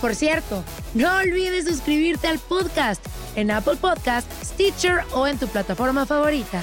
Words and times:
Por 0.00 0.14
cierto, 0.14 0.64
no 0.94 1.14
olvides 1.16 1.66
suscribirte 1.66 2.26
al 2.26 2.38
podcast 2.38 3.04
en 3.36 3.50
Apple 3.50 3.76
Podcast, 3.76 4.26
Stitcher 4.42 5.04
o 5.12 5.26
en 5.26 5.38
tu 5.38 5.46
plataforma 5.46 6.06
favorita. 6.06 6.62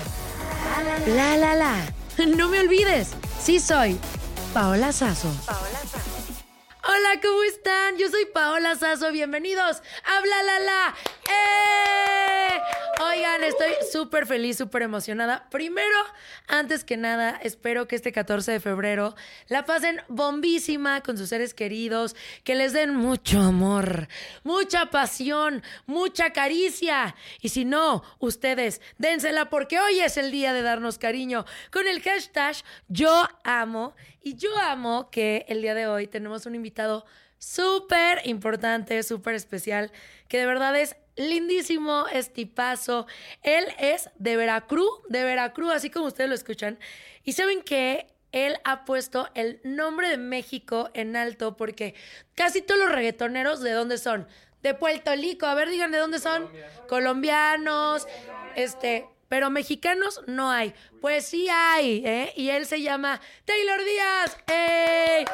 La 1.07 1.37
la 1.37 1.55
la. 1.55 1.75
No 2.35 2.47
me 2.49 2.59
olvides, 2.59 3.09
sí 3.39 3.59
soy 3.59 3.99
Paola 4.53 4.91
Sazo. 4.91 5.31
Hola, 6.83 7.21
¿cómo 7.21 7.43
están? 7.43 7.97
Yo 7.97 8.09
soy 8.09 8.25
Paola 8.33 8.75
Sazo. 8.75 9.11
Bienvenidos 9.11 9.83
a 10.03 10.21
Bla 10.21 10.43
La 10.43 10.59
La. 10.59 10.95
¡Eh! 11.29 11.67
Oigan, 12.99 13.43
estoy 13.43 13.73
súper 13.91 14.25
feliz, 14.25 14.57
súper 14.57 14.81
emocionada. 14.81 15.47
Primero, 15.51 15.97
antes 16.47 16.83
que 16.83 16.97
nada, 16.97 17.39
espero 17.43 17.87
que 17.87 17.95
este 17.95 18.11
14 18.11 18.53
de 18.53 18.59
febrero 18.59 19.15
la 19.47 19.65
pasen 19.65 20.01
bombísima 20.07 21.01
con 21.01 21.15
sus 21.15 21.29
seres 21.29 21.53
queridos, 21.53 22.15
que 22.43 22.55
les 22.55 22.73
den 22.73 22.95
mucho 22.95 23.39
amor, 23.39 24.07
mucha 24.43 24.89
pasión, 24.89 25.61
mucha 25.85 26.31
caricia. 26.31 27.15
Y 27.39 27.49
si 27.49 27.65
no, 27.65 28.03
ustedes 28.17 28.81
dénsela 28.97 29.49
porque 29.49 29.79
hoy 29.79 29.99
es 29.99 30.17
el 30.17 30.31
día 30.31 30.53
de 30.53 30.63
darnos 30.63 30.97
cariño 30.97 31.45
con 31.71 31.87
el 31.87 32.01
hashtag 32.01 32.55
Yo 32.87 33.27
Amo. 33.43 33.95
Y 34.23 34.35
yo 34.35 34.57
amo 34.57 35.09
que 35.11 35.45
el 35.47 35.61
día 35.61 35.73
de 35.73 35.87
hoy 35.87 36.07
tenemos 36.07 36.45
un 36.45 36.55
invitado 36.55 37.05
súper 37.37 38.21
importante, 38.25 39.01
súper 39.03 39.35
especial, 39.35 39.91
que 40.27 40.39
de 40.39 40.45
verdad 40.45 40.75
es 40.75 40.97
lindísimo, 41.17 42.05
es 42.11 42.31
tipazo. 42.31 43.07
Él 43.43 43.65
es 43.79 44.09
de 44.17 44.37
Veracruz, 44.37 44.89
de 45.09 45.23
Veracruz, 45.23 45.73
así 45.73 45.89
como 45.89 46.05
ustedes 46.07 46.29
lo 46.29 46.35
escuchan. 46.35 46.79
Y 47.23 47.33
saben 47.33 47.61
que 47.61 48.07
él 48.31 48.57
ha 48.63 48.85
puesto 48.85 49.29
el 49.33 49.59
nombre 49.63 50.09
de 50.09 50.17
México 50.17 50.89
en 50.93 51.15
alto 51.15 51.57
porque 51.57 51.95
casi 52.35 52.61
todos 52.61 52.79
los 52.79 52.91
reggaetoneros, 52.91 53.61
¿de 53.61 53.71
dónde 53.71 53.97
son? 53.97 54.27
De 54.61 54.73
Puerto 54.73 55.13
Rico. 55.13 55.45
A 55.45 55.53
ver, 55.55 55.69
digan 55.69 55.91
de 55.91 55.97
dónde 55.97 56.19
son. 56.19 56.49
Colombianos, 56.87 58.07
este, 58.55 59.07
pero 59.29 59.49
mexicanos 59.49 60.21
no 60.27 60.51
hay. 60.51 60.73
Pues 61.01 61.25
sí 61.25 61.47
hay, 61.49 62.03
¿eh? 62.05 62.33
Y 62.35 62.49
él 62.49 62.65
se 62.65 62.81
llama 62.81 63.21
Taylor 63.45 63.83
Díaz. 63.83 64.37
¡Ey! 64.47 65.25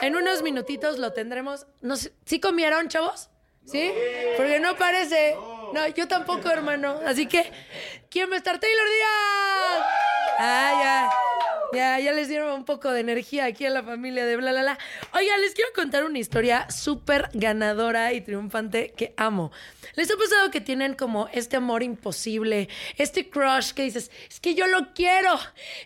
En 0.00 0.16
unos 0.16 0.42
minutitos 0.42 0.98
lo 0.98 1.12
tendremos. 1.12 1.66
No 1.80 1.96
sé, 1.96 2.12
¿Sí 2.24 2.40
comieron, 2.40 2.88
chavos? 2.88 3.28
¿Sí? 3.64 3.92
Porque 4.36 4.60
no 4.60 4.76
parece. 4.76 5.36
No, 5.72 5.86
yo 5.88 6.06
tampoco, 6.08 6.50
hermano. 6.50 7.00
Así 7.06 7.26
que, 7.26 7.50
¿quién 8.10 8.30
va 8.30 8.34
a 8.34 8.38
estar? 8.38 8.58
Taylor 8.58 8.86
Díaz. 8.86 9.86
Ah, 10.38 10.72
ya. 10.82 11.10
Ya, 11.72 11.98
ya 12.00 12.12
les 12.12 12.28
dieron 12.28 12.52
un 12.52 12.64
poco 12.66 12.90
de 12.90 13.00
energía 13.00 13.46
aquí 13.46 13.64
a 13.64 13.70
la 13.70 13.82
familia 13.82 14.26
de 14.26 14.36
bla, 14.36 14.52
bla, 14.52 14.60
bla. 14.60 14.78
Oiga, 15.14 15.38
les 15.38 15.54
quiero 15.54 15.70
contar 15.74 16.04
una 16.04 16.18
historia 16.18 16.70
súper 16.70 17.30
ganadora 17.32 18.12
y 18.12 18.20
triunfante 18.20 18.92
que 18.94 19.14
amo. 19.16 19.52
¿Les 19.94 20.10
ha 20.10 20.16
pasado 20.18 20.50
que 20.50 20.60
tienen 20.60 20.94
como 20.94 21.28
este 21.32 21.56
amor 21.56 21.82
imposible, 21.82 22.68
este 22.98 23.30
crush 23.30 23.72
que 23.72 23.84
dices, 23.84 24.10
es 24.28 24.38
que 24.38 24.54
yo 24.54 24.66
lo 24.66 24.92
quiero, 24.92 25.38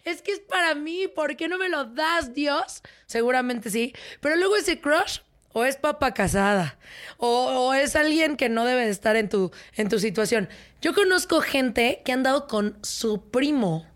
es 0.02 0.22
que 0.22 0.32
es 0.32 0.40
para 0.40 0.74
mí, 0.74 1.06
¿por 1.06 1.36
qué 1.36 1.46
no 1.46 1.56
me 1.56 1.68
lo 1.68 1.84
das, 1.84 2.34
Dios? 2.34 2.82
Seguramente 3.06 3.70
sí, 3.70 3.94
pero 4.20 4.34
luego 4.34 4.56
ese 4.56 4.80
crush 4.80 5.20
o 5.56 5.64
es 5.64 5.78
papa 5.78 6.12
casada, 6.12 6.76
o, 7.16 7.72
es 7.72 7.96
alguien 7.96 8.36
que 8.36 8.50
no 8.50 8.66
debe 8.66 8.84
de 8.84 8.90
estar 8.90 9.16
en 9.16 9.30
tu, 9.30 9.50
en 9.74 9.88
tu 9.88 9.98
situación. 9.98 10.50
Yo 10.82 10.92
conozco 10.92 11.40
gente 11.40 12.02
que 12.04 12.12
ha 12.12 12.14
andado 12.14 12.46
con 12.46 12.76
su 12.82 13.30
primo 13.30 13.86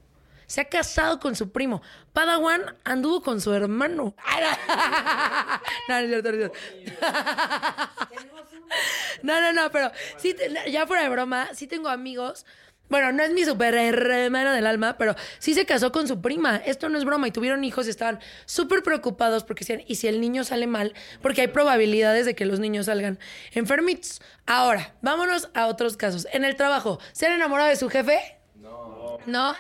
se 0.47 0.63
ha 0.63 0.65
casado 0.65 1.21
con 1.21 1.37
su 1.37 1.53
primo. 1.53 1.81
Padawan 2.13 2.77
anduvo 2.83 3.23
con 3.23 3.41
su 3.41 3.53
hermano. 3.53 4.17
no, 9.23 9.41
no, 9.41 9.53
no, 9.53 9.71
pero 9.71 9.93
sí, 10.17 10.35
ya 10.73 10.89
fuera 10.89 11.05
de 11.05 11.09
broma, 11.09 11.51
sí 11.55 11.69
tengo 11.69 11.89
amigos. 11.89 12.47
Bueno, 12.91 13.13
no 13.13 13.23
es 13.23 13.33
mi 13.33 13.45
super 13.45 13.75
hermano 13.75 14.53
del 14.53 14.67
alma, 14.67 14.99
pero 14.99 15.15
sí 15.39 15.55
se 15.55 15.65
casó 15.65 15.93
con 15.93 16.09
su 16.09 16.21
prima. 16.21 16.57
Esto 16.57 16.89
no 16.89 16.99
es 16.99 17.05
broma. 17.05 17.29
Y 17.29 17.31
tuvieron 17.31 17.63
hijos 17.63 17.87
y 17.87 17.91
estaban 17.91 18.19
súper 18.47 18.83
preocupados 18.83 19.45
porque 19.45 19.61
decían, 19.61 19.83
¿y 19.87 19.95
si 19.95 20.09
el 20.09 20.21
niño 20.21 20.43
sale 20.43 20.67
mal? 20.67 20.93
Porque 21.23 21.43
hay 21.43 21.49
probabilidades 21.49 22.27
de 22.27 22.35
que 22.35 22.45
los 22.45 22.59
niños 22.59 22.87
salgan 22.87 23.21
enfermitos. 23.53 24.21
Ahora, 24.45 24.95
vámonos 25.03 25.51
a 25.55 25.69
otros 25.69 25.97
casos. 25.97 26.27
En 26.33 26.45
el 26.45 26.57
trabajo, 26.57 26.99
¿se 27.13 27.27
han 27.27 27.33
enamorado 27.33 27.71
de 27.71 27.77
su 27.77 27.89
jefe? 27.89 28.19
No. 28.57 29.00
¿No? 29.27 29.55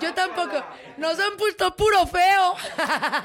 Yo 0.00 0.12
tampoco. 0.12 0.62
Nos 0.98 1.18
han 1.18 1.36
puesto 1.36 1.74
puro 1.74 2.06
feo. 2.06 2.54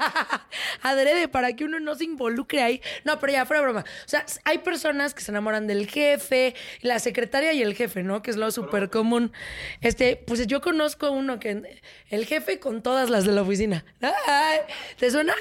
Adrede, 0.82 1.28
para 1.28 1.54
que 1.54 1.64
uno 1.64 1.80
no 1.80 1.94
se 1.94 2.04
involucre 2.04 2.62
ahí. 2.62 2.82
No, 3.04 3.18
pero 3.18 3.32
ya, 3.32 3.46
fuera 3.46 3.62
broma. 3.62 3.80
O 3.80 4.08
sea, 4.08 4.24
hay 4.44 4.58
personas 4.58 5.14
que 5.14 5.20
se 5.20 5.30
enamoran 5.30 5.66
del 5.66 5.88
jefe, 5.88 6.54
la 6.80 6.98
secretaria 6.98 7.52
y 7.52 7.62
el 7.62 7.74
jefe, 7.74 8.02
¿no? 8.02 8.22
Que 8.22 8.30
es 8.30 8.36
lo 8.36 8.50
súper 8.50 8.90
común. 8.90 9.32
Este, 9.80 10.16
pues 10.16 10.46
yo 10.46 10.60
conozco 10.60 11.10
uno 11.10 11.38
que 11.38 11.80
el 12.08 12.26
jefe 12.26 12.58
con 12.58 12.82
todas 12.82 13.10
las 13.10 13.24
de 13.24 13.32
la 13.32 13.42
oficina. 13.42 13.84
¿Te 14.98 15.10
suena? 15.10 15.34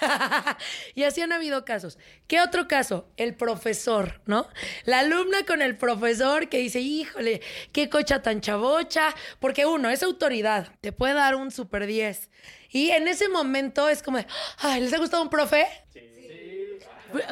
y 0.94 1.04
así 1.04 1.20
han 1.20 1.32
habido 1.32 1.64
casos. 1.64 1.98
¿Qué 2.26 2.40
otro 2.40 2.66
caso? 2.66 3.08
El 3.16 3.34
profesor, 3.34 4.20
¿no? 4.26 4.48
La 4.84 5.00
alumna 5.00 5.44
con 5.46 5.62
el 5.62 5.76
profesor 5.76 6.48
que 6.48 6.58
dice, 6.58 6.80
híjole, 6.80 7.40
qué 7.72 7.88
cocha 7.88 8.22
tan 8.22 8.40
chavocha. 8.40 9.14
Porque 9.38 9.66
uno, 9.66 9.81
es 9.90 10.02
autoridad 10.02 10.68
te 10.80 10.92
puede 10.92 11.14
dar 11.14 11.34
un 11.34 11.50
super 11.50 11.86
10. 11.86 12.30
Y 12.70 12.90
en 12.90 13.08
ese 13.08 13.28
momento 13.28 13.88
es 13.88 14.02
como, 14.02 14.18
ay, 14.58 14.80
¿les 14.80 14.92
ha 14.92 14.98
gustado 14.98 15.22
un 15.22 15.30
profe? 15.30 15.66
Sí. 15.92 16.00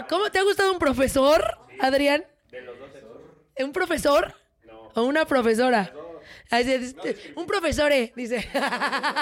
¿Cómo 0.08 0.30
te 0.30 0.38
ha 0.38 0.42
gustado 0.42 0.72
un 0.72 0.78
profesor, 0.78 1.58
Adrián? 1.80 2.24
De 2.50 2.60
los 2.60 2.78
dos. 2.78 2.90
¿Un 3.58 3.72
profesor? 3.72 4.34
No. 4.64 4.90
¿O 4.94 5.02
una 5.02 5.24
profesora? 5.24 5.82
Este, 5.82 6.09
un 7.36 7.46
profesor, 7.46 7.92
eh, 7.92 8.12
dice. 8.16 8.48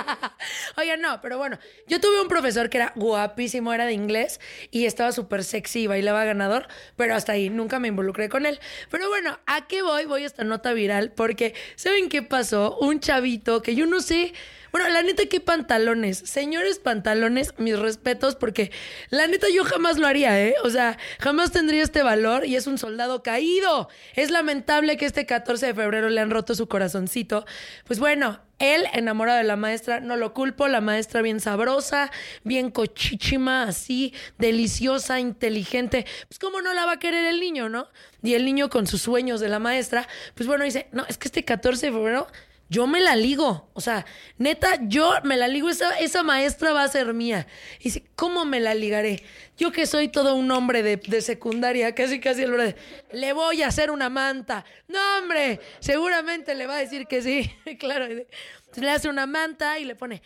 Oigan, 0.76 1.00
no, 1.00 1.20
pero 1.20 1.36
bueno, 1.36 1.58
yo 1.86 2.00
tuve 2.00 2.20
un 2.20 2.28
profesor 2.28 2.70
que 2.70 2.78
era 2.78 2.92
guapísimo, 2.96 3.72
era 3.72 3.84
de 3.84 3.92
inglés 3.92 4.40
y 4.70 4.86
estaba 4.86 5.12
súper 5.12 5.44
sexy 5.44 5.80
y 5.80 5.86
bailaba 5.86 6.25
ganador, 6.25 6.69
pero 6.96 7.14
hasta 7.14 7.32
ahí 7.32 7.50
nunca 7.50 7.78
me 7.78 7.88
involucré 7.88 8.28
con 8.28 8.46
él. 8.46 8.58
Pero 8.90 9.08
bueno, 9.08 9.38
¿a 9.46 9.66
qué 9.66 9.82
voy? 9.82 10.06
Voy 10.06 10.22
a 10.22 10.26
esta 10.26 10.44
nota 10.44 10.72
viral 10.72 11.12
porque, 11.12 11.54
¿saben 11.76 12.08
qué 12.08 12.22
pasó? 12.22 12.78
Un 12.80 13.00
chavito 13.00 13.62
que 13.62 13.74
yo 13.74 13.86
no 13.86 14.00
sé 14.00 14.32
bueno, 14.73 14.88
la 14.88 15.03
neta, 15.03 15.25
qué 15.26 15.41
pantalones. 15.41 16.19
Señores 16.19 16.79
pantalones, 16.79 17.55
mis 17.59 17.79
respetos, 17.79 18.37
porque 18.37 18.70
la 19.11 19.26
neta 19.26 19.47
yo 19.53 19.65
jamás 19.65 19.99
lo 19.99 20.06
haría, 20.06 20.41
¿eh? 20.41 20.55
O 20.65 20.70
sea, 20.70 20.99
jamás 21.19 21.53
tendría 21.53 21.82
este 21.82 22.03
valor 22.03 22.47
y 22.47 22.56
es 22.56 22.67
un 22.67 22.79
soldado 22.79 23.23
caído. 23.23 23.88
Es 24.15 24.31
lamentable 24.31 24.97
que 24.97 25.06
este 25.06 25.26
14 25.26 25.67
de 25.67 25.75
febrero 25.75 26.09
le 26.09 26.20
han 26.20 26.31
roto 26.31 26.55
su 26.55 26.69
corazoncito. 26.69 27.47
Pues 27.87 27.99
bueno, 27.99 28.41
él, 28.59 28.87
enamorado 28.93 29.38
de 29.38 29.44
la 29.44 29.56
maestra, 29.56 30.00
no 30.00 30.17
lo 30.17 30.35
culpo, 30.35 30.67
la 30.69 30.81
maestra 30.81 31.23
bien 31.23 31.41
sabrosa, 31.41 32.11
bien 32.43 32.70
cochichima, 32.70 33.62
así, 33.62 34.12
deliciosa, 34.38 35.20
inteligente. 35.20 36.06
Pues 36.29 36.38
cómo 36.38 36.61
no 36.61 36.75
la 36.75 36.85
va 36.85 36.93
a 36.93 36.99
querer 36.99 37.25
el 37.26 37.41
niño, 37.41 37.69
¿no? 37.69 37.88
Y 38.23 38.35
el 38.35 38.44
niño 38.44 38.69
con 38.69 38.87
sus 38.87 39.03
sueños 39.03 39.41
de 39.41 39.49
la 39.49 39.61
maestra, 39.61 40.09
pues 40.35 40.49
bueno, 40.49 40.65
dice, 40.65 40.88
no, 40.93 41.06
es 41.06 41.19
que 41.19 41.29
este 41.29 41.44
14 41.44 41.87
de 41.87 41.93
febrero 41.93 42.26
yo 42.69 42.87
me 42.87 43.00
la 43.00 43.17
ligo. 43.17 43.70
O 43.73 43.81
sea, 43.81 44.05
neta, 44.37 44.79
yo 44.82 45.15
me 45.25 45.37
la 45.37 45.49
ligo. 45.49 45.70
Esa, 45.70 45.99
esa 45.99 46.23
maestra 46.23 46.73
va 46.73 46.82
a 46.82 46.88
ser 46.88 47.15
mía. 47.15 47.47
Y 47.81 47.85
dice, 47.85 48.05
¿cómo 48.15 48.44
me 48.44 48.61
la 48.61 48.75
ligaré? 48.75 49.23
Yo 49.56 49.73
que 49.73 49.87
soy 49.87 50.09
todo 50.09 50.35
un 50.35 50.50
hombre 50.50 50.82
de, 50.82 51.23
secundaria, 51.23 51.94
casi 51.94 52.20
casi 52.20 52.43
el 52.43 52.56
de, 52.56 52.76
le 53.12 53.32
voy 53.32 53.62
a 53.62 53.69
hacer 53.69 53.91
una 53.91 54.11
manta. 54.11 54.65
No, 54.87 54.99
hombre, 55.19 55.61
seguramente 55.81 56.55
le 56.55 56.67
va 56.67 56.76
a 56.76 56.81
decir 56.81 57.06
que 57.06 57.23
sí. 57.23 57.50
claro. 57.79 58.06
Le 58.06 58.91
hace 58.91 59.09
una 59.09 59.26
manta 59.26 59.79
y 59.79 59.85
le 59.85 59.94
pone, 59.94 60.23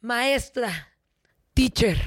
maestra, 0.00 0.92
teacher. 1.54 1.98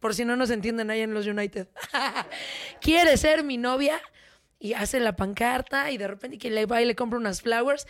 Por 0.00 0.14
si 0.14 0.24
no 0.24 0.36
nos 0.36 0.50
entienden 0.50 0.90
ahí 0.90 1.00
en 1.00 1.14
los 1.14 1.26
United. 1.26 1.68
¿Quiere 2.80 3.16
ser 3.16 3.44
mi 3.44 3.56
novia? 3.56 4.00
Y 4.60 4.74
hace 4.74 4.98
la 4.98 5.14
pancarta 5.14 5.90
y 5.92 5.98
de 5.98 6.08
repente 6.08 6.38
que 6.38 6.50
le 6.50 6.66
va 6.66 6.82
y 6.82 6.84
le 6.84 6.96
compra 6.96 7.18
unas 7.18 7.42
flowers. 7.42 7.86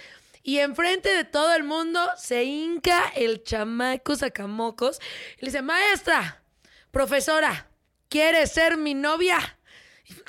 Y 0.48 0.60
enfrente 0.60 1.10
de 1.10 1.24
todo 1.24 1.54
el 1.54 1.62
mundo 1.62 2.00
se 2.16 2.44
hinca 2.44 3.12
el 3.14 3.44
chamaco 3.44 4.16
sacamocos 4.16 4.98
y 5.36 5.42
le 5.42 5.48
dice, 5.48 5.60
maestra, 5.60 6.42
profesora, 6.90 7.68
¿quieres 8.08 8.52
ser 8.52 8.78
mi 8.78 8.94
novia? 8.94 9.58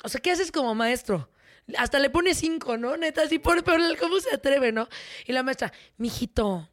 O 0.04 0.10
sea, 0.10 0.19
¿qué 0.19 0.31
haces 0.31 0.51
como 0.51 0.75
maestro? 0.75 1.30
Hasta 1.77 2.00
le 2.00 2.10
pone 2.10 2.33
cinco, 2.33 2.75
¿no? 2.75 2.98
Neta, 2.98 3.21
así 3.21 3.39
por, 3.39 3.63
por 3.63 3.80
cómo 3.98 4.19
se 4.19 4.36
atreve, 4.36 4.74
¿no? 4.74 4.89
Y 5.25 5.31
la 5.31 5.42
maestra, 5.42 5.71
mijito, 5.95 6.69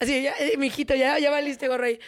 así, 0.00 0.22
ya, 0.22 0.34
eh, 0.38 0.56
mijito, 0.56 0.94
ya, 0.94 1.18
ya 1.18 1.30
valiste 1.30 1.68
gorro 1.68 1.84
ahí. 1.84 2.00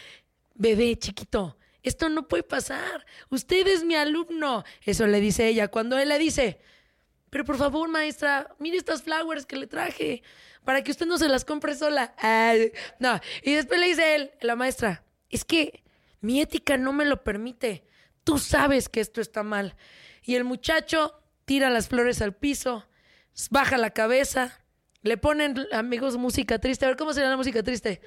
Bebé, 0.54 0.98
chiquito, 0.98 1.58
esto 1.82 2.08
no 2.08 2.26
puede 2.26 2.42
pasar. 2.42 3.04
Usted 3.28 3.66
es 3.66 3.84
mi 3.84 3.96
alumno. 3.96 4.64
Eso 4.82 5.06
le 5.06 5.20
dice 5.20 5.46
ella. 5.46 5.68
Cuando 5.68 5.98
él 5.98 6.08
le 6.08 6.18
dice, 6.18 6.58
pero 7.30 7.44
por 7.44 7.56
favor, 7.56 7.88
maestra, 7.88 8.54
mire 8.58 8.76
estas 8.76 9.02
flowers 9.02 9.46
que 9.46 9.56
le 9.56 9.66
traje 9.66 10.22
para 10.64 10.82
que 10.82 10.90
usted 10.90 11.06
no 11.06 11.16
se 11.16 11.28
las 11.28 11.44
compre 11.44 11.74
sola. 11.74 12.14
no. 12.98 13.20
Y 13.42 13.54
después 13.54 13.80
le 13.80 13.86
dice 13.86 14.14
él, 14.14 14.32
la 14.40 14.56
maestra, 14.56 15.04
es 15.30 15.44
que 15.44 15.82
mi 16.20 16.40
ética 16.40 16.76
no 16.76 16.92
me 16.92 17.04
lo 17.04 17.22
permite. 17.22 17.84
Tú 18.24 18.38
sabes 18.38 18.88
que 18.88 19.00
esto 19.00 19.20
está 19.20 19.42
mal. 19.42 19.76
Y 20.22 20.34
el 20.34 20.44
muchacho 20.44 21.14
tira 21.44 21.70
las 21.70 21.88
flores 21.88 22.20
al 22.20 22.34
piso, 22.34 22.86
baja 23.50 23.78
la 23.78 23.90
cabeza, 23.90 24.60
le 25.02 25.16
ponen, 25.16 25.66
amigos, 25.72 26.16
música 26.16 26.58
triste. 26.58 26.84
A 26.84 26.88
ver, 26.88 26.96
¿cómo 26.96 27.14
será 27.14 27.30
la 27.30 27.36
música 27.36 27.62
triste? 27.62 28.00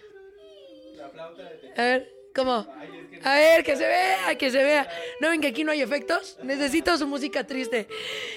La 0.96 1.10
flauta 1.10 1.44
de 1.44 1.74
A 1.75 1.81
ver, 1.81 2.14
¿cómo? 2.33 2.68
A 3.24 3.35
ver, 3.35 3.63
que 3.63 3.77
se 3.77 3.88
vea, 3.88 4.38
que 4.38 4.51
se 4.51 4.63
vea. 4.63 4.89
¿No 5.21 5.30
ven 5.30 5.39
que 5.39 5.47
aquí 5.47 5.63
no 5.63 5.71
hay 5.71 5.81
efectos? 5.81 6.38
Necesito 6.44 6.97
su 6.97 7.07
música 7.07 7.45
triste. 7.45 7.88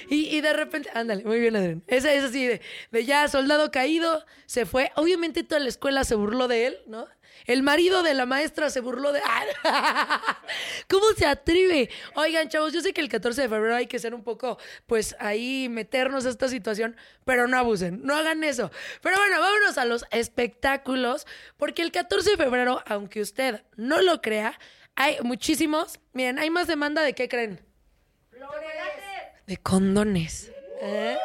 Y, 0.09 0.41
de 0.41 0.53
repente, 0.53 0.91
ándale, 0.95 1.25
muy 1.25 1.41
bien, 1.41 1.57
Adrián. 1.57 1.83
Esa 1.89 2.13
es 2.13 2.25
así 2.25 2.47
de, 2.47 2.61
de 2.93 3.05
ya, 3.05 3.27
soldado 3.27 3.73
caído, 3.73 4.25
se 4.47 4.65
fue. 4.65 4.93
Obviamente 4.95 5.43
toda 5.43 5.61
la 5.61 5.69
escuela 5.69 6.05
se 6.05 6.15
burló 6.15 6.47
de 6.47 6.67
él, 6.67 6.79
¿no? 6.87 7.09
El 7.45 7.63
marido 7.63 8.03
de 8.03 8.15
la 8.15 8.27
maestra 8.27 8.71
se 8.71 8.81
burló 8.81 9.13
de... 9.13 9.21
¿Cómo 10.89 11.07
se 11.17 11.27
atreve? 11.27 11.91
Oigan, 12.15 12.49
chavos, 12.49 12.73
yo 12.73 12.81
sé 12.81 12.93
que 12.93 13.01
el 13.01 13.09
14 13.09 13.43
de 13.43 13.49
febrero 13.49 13.77
hay 13.77 13.87
que 13.87 13.99
ser 13.99 14.15
un 14.15 14.25
poco, 14.25 14.59
pues 14.87 15.15
ahí 15.19 15.69
meternos 15.69 16.27
a 16.27 16.31
esta 16.31 16.49
situación, 16.49 16.97
pero 17.25 17.47
no 17.47 17.59
abusen, 17.59 18.01
no 18.03 18.17
hagan 18.17 18.43
eso. 18.45 18.71
Pero 19.03 19.17
bueno, 19.19 19.41
vámonos 19.41 19.79
a 19.79 19.85
los 19.85 20.07
espectáculos, 20.11 21.27
porque 21.57 21.83
el 21.83 21.93
14 21.93 22.31
de 22.31 22.37
febrero, 22.37 22.83
aunque 22.87 23.21
usted 23.21 23.63
no 23.77 24.01
lo 24.01 24.23
crea, 24.23 24.59
hay 24.97 25.19
muchísimos. 25.23 26.01
Miren, 26.13 26.39
hay 26.39 26.51
más 26.51 26.67
demanda 26.67 27.03
de 27.03 27.15
qué 27.15 27.29
creen. 27.29 27.61
De 29.47 29.57
condones. 29.59 30.51
¿Eh? 30.81 31.17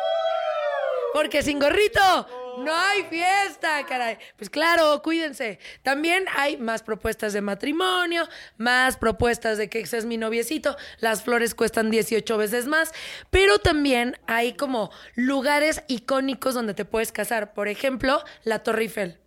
Porque 1.14 1.42
sin 1.42 1.60
gorrito 1.60 2.28
no 2.60 2.76
hay 2.76 3.04
fiesta, 3.04 3.86
caray. 3.86 4.18
Pues 4.38 4.50
claro, 4.50 5.02
cuídense. 5.02 5.60
También 5.84 6.26
hay 6.36 6.58
más 6.58 6.84
propuestas 6.84 7.34
de 7.34 7.42
matrimonio, 7.42 8.28
más 8.58 8.98
propuestas 8.98 9.58
de 9.58 9.70
que 9.70 9.80
ese 9.80 9.98
es 9.98 10.06
mi 10.06 10.18
noviecito. 10.18 10.78
Las 11.00 11.24
flores 11.24 11.56
cuestan 11.56 11.90
18 11.90 12.38
veces 12.38 12.68
más. 12.68 12.92
Pero 13.30 13.60
también 13.60 14.18
hay 14.28 14.54
como 14.54 14.92
lugares 15.16 15.84
icónicos 15.88 16.54
donde 16.54 16.74
te 16.74 16.86
puedes 16.86 17.12
casar. 17.12 17.54
Por 17.54 17.68
ejemplo, 17.68 18.24
la 18.44 18.60
Torre 18.60 18.84
Eiffel. 18.84 19.18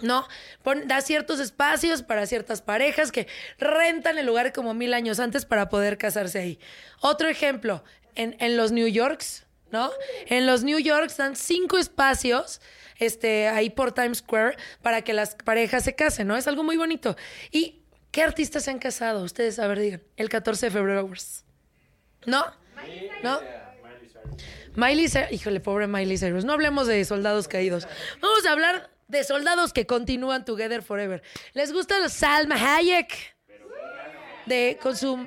¿no? 0.00 0.26
da 0.86 1.00
ciertos 1.00 1.38
espacios 1.38 2.02
para 2.02 2.26
ciertas 2.26 2.62
parejas 2.62 3.12
que 3.12 3.28
rentan 3.58 4.18
el 4.18 4.26
lugar 4.26 4.52
como 4.52 4.74
mil 4.74 4.92
años 4.92 5.20
antes 5.20 5.46
para 5.46 5.68
poder 5.68 5.98
casarse 5.98 6.40
ahí. 6.40 6.58
Otro 7.00 7.28
ejemplo, 7.28 7.84
en, 8.16 8.36
en 8.40 8.56
los 8.56 8.72
New 8.72 8.88
Yorks, 8.88 9.43
¿no? 9.74 9.90
En 10.26 10.46
los 10.46 10.62
New 10.62 10.78
York 10.78 11.06
están 11.06 11.34
cinco 11.34 11.78
espacios 11.78 12.60
este, 13.00 13.48
ahí 13.48 13.70
por 13.70 13.92
Times 13.92 14.18
Square 14.18 14.56
para 14.82 15.02
que 15.02 15.12
las 15.12 15.34
parejas 15.34 15.82
se 15.82 15.96
casen, 15.96 16.28
¿no? 16.28 16.36
Es 16.36 16.46
algo 16.46 16.62
muy 16.62 16.76
bonito. 16.76 17.16
¿Y 17.50 17.82
qué 18.12 18.22
artistas 18.22 18.62
se 18.62 18.70
han 18.70 18.78
casado? 18.78 19.24
Ustedes, 19.24 19.58
a 19.58 19.66
ver, 19.66 19.80
digan. 19.80 20.02
El 20.16 20.28
14 20.28 20.66
de 20.66 20.70
febrero. 20.70 21.10
¿No? 22.24 22.46
¿No? 23.24 23.40
Miley 24.76 25.08
Cyrus. 25.08 25.32
Híjole, 25.32 25.58
pobre 25.58 25.88
Miley 25.88 26.18
Cyrus. 26.18 26.44
No 26.44 26.52
hablemos 26.52 26.86
de 26.86 27.04
soldados 27.04 27.48
caídos. 27.48 27.88
Vamos 28.20 28.46
a 28.46 28.52
hablar 28.52 28.90
de 29.08 29.24
soldados 29.24 29.72
que 29.72 29.86
continúan 29.86 30.44
together 30.44 30.82
forever. 30.82 31.20
¿Les 31.52 31.72
gusta 31.72 31.98
los 31.98 32.12
Salma 32.12 32.76
Hayek? 32.76 33.36
De 34.46 34.78
con 34.80 34.96
su... 34.96 35.26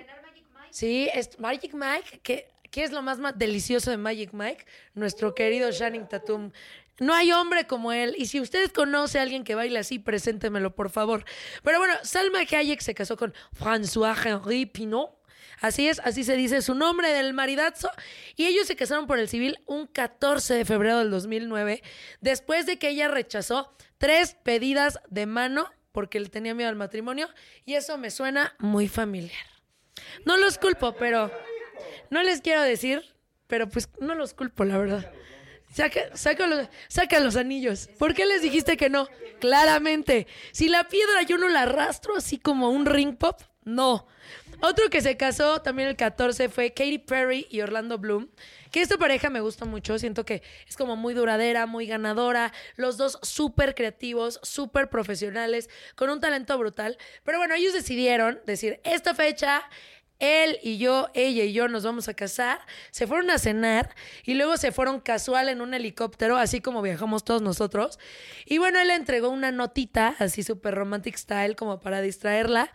Sí, 0.70 1.10
es 1.13 1.39
Magic 1.39 1.74
Mike, 1.74 2.20
que 2.22 2.50
¿Qué 2.77 2.84
es 2.84 2.91
lo 2.91 3.01
más, 3.01 3.17
delicioso 3.34 3.89
de 3.89 3.98
Magic 3.98 4.34
Mike? 4.34 4.63
Nuestro 4.93 5.34
querido 5.34 5.72
Shannon 5.72 6.07
Tatum. 6.07 6.51
No 7.00 7.15
hay 7.15 7.31
hombre 7.31 7.65
como 7.65 7.91
él. 7.91 8.13
Y 8.19 8.27
si 8.27 8.39
usted 8.39 8.69
conoce 8.72 9.17
a 9.17 9.24
alguien 9.24 9.43
que 9.43 9.55
baila 9.55 9.79
así, 9.79 9.98
preséntemelo, 9.98 10.75
por 10.75 10.91
favor. 10.91 11.25
Pero 11.63 11.79
bueno, 11.79 11.96
Salma 12.03 12.41
Hayek 12.41 12.79
se 12.81 12.93
casó 12.93 13.17
con 13.17 13.34
François-Henri 13.60 14.72
Pinot. 14.72 15.10
Así 15.60 15.88
es, 15.88 16.00
así 16.01 16.24
se 16.24 16.36
dice 16.36 16.62
su 16.62 16.75
nombre 16.75 17.12
del 17.13 17.34
maridazo. 17.34 17.89
Y 18.36 18.46
ellos 18.46 18.67
se 18.67 18.75
casaron 18.75 19.07
por 19.07 19.17
el 19.17 19.27
civil 19.27 19.57
un 19.65 19.88
14 19.88 20.53
de 20.53 20.63
febrero 20.63 21.00
del 21.00 21.10
2009, 21.10 21.81
después 22.22 22.67
de 22.67 22.77
que 22.77 22.89
ella 22.89 23.07
rechazó 23.07 23.75
tres 23.98 24.36
pedidas 24.43 25.00
de 25.10 25.25
mano 25.25 25.67
porque 25.91 26.19
le 26.19 26.29
tenía 26.29 26.53
miedo 26.53 26.69
al 26.69 26.75
matrimonio. 26.75 27.27
Y 27.65 27.74
eso 27.74 27.98
me 27.98 28.12
suena 28.12 28.53
muy 28.60 28.88
familiar. 28.88 29.48
No 30.25 30.38
los 30.38 30.60
culpo, 30.60 30.96
pero 30.96 31.31
no 32.10 32.24
les 32.24 32.41
quiero 32.41 32.62
decir, 32.62 33.03
pero 33.48 33.69
pues 33.69 33.89
no 34.00 34.15
los 34.15 34.34
culpo, 34.34 34.65
la 34.65 34.77
verdad. 34.77 35.12
Saca, 35.74 36.15
saca, 36.15 36.48
los, 36.48 36.67
los 37.24 37.36
anillos. 37.36 37.89
¿Por 38.00 38.13
qué 38.13 38.25
les 38.25 38.41
dijiste 38.41 38.77
que 38.77 38.89
no? 38.89 39.07
Claramente. 39.39 40.27
Si 40.51 40.69
la 40.69 40.88
piedra 40.88 41.22
yo 41.24 41.38
no 41.38 41.50
la 41.50 41.63
arrastro 41.63 42.15
así 42.15 42.38
como 42.38 42.69
un 42.69 42.86
ring 42.86 43.15
pop, 43.15 43.39
no. 43.63 44.07
Otro 44.62 44.89
que 44.89 45.01
se 45.01 45.17
casó 45.17 45.62
también 45.62 45.89
el 45.89 45.96
14 45.96 46.50
fue 46.50 46.74
Katy 46.74 46.98
Perry 47.00 47.48
y 47.51 47.62
Orlando 47.62 48.00
Bloom. 48.00 48.27
Que 48.72 48.81
esta 48.81 48.98
pareja 48.98 49.29
me 49.29 49.39
gusta 49.39 49.65
mucho. 49.65 50.00
Siento 50.00 50.25
que 50.25 50.41
es 50.67 50.75
como 50.75 50.96
muy 50.96 51.13
duradera, 51.13 51.67
muy 51.67 51.86
ganadora. 51.86 52.51
Los 52.75 52.98
dos 52.98 53.19
súper 53.22 53.75
creativos, 53.75 54.39
súper 54.41 54.89
profesionales, 54.89 55.69
con 55.96 56.10
un 56.10 56.19
talento 56.19 56.57
brutal. 56.57 56.98
Pero 57.24 57.38
bueno, 57.38 57.53
ellos 57.53 57.74
decidieron 57.74 58.39
decir, 58.48 58.79
esta 58.84 59.13
fecha 59.13 59.62
él 60.19 60.59
y 60.63 60.77
yo, 60.77 61.09
ella 61.13 61.43
y 61.43 61.53
yo 61.53 61.67
nos 61.67 61.83
vamos 61.83 62.07
a 62.07 62.13
casar, 62.13 62.59
se 62.91 63.07
fueron 63.07 63.29
a 63.29 63.38
cenar 63.38 63.95
y 64.24 64.33
luego 64.33 64.57
se 64.57 64.71
fueron 64.71 65.00
casual 65.00 65.50
en 65.50 65.62
un 65.62 65.74
helicóptero, 65.74 66.38
así 66.38 66.62
como 66.62 66.81
viajamos 66.81 67.24
todos 67.24 67.41
nosotros. 67.41 68.00
Y 68.45 68.57
bueno, 68.57 68.79
él 68.79 68.88
le 68.88 68.95
entregó 68.95 69.29
una 69.29 69.51
notita, 69.51 70.15
así 70.19 70.43
súper 70.43 70.75
romantic 70.75 71.15
style, 71.17 71.55
como 71.55 71.79
para 71.79 72.01
distraerla. 72.01 72.71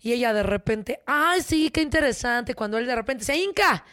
Y 0.00 0.12
ella 0.12 0.34
de 0.34 0.42
repente, 0.42 1.00
ay, 1.06 1.40
sí, 1.40 1.70
qué 1.70 1.80
interesante, 1.80 2.54
cuando 2.54 2.76
él 2.76 2.86
de 2.86 2.94
repente 2.94 3.24
se 3.24 3.36
hinca 3.36 3.84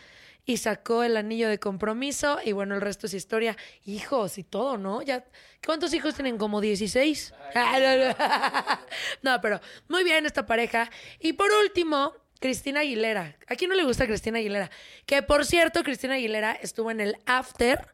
y 0.45 0.57
sacó 0.57 1.03
el 1.03 1.15
anillo 1.15 1.47
de 1.47 1.59
compromiso 1.59 2.39
y 2.43 2.51
bueno, 2.51 2.75
el 2.75 2.81
resto 2.81 3.07
es 3.07 3.13
historia. 3.13 3.55
Hijos 3.85 4.37
y 4.37 4.43
todo, 4.43 4.77
¿no? 4.77 5.01
Ya, 5.01 5.23
¿Cuántos 5.65 5.93
hijos 5.93 6.15
tienen? 6.15 6.39
¿Como 6.39 6.59
16? 6.59 7.33
no, 9.21 9.39
pero 9.41 9.61
muy 9.87 10.03
bien 10.03 10.25
esta 10.25 10.45
pareja. 10.45 10.89
Y 11.19 11.33
por 11.33 11.51
último, 11.51 12.13
Cristina 12.41 12.79
Aguilera. 12.79 13.37
¿A 13.47 13.55
quién 13.55 13.69
no 13.69 13.75
le 13.75 13.83
gusta 13.83 14.07
Cristina 14.07 14.39
Aguilera? 14.39 14.71
Que 15.05 15.21
por 15.21 15.45
cierto, 15.45 15.83
Cristina 15.83 16.15
Aguilera 16.15 16.51
estuvo 16.51 16.89
en 16.89 16.99
el 16.99 17.15
after 17.27 17.87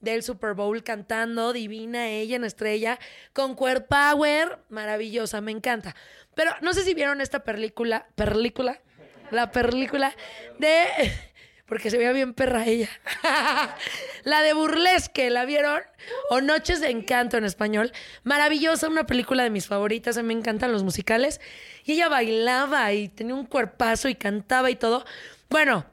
del 0.00 0.22
Super 0.22 0.52
Bowl 0.52 0.84
cantando, 0.84 1.54
divina 1.54 2.08
ella 2.08 2.36
en 2.36 2.44
estrella, 2.44 2.98
con 3.32 3.56
Queer 3.56 3.86
Power, 3.86 4.58
maravillosa, 4.68 5.40
me 5.40 5.52
encanta. 5.52 5.96
Pero 6.34 6.52
no 6.60 6.74
sé 6.74 6.82
si 6.84 6.92
vieron 6.92 7.22
esta 7.22 7.44
película, 7.44 8.06
película, 8.14 8.82
la 9.30 9.50
película 9.50 10.14
de 10.58 10.84
porque 11.66 11.90
se 11.90 11.96
veía 11.96 12.12
bien 12.12 12.34
perra 12.34 12.66
ella. 12.66 12.90
la 14.24 14.42
de 14.42 14.52
Burlesque, 14.52 15.30
¿la 15.30 15.46
vieron? 15.46 15.80
O 16.28 16.42
Noches 16.42 16.82
de 16.82 16.90
Encanto 16.90 17.38
en 17.38 17.44
español. 17.44 17.90
Maravillosa, 18.22 18.88
una 18.88 19.06
película 19.06 19.42
de 19.42 19.50
mis 19.50 19.66
favoritas, 19.66 20.18
a 20.18 20.22
mí 20.22 20.34
me 20.34 20.38
encantan 20.38 20.72
los 20.72 20.82
musicales. 20.82 21.40
Y 21.84 21.92
ella 21.92 22.08
bailaba 22.08 22.92
y 22.92 23.08
tenía 23.08 23.34
un 23.34 23.46
cuerpazo 23.46 24.08
y 24.08 24.14
cantaba 24.14 24.70
y 24.70 24.76
todo. 24.76 25.04
Bueno, 25.50 25.86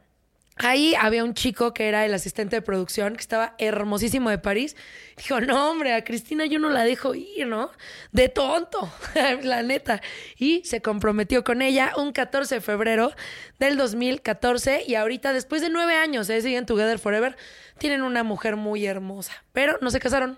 Ahí 0.63 0.93
había 0.93 1.23
un 1.23 1.33
chico 1.33 1.73
que 1.73 1.87
era 1.87 2.05
el 2.05 2.13
asistente 2.13 2.57
de 2.57 2.61
producción, 2.61 3.15
que 3.15 3.21
estaba 3.21 3.55
hermosísimo 3.57 4.29
de 4.29 4.37
París. 4.37 4.75
Dijo, 5.17 5.41
no, 5.41 5.71
hombre, 5.71 5.93
a 5.93 6.03
Cristina 6.03 6.45
yo 6.45 6.59
no 6.59 6.69
la 6.69 6.83
dejo 6.83 7.15
ir, 7.15 7.47
¿no? 7.47 7.71
De 8.11 8.29
tonto, 8.29 8.91
la 9.43 9.63
neta. 9.63 10.01
Y 10.37 10.63
se 10.65 10.81
comprometió 10.81 11.43
con 11.43 11.63
ella 11.63 11.93
un 11.97 12.11
14 12.11 12.55
de 12.55 12.61
febrero 12.61 13.11
del 13.57 13.75
2014. 13.75 14.83
Y 14.85 14.93
ahorita, 14.95 15.33
después 15.33 15.63
de 15.63 15.69
nueve 15.69 15.95
años, 15.95 16.29
¿eh? 16.29 16.41
siguen 16.41 16.67
Together 16.67 16.99
Forever, 16.99 17.37
tienen 17.79 18.03
una 18.03 18.23
mujer 18.23 18.55
muy 18.55 18.85
hermosa. 18.85 19.43
Pero 19.53 19.79
no 19.81 19.89
se 19.89 19.99
casaron. 19.99 20.37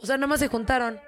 O 0.00 0.06
sea, 0.06 0.18
nada 0.18 0.28
más 0.28 0.38
se 0.38 0.46
juntaron. 0.46 1.00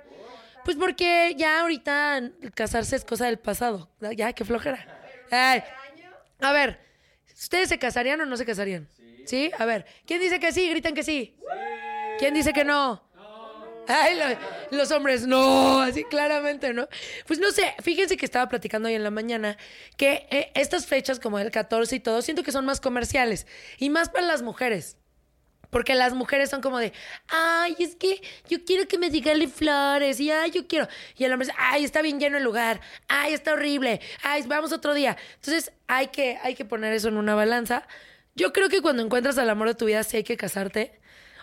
Pues 0.65 0.77
porque 0.77 1.35
ya 1.37 1.61
ahorita 1.61 2.31
casarse 2.55 2.97
es 2.97 3.05
cosa 3.05 3.27
del 3.27 3.39
pasado. 3.39 3.91
Ya, 4.17 4.33
qué 4.33 4.45
flojera. 4.45 4.87
a 5.31 6.53
ver. 6.53 6.79
¿Ustedes 7.35 7.71
se 7.71 7.79
casarían 7.79 8.21
o 8.21 8.27
no 8.27 8.37
se 8.37 8.45
casarían? 8.45 8.89
Sí. 9.25 9.51
A 9.59 9.65
ver, 9.65 9.87
¿quién 10.07 10.21
dice 10.21 10.39
que 10.39 10.53
sí? 10.53 10.69
Gritan 10.69 10.95
que 10.95 11.03
sí. 11.03 11.35
sí. 11.39 11.45
¿Quién 12.19 12.35
dice 12.35 12.53
que 12.53 12.65
no? 12.65 13.03
Ay, 13.89 14.17
los 14.71 14.91
hombres, 14.93 15.27
no, 15.27 15.81
así 15.81 16.05
claramente, 16.05 16.73
¿no? 16.73 16.87
Pues 17.27 17.41
no 17.41 17.51
sé, 17.51 17.75
fíjense 17.83 18.17
que 18.17 18.25
estaba 18.25 18.49
platicando 18.49 18.89
hoy 18.89 18.95
en 18.95 19.03
la 19.03 19.11
mañana 19.11 19.57
que 19.97 20.29
eh, 20.31 20.53
estas 20.55 20.87
fechas 20.87 21.19
como 21.19 21.41
el 21.41 21.51
14 21.51 21.97
y 21.97 22.01
todo, 22.01 22.23
siento 22.23 22.45
que 22.45 22.53
son 22.53 22.65
más 22.65 22.81
comerciales 22.81 23.49
y 23.79 23.91
más 23.91 24.09
para 24.09 24.27
las 24.27 24.43
mujeres. 24.43 24.97
Porque 25.71 25.95
las 25.95 26.13
mujeres 26.15 26.51
son 26.51 26.61
como 26.61 26.79
de, 26.79 26.93
ay, 27.29 27.77
es 27.79 27.97
que 27.97 28.21
yo 28.49 28.65
quiero 28.65 28.87
que 28.89 28.99
me 28.99 29.09
regale 29.09 29.49
flores, 29.49 30.21
y 30.21 30.31
ay, 30.31 30.51
yo 30.51 30.67
quiero. 30.67 30.89
Y 31.17 31.25
el 31.25 31.33
hombre 31.33 31.47
dice, 31.47 31.59
ay, 31.59 31.85
está 31.85 32.03
bien 32.03 32.19
lleno 32.19 32.39
el 32.39 32.45
lugar, 32.45 32.81
ay, 33.09 33.33
está 33.33 33.53
horrible, 33.53 34.01
ay, 34.23 34.43
vamos 34.47 34.73
otro 34.73 34.95
día. 34.95 35.17
Entonces 35.37 35.73
hay 35.87 36.09
que, 36.09 36.39
hay 36.43 36.55
que 36.55 36.65
poner 36.65 36.93
eso 36.93 37.09
en 37.09 37.17
una 37.17 37.35
balanza. 37.35 37.87
Yo 38.35 38.53
creo 38.53 38.69
que 38.69 38.83
cuando 38.83 39.03
encuentras 39.03 39.39
al 39.39 39.51
amor 39.51 39.69
de 39.69 39.75
tu 39.75 39.87
vida 39.87 40.03
sí 40.03 40.19
hay 40.19 40.25
que 40.25 40.37
casarte. 40.37 41.01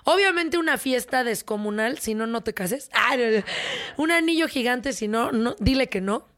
Obviamente 0.09 0.57
una 0.57 0.77
fiesta 0.77 1.25
descomunal, 1.25 1.97
si 1.97 2.15
no, 2.15 2.27
no 2.27 2.41
te 2.41 2.53
cases. 2.53 2.89
un 3.97 4.11
anillo 4.11 4.47
gigante, 4.47 4.93
si 4.93 5.09
no, 5.09 5.33
no, 5.33 5.55
dile 5.59 5.87
que 5.87 5.99
no. 5.99 6.29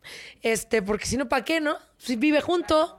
Este, 0.42 0.82
porque 0.82 1.06
si 1.06 1.18
no, 1.18 1.30
¿para 1.30 1.46
qué, 1.46 1.60
no? 1.60 1.78
Si 1.98 2.16
vive 2.16 2.42
junto. 2.42 2.99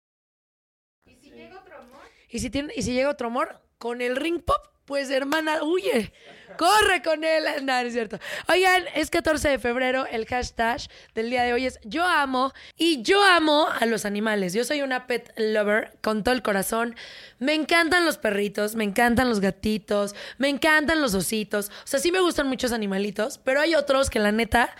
Y 2.31 2.39
si, 2.39 2.49
tiene, 2.49 2.73
y 2.75 2.81
si 2.81 2.93
llega 2.93 3.09
otro 3.09 3.27
amor, 3.27 3.61
con 3.77 4.01
el 4.01 4.15
ring 4.15 4.41
pop, 4.41 4.71
pues 4.85 5.09
hermana, 5.09 5.63
huye. 5.63 6.11
Corre 6.57 7.01
con 7.01 7.23
él. 7.23 7.43
No, 7.63 7.77
es 7.77 7.93
cierto. 7.93 8.19
Oigan, 8.47 8.85
es 8.95 9.09
14 9.09 9.49
de 9.49 9.59
febrero. 9.59 10.05
El 10.05 10.25
hashtag 10.25 10.81
del 11.13 11.29
día 11.29 11.43
de 11.43 11.53
hoy 11.53 11.65
es 11.65 11.79
Yo 11.83 12.05
amo. 12.05 12.53
Y 12.77 13.01
yo 13.01 13.23
amo 13.23 13.67
a 13.67 13.85
los 13.85 14.05
animales. 14.05 14.53
Yo 14.53 14.63
soy 14.63 14.81
una 14.81 15.07
pet 15.07 15.33
lover 15.37 15.97
con 16.01 16.23
todo 16.23 16.33
el 16.35 16.41
corazón. 16.41 16.95
Me 17.39 17.53
encantan 17.53 18.05
los 18.05 18.17
perritos, 18.17 18.75
me 18.75 18.83
encantan 18.83 19.29
los 19.29 19.39
gatitos, 19.39 20.15
me 20.37 20.49
encantan 20.49 21.01
los 21.01 21.13
ositos. 21.13 21.69
O 21.69 21.87
sea, 21.87 21.99
sí 21.99 22.11
me 22.11 22.19
gustan 22.19 22.47
muchos 22.47 22.71
animalitos, 22.71 23.37
pero 23.37 23.61
hay 23.61 23.75
otros 23.75 24.09
que 24.09 24.19
la 24.19 24.31
neta, 24.31 24.75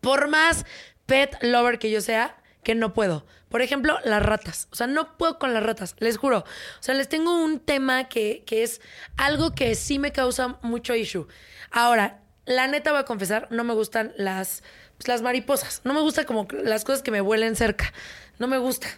por 0.00 0.28
más 0.28 0.64
pet 1.06 1.36
lover 1.42 1.78
que 1.78 1.90
yo 1.90 2.00
sea, 2.00 2.36
que 2.66 2.74
no 2.74 2.92
puedo. 2.92 3.24
Por 3.48 3.62
ejemplo, 3.62 3.96
las 4.02 4.20
ratas. 4.20 4.66
O 4.72 4.74
sea, 4.74 4.88
no 4.88 5.16
puedo 5.16 5.38
con 5.38 5.54
las 5.54 5.62
ratas, 5.62 5.94
les 6.00 6.16
juro. 6.16 6.38
O 6.40 6.82
sea, 6.82 6.96
les 6.96 7.08
tengo 7.08 7.40
un 7.40 7.60
tema 7.60 8.08
que, 8.08 8.42
que 8.44 8.64
es 8.64 8.80
algo 9.16 9.54
que 9.54 9.76
sí 9.76 10.00
me 10.00 10.10
causa 10.10 10.58
mucho 10.62 10.96
issue. 10.96 11.28
Ahora, 11.70 12.18
la 12.44 12.66
neta 12.66 12.90
voy 12.90 12.98
a 12.98 13.04
confesar, 13.04 13.46
no 13.52 13.62
me 13.62 13.72
gustan 13.72 14.14
las, 14.16 14.64
pues, 14.96 15.06
las 15.06 15.22
mariposas. 15.22 15.80
No 15.84 15.94
me 15.94 16.00
gusta 16.00 16.24
como 16.24 16.48
las 16.50 16.84
cosas 16.84 17.04
que 17.04 17.12
me 17.12 17.20
vuelen 17.20 17.54
cerca. 17.54 17.92
No 18.40 18.48
me 18.48 18.58
gusta. 18.58 18.88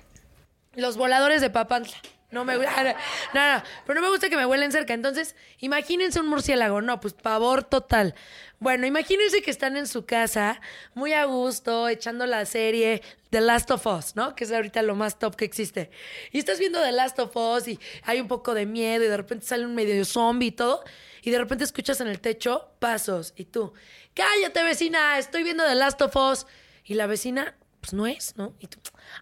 Los 0.75 0.97
voladores 0.97 1.43
de 1.43 1.51
papantla. 1.51 1.99
No 2.31 2.45
me 2.45 2.57
gusta. 2.57 2.97
No, 3.35 3.55
no, 3.55 3.63
pero 3.87 4.01
no 4.01 4.07
me 4.07 4.13
gusta 4.13 4.29
que 4.29 4.37
me 4.37 4.45
vuelen 4.45 4.73
cerca. 4.73 4.95
Entonces, 4.95 5.35
imagínense 5.59 6.21
un 6.21 6.29
murciélago. 6.29 6.81
No, 6.81 7.01
pues 7.01 7.15
pavor 7.15 7.65
total. 7.65 8.15
Bueno, 8.61 8.87
imagínense 8.87 9.41
que 9.41 9.51
están 9.51 9.77
en 9.77 9.87
su 9.87 10.05
casa, 10.05 10.61
muy 10.95 11.13
a 11.13 11.25
gusto, 11.27 11.89
echando 11.89 12.27
la 12.27 12.45
serie 12.45 13.03
The 13.31 13.41
Last 13.41 13.71
of 13.71 13.87
Us, 13.87 14.17
¿no? 14.17 14.35
Que 14.35 14.45
es 14.45 14.53
ahorita 14.53 14.83
lo 14.83 14.97
más 14.97 15.19
top 15.19 15.37
que 15.37 15.45
existe. 15.45 15.91
Y 16.33 16.39
estás 16.39 16.59
viendo 16.59 16.83
The 16.83 16.93
Last 16.93 17.19
of 17.21 17.37
Us 17.37 17.69
y 17.69 17.79
hay 18.03 18.21
un 18.21 18.27
poco 18.27 18.55
de 18.55 18.67
miedo 18.67 19.05
y 19.05 19.09
de 19.09 19.17
repente 19.17 19.47
sale 19.47 19.65
un 19.65 19.75
medio 19.75 20.05
zombie 20.05 20.49
y 20.49 20.53
todo. 20.53 20.83
Y 21.23 21.31
de 21.31 21.39
repente 21.39 21.65
escuchas 21.65 22.01
en 22.01 22.09
el 22.09 22.21
techo 22.21 22.73
pasos 22.79 23.33
y 23.37 23.45
tú, 23.45 23.73
cállate 24.15 24.63
vecina, 24.65 25.19
estoy 25.19 25.45
viendo 25.45 25.65
The 25.65 25.75
Last 25.77 26.03
of 26.03 26.17
Us. 26.17 26.47
Y 26.85 26.95
la 26.95 27.07
vecina, 27.07 27.57
pues 27.81 27.93
no 27.93 28.07
es, 28.07 28.37
¿no? 28.37 28.55
Y 28.59 28.67
tú, 28.67 28.79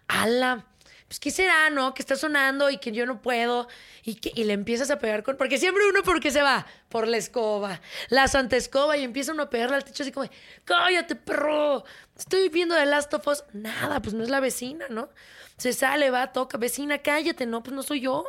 ala 0.07 0.65
pues, 1.07 1.19
¿qué 1.19 1.31
será, 1.31 1.69
no? 1.69 1.93
Que 1.93 2.01
está 2.01 2.15
sonando 2.15 2.69
y 2.69 2.77
que 2.77 2.91
yo 2.91 3.05
no 3.05 3.21
puedo. 3.21 3.67
Y, 4.03 4.15
que, 4.15 4.31
y 4.35 4.43
le 4.43 4.53
empiezas 4.53 4.91
a 4.91 4.99
pegar 4.99 5.23
con... 5.23 5.37
Porque 5.37 5.57
siempre 5.57 5.83
uno, 5.87 6.03
¿por 6.03 6.19
qué 6.19 6.31
se 6.31 6.41
va? 6.41 6.65
Por 6.89 7.07
la 7.07 7.17
escoba. 7.17 7.81
La 8.09 8.27
santa 8.27 8.57
escoba 8.57 8.97
y 8.97 9.03
empieza 9.03 9.31
uno 9.31 9.43
a 9.43 9.49
pegarle 9.49 9.77
al 9.77 9.85
techo 9.85 10.03
así 10.03 10.11
como, 10.11 10.29
cállate, 10.65 11.15
perro. 11.15 11.85
Estoy 12.17 12.49
viendo 12.49 12.75
de 12.75 12.85
Last 12.85 13.13
of 13.13 13.25
Us. 13.27 13.43
Nada, 13.53 14.01
pues 14.01 14.13
no 14.13 14.23
es 14.23 14.29
la 14.29 14.41
vecina, 14.41 14.87
¿no? 14.89 15.09
Se 15.57 15.71
sale, 15.71 16.11
va, 16.11 16.33
toca. 16.33 16.57
Vecina, 16.57 16.97
cállate. 16.97 17.45
No, 17.45 17.63
pues 17.63 17.73
no 17.73 17.83
soy 17.83 18.01
yo. 18.01 18.25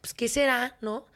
Pues, 0.00 0.14
¿qué 0.14 0.28
será, 0.28 0.76
no? 0.80 1.06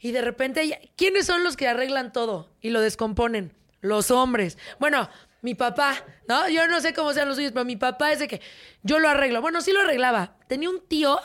Y 0.00 0.10
de 0.10 0.22
repente, 0.22 0.90
¿quiénes 0.96 1.26
son 1.26 1.44
los 1.44 1.56
que 1.56 1.68
arreglan 1.68 2.12
todo 2.12 2.50
y 2.60 2.70
lo 2.70 2.80
descomponen? 2.80 3.52
Los 3.82 4.10
hombres. 4.10 4.58
Bueno, 4.78 5.08
mi 5.42 5.54
papá, 5.54 6.04
¿no? 6.28 6.48
Yo 6.48 6.66
no 6.68 6.80
sé 6.80 6.92
cómo 6.94 7.12
sean 7.12 7.28
los 7.28 7.36
suyos, 7.36 7.52
pero 7.52 7.64
mi 7.64 7.76
papá 7.76 8.12
es 8.12 8.18
de 8.18 8.28
que 8.28 8.40
yo 8.82 8.98
lo 8.98 9.08
arreglo. 9.08 9.40
Bueno, 9.40 9.60
sí 9.60 9.72
lo 9.72 9.80
arreglaba. 9.80 10.36
Tenía 10.48 10.68
un 10.70 10.80
tío 10.86 11.18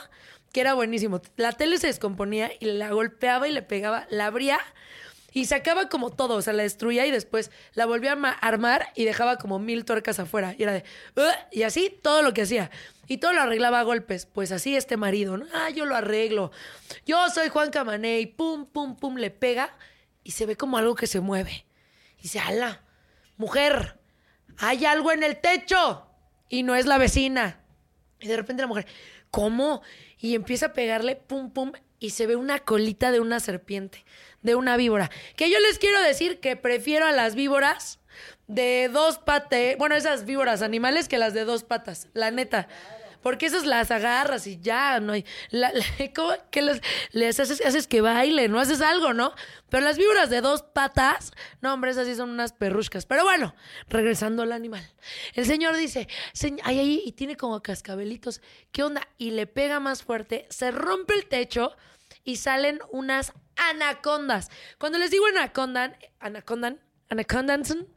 que 0.53 0.62
era 0.62 0.74
buenísimo. 0.74 1.22
La 1.36 1.51
tele 1.51 1.77
se 1.77 1.88
descomponía 1.88 2.51
y 2.60 2.65
la 2.65 2.89
golpeaba 2.91 3.48
y 3.48 3.51
le 3.51 3.62
pegaba, 3.62 4.07
la 4.10 4.27
abría 4.27 4.60
Y 5.34 5.48
sacaba 5.48 5.89
como 5.89 6.12
todo, 6.12 6.36
o 6.36 6.41
sea, 6.41 6.53
la 6.53 6.63
destruía 6.63 7.05
y 7.05 7.12
después 7.12 7.51
la 7.74 7.86
volvía 7.86 8.13
a 8.13 8.15
ma- 8.15 8.31
armar 8.31 8.88
y 8.95 9.03
dejaba 9.03 9.38
como 9.38 9.60
mil 9.60 9.84
tuercas 9.84 10.17
afuera. 10.17 10.55
Y 10.57 10.63
era 10.63 10.72
de, 10.72 10.86
y 11.51 11.63
así 11.63 11.89
todo 12.01 12.22
lo 12.22 12.34
que 12.34 12.43
hacía. 12.43 12.72
Y 13.07 13.17
todo 13.17 13.34
lo 13.34 13.41
arreglaba 13.41 13.81
a 13.81 13.84
golpes. 13.84 14.27
Pues 14.27 14.53
así 14.53 14.77
este 14.77 14.95
marido, 14.95 15.36
¿no? 15.36 15.45
Ah, 15.53 15.69
yo 15.72 15.86
lo 15.86 15.93
arreglo. 15.98 16.51
Yo 17.05 17.29
soy 17.31 17.50
Juan 17.50 17.69
Camané 17.69 18.22
y 18.22 18.27
pum, 18.27 18.65
pum, 18.65 18.95
pum, 18.95 19.17
le 19.17 19.29
pega 19.29 19.75
y 20.24 20.31
se 20.31 20.45
ve 20.45 20.55
como 20.55 20.77
algo 20.77 20.95
que 20.95 21.05
se 21.05 21.19
mueve. 21.19 21.65
Y 22.17 22.22
dice, 22.24 22.39
ala, 22.39 22.81
mujer, 23.36 24.00
hay 24.57 24.85
algo 24.85 25.12
en 25.12 25.24
el 25.24 25.38
techo. 25.38 26.07
Y 26.50 26.63
no 26.63 26.75
es 26.75 26.85
la 26.85 26.97
vecina. 26.97 27.59
Y 28.19 28.27
de 28.27 28.38
repente 28.38 28.62
la 28.62 28.67
mujer, 28.67 28.85
¿cómo? 29.31 29.81
Y 30.19 30.35
empieza 30.35 30.67
a 30.67 30.74
pegarle, 30.74 31.15
pum, 31.15 31.51
pum, 31.51 31.71
y 32.00 32.12
se 32.12 32.27
ve 32.27 32.35
una 32.35 32.59
colita 32.59 33.12
de 33.12 33.19
una 33.19 33.39
serpiente, 33.39 34.05
de 34.41 34.55
una 34.55 34.77
víbora. 34.77 35.09
Que 35.35 35.50
yo 35.50 35.59
les 35.59 35.79
quiero 35.79 36.01
decir 36.01 36.39
que 36.39 36.55
prefiero 36.55 37.05
a 37.05 37.12
las 37.12 37.35
víboras 37.35 38.00
de 38.47 38.89
dos 38.91 39.17
patas, 39.17 39.77
bueno, 39.77 39.95
esas 39.95 40.25
víboras 40.25 40.62
animales 40.62 41.07
que 41.07 41.17
las 41.17 41.33
de 41.33 41.45
dos 41.45 41.63
patas, 41.63 42.07
la 42.13 42.31
neta. 42.31 42.67
Porque 43.25 43.48
esas 43.48 43.65
las 43.65 43.89
agarras 43.89 44.46
y 44.46 44.60
ya, 44.60 45.00
no 45.00 45.13
hay. 45.13 45.25
La, 45.50 45.72
la- 45.74 45.84
¿cómo 46.15 46.32
que 46.51 46.62
les 47.12 47.39
haces, 47.39 47.60
haces 47.65 47.88
que 47.88 48.00
bailen, 48.01 48.51
no 48.51 48.60
haces 48.60 48.82
algo, 48.82 49.15
¿no? 49.15 49.34
Pero 49.70 49.84
las 49.84 49.98
víboras 49.98 50.29
de 50.29 50.41
dos 50.41 50.62
patas, 50.62 51.32
no, 51.60 51.74
hombre, 51.74 51.89
esas 51.89 52.05
sí 52.05 52.13
son 52.13 52.29
unas 52.29 52.53
perruscas. 52.53 53.08
Pero 53.08 53.24
bueno, 53.24 53.55
regresando 53.89 54.44
al 54.44 54.51
animal. 54.51 54.88
El 55.34 55.48
señor 55.48 55.75
dice, 55.75 56.08
"Señ- 56.36 56.62
ay, 56.63 56.77
ay, 56.77 57.01
y 57.03 57.13
tiene 57.13 57.36
como 57.36 57.63
cascabelitos. 57.63 58.41
¿Qué 58.72 58.84
onda? 58.84 59.01
Y 59.17 59.32
le 59.32 59.48
pega 59.48 59.79
más 59.79 60.03
fuerte, 60.03 60.46
se 60.51 60.70
rompe 60.70 61.15
el 61.15 61.25
techo 61.25 61.75
y 62.24 62.36
salen 62.36 62.79
unas 62.91 63.34
anacondas. 63.55 64.51
Cuando 64.77 65.00
les 65.00 65.10
digo 65.10 65.25
anacondan, 65.25 65.98
anacondan, 66.20 66.79
anacondanson, 67.10 67.88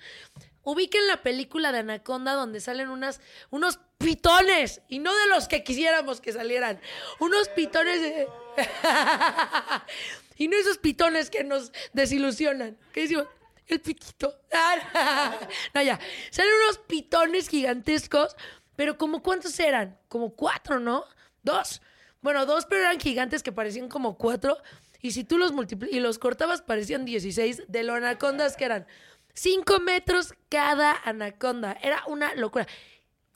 ubiquen 0.63 1.07
la 1.07 1.23
película 1.23 1.71
de 1.71 1.81
Anaconda 1.81 2.33
donde 2.33 2.61
salen 2.61 2.89
unas, 2.89 3.21
unos 3.51 3.79
pitones, 3.99 4.81
y 4.89 5.01
no 5.01 5.15
de 5.15 5.27
los 5.27 5.49
que 5.49 5.65
quisiéramos 5.65 6.21
que 6.21 6.33
salieran, 6.33 6.81
unos 7.19 7.49
pitones 7.51 8.01
de... 8.01 8.29
y 10.37 10.49
no 10.49 10.57
esos 10.57 10.79
pitones 10.79 11.31
que 11.31 11.45
nos 11.45 11.73
desilusionan. 11.93 12.79
¿Qué 12.93 13.03
decimos? 13.03 13.27
El 13.67 13.81
pitito. 13.81 14.35
no, 15.75 15.83
ya. 15.83 15.99
Salen 16.31 16.53
unos 16.65 16.79
pitones 16.79 17.49
gigantescos, 17.49 18.35
pero 18.77 18.97
como 18.97 19.23
cuántos 19.23 19.59
eran? 19.61 19.99
Como 20.09 20.35
cuatro, 20.35 20.81
¿no? 20.81 21.05
Dos. 21.43 21.83
Bueno, 22.21 22.47
dos, 22.47 22.67
pero 22.67 22.83
eran 22.83 22.99
gigantes 22.99 23.43
que 23.43 23.53
parecían 23.53 23.89
como 23.89 24.17
cuatro. 24.17 24.57
Y 25.01 25.13
si 25.13 25.25
tú 25.25 25.39
los 25.39 25.53
y 25.91 26.01
los 26.01 26.19
cortabas, 26.19 26.63
parecían 26.63 27.05
16 27.05 27.65
de 27.69 27.83
lo 27.83 27.95
anacondas 27.95 28.57
que 28.57 28.65
eran. 28.65 28.87
Cinco 29.35 29.79
metros 29.81 30.35
cada 30.49 30.93
anaconda. 31.05 31.77
Era 31.83 32.03
una 32.07 32.35
locura. 32.35 32.67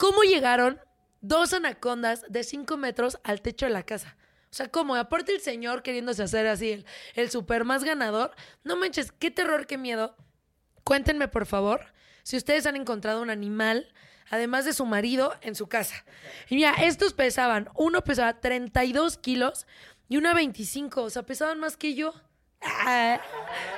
¿Cómo 0.03 0.23
llegaron 0.23 0.81
dos 1.21 1.53
anacondas 1.53 2.25
de 2.27 2.43
cinco 2.43 2.75
metros 2.75 3.19
al 3.23 3.41
techo 3.41 3.67
de 3.67 3.71
la 3.71 3.83
casa? 3.83 4.17
O 4.51 4.53
sea, 4.53 4.67
¿cómo? 4.67 4.97
Aparte 4.97 5.33
el 5.33 5.39
señor 5.39 5.81
queriéndose 5.81 6.21
hacer 6.21 6.45
así 6.45 6.71
el, 6.71 6.85
el 7.15 7.31
super 7.31 7.63
más 7.63 7.85
ganador. 7.85 8.35
No 8.65 8.75
manches, 8.75 9.13
qué 9.13 9.31
terror, 9.31 9.65
qué 9.65 9.77
miedo. 9.77 10.17
Cuéntenme, 10.83 11.29
por 11.29 11.45
favor, 11.45 11.93
si 12.23 12.35
ustedes 12.35 12.65
han 12.65 12.75
encontrado 12.75 13.21
un 13.21 13.29
animal, 13.29 13.93
además 14.29 14.65
de 14.65 14.73
su 14.73 14.85
marido, 14.85 15.37
en 15.39 15.55
su 15.55 15.67
casa. 15.67 16.03
Y 16.49 16.55
mira, 16.55 16.73
estos 16.81 17.13
pesaban, 17.13 17.69
uno 17.73 18.03
pesaba 18.03 18.41
32 18.41 19.17
kilos 19.17 19.65
y 20.09 20.17
una 20.17 20.33
25, 20.33 21.01
o 21.01 21.09
sea, 21.09 21.23
pesaban 21.23 21.61
más 21.61 21.77
que 21.77 21.95
yo. 21.95 22.13
Ah, 22.61 23.21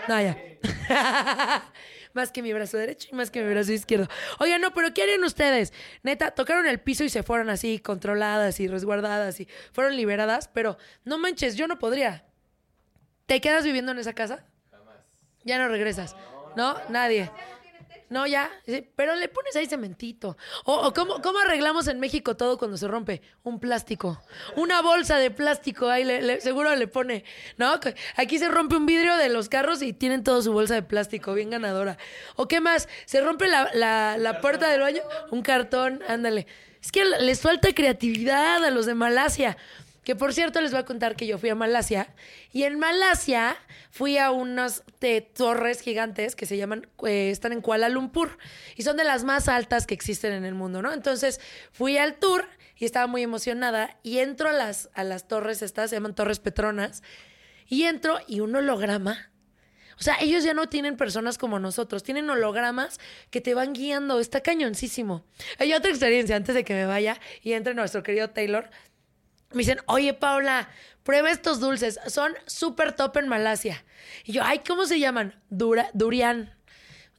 no, 0.08 0.20
ya. 0.20 0.36
más 2.16 2.32
que 2.32 2.42
mi 2.42 2.54
brazo 2.54 2.78
derecho 2.78 3.10
y 3.12 3.16
más 3.16 3.30
que 3.30 3.44
mi 3.44 3.50
brazo 3.50 3.74
izquierdo. 3.74 4.08
Oigan, 4.40 4.62
no, 4.62 4.74
pero 4.74 4.94
¿qué 4.94 5.04
harían 5.04 5.24
ustedes? 5.24 5.74
Neta, 6.02 6.32
tocaron 6.32 6.66
el 6.66 6.80
piso 6.80 7.04
y 7.04 7.10
se 7.10 7.24
fueron 7.24 7.50
así, 7.50 7.80
controladas 7.80 8.60
y 8.60 8.68
resguardadas 8.68 9.40
y 9.40 9.48
fueron 9.74 9.96
liberadas, 9.96 10.48
pero 10.48 10.78
no 11.04 11.18
manches, 11.18 11.56
yo 11.56 11.68
no 11.68 11.78
podría. 11.78 12.26
¿Te 13.26 13.42
quedas 13.42 13.64
viviendo 13.66 13.92
en 13.92 14.00
esa 14.00 14.14
casa? 14.14 14.46
Ya 15.44 15.60
no 15.60 15.68
regresas. 15.68 16.16
¿No? 16.56 16.76
Nadie. 16.90 17.30
No, 18.10 18.28
ya. 18.28 18.50
Pero 18.96 19.16
le 19.16 19.28
pones 19.28 19.56
ahí 19.56 19.66
cementito. 19.68 20.38
O, 20.64 20.74
o 20.88 20.94
¿cómo, 20.94 21.22
¿cómo 21.22 21.40
arreglamos 21.40 21.88
en 21.88 22.00
México 22.00 22.36
todo 22.38 22.58
cuando 22.58 22.78
se 22.78 22.88
rompe? 22.88 23.22
Un 23.44 23.60
plástico. 23.60 24.22
Una 24.56 24.82
bolsa 24.82 25.18
de 25.18 25.32
plástico. 25.32 25.90
Ahí 25.90 26.04
le- 26.04 26.22
le- 26.22 26.42
seguro 26.42 26.76
le 26.76 26.88
pone. 26.88 27.24
¿No? 27.58 27.80
Aquí 28.16 28.38
se 28.40 28.48
rompe 28.50 28.76
un 28.76 28.86
vidrio 28.86 29.16
de 29.18 29.30
los 29.30 29.50
carros 29.50 29.82
y 29.82 29.94
tienen 29.94 30.24
todo 30.24 30.42
su 30.42 30.54
bolsa 30.54 30.76
de 30.76 30.84
plástico. 30.84 31.34
Bien 31.34 31.50
ganadora. 31.50 31.98
¿O 32.36 32.48
qué 32.48 32.62
más? 32.62 32.88
Se 33.06 33.22
rompe 33.22 33.48
la, 33.48 33.70
la- 33.74 34.18
la 34.18 34.42
puerta 34.42 34.70
del 34.70 34.82
baño. 34.82 35.02
Un 35.32 35.42
cartón. 35.42 36.02
Ándale. 36.08 36.48
Es 36.82 36.92
que 36.92 37.04
les 37.04 37.42
falta 37.42 37.74
creatividad 37.74 38.64
a 38.64 38.70
los 38.70 38.86
de 38.86 38.94
Malasia. 38.94 39.58
Que 40.06 40.16
por 40.16 40.34
cierto 40.34 40.62
les 40.62 40.72
voy 40.72 40.80
a 40.80 40.86
contar 40.86 41.18
que 41.18 41.28
yo 41.28 41.38
fui 41.38 41.50
a 41.50 41.56
Malasia 41.56 42.08
y 42.54 42.64
en 42.64 42.80
Malasia 42.80 43.58
fui 43.92 44.18
a 44.18 44.32
unas 44.32 44.84
de 45.02 45.20
torres 45.20 45.82
gigantes 45.82 46.36
que 46.36 46.46
se 46.46 46.56
llaman, 46.56 46.88
eh, 47.06 47.32
están 47.32 47.52
en 47.52 47.62
Kuala 47.62 47.90
Lumpur 47.90 48.38
y 48.78 48.84
son 48.84 48.96
de 48.96 49.04
las 49.04 49.24
más 49.24 49.50
altas 49.50 49.86
que 49.86 49.94
existen 49.94 50.32
en 50.32 50.46
el 50.46 50.54
mundo, 50.54 50.82
¿no? 50.82 50.94
Entonces 50.94 51.42
fui 51.72 51.98
al 51.98 52.16
tour 52.16 52.48
y 52.78 52.86
estaba 52.86 53.08
muy 53.08 53.24
emocionada 53.24 53.98
y 54.04 54.20
entro 54.20 54.50
a 54.50 54.54
las, 54.54 54.90
a 54.94 55.04
las 55.04 55.28
torres 55.28 55.62
estas, 55.62 55.90
se 55.90 55.96
llaman 55.96 56.16
Torres 56.16 56.40
Petronas, 56.40 57.02
y 57.68 57.84
entro 57.84 58.20
y 58.28 58.42
un 58.42 58.56
holograma. 58.56 59.32
O 59.98 60.04
sea, 60.04 60.18
ellos 60.20 60.44
ya 60.44 60.54
no 60.54 60.68
tienen 60.68 60.98
personas 60.98 61.38
como 61.38 61.58
nosotros, 61.58 62.04
tienen 62.04 62.30
hologramas 62.30 63.00
que 63.30 63.40
te 63.40 63.54
van 63.54 63.74
guiando, 63.74 64.20
está 64.20 64.42
cañoncísimo. 64.42 65.26
Hay 65.58 65.74
otra 65.74 65.90
experiencia 65.90 66.36
antes 66.36 66.54
de 66.54 66.66
que 66.66 66.74
me 66.74 66.86
vaya 66.86 67.20
y 67.42 67.54
entre 67.54 67.74
nuestro 67.74 68.04
querido 68.04 68.30
Taylor. 68.30 68.70
Me 69.52 69.60
dicen, 69.60 69.80
oye 69.86 70.14
Paula, 70.14 70.70
prueba 71.04 71.32
estos 71.32 71.60
dulces, 71.60 72.00
son 72.08 72.34
súper 72.46 72.94
top 72.94 73.18
en 73.18 73.28
Malasia. 73.28 73.86
Y 74.24 74.34
yo, 74.34 74.44
ay, 74.44 74.62
¿cómo 74.68 74.86
se 74.86 75.00
llaman? 75.00 75.42
Dura, 75.50 75.90
durian. 75.94 76.54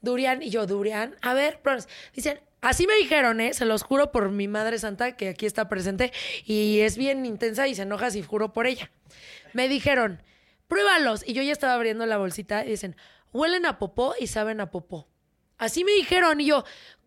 Durian. 0.03 0.43
Y 0.43 0.51
yo, 0.51 0.67
durian. 0.67 1.17
A 1.23 1.35
ver, 1.35 1.61
pruébas. 1.63 1.89
Dicen, 2.15 2.41
así 2.61 2.87
me 2.87 2.95
dijeron, 2.97 3.41
¿eh? 3.41 3.55
Se 3.55 3.65
los 3.65 3.83
juro 3.83 4.13
por 4.13 4.31
mi 4.31 4.49
madre 4.49 4.79
santa, 4.79 5.17
que 5.17 5.29
aquí 5.29 5.47
está 5.47 5.69
presente, 5.69 6.13
y 6.45 6.81
es 6.81 6.97
bien 6.97 7.25
intensa 7.27 7.69
y 7.69 7.75
se 7.75 7.83
enoja 7.83 8.11
si 8.11 8.23
juro 8.23 8.53
por 8.53 8.67
ella. 8.67 8.91
Me 9.53 9.69
dijeron, 9.69 10.23
pruébalos. 10.69 11.27
Y 11.27 11.33
yo 11.33 11.43
ya 11.43 11.53
estaba 11.53 11.75
abriendo 11.75 12.07
la 12.07 12.19
bolsita 12.19 12.65
y 12.65 12.71
dicen, 12.71 12.97
huelen 13.33 13.67
a 13.67 13.79
popó 13.79 14.15
y 14.19 14.27
saben 14.27 14.61
a 14.61 14.71
popó. 14.71 15.09
Así 15.59 15.85
me 15.85 15.93
dijeron. 15.93 16.41
Y 16.41 16.47
yo, 16.47 16.65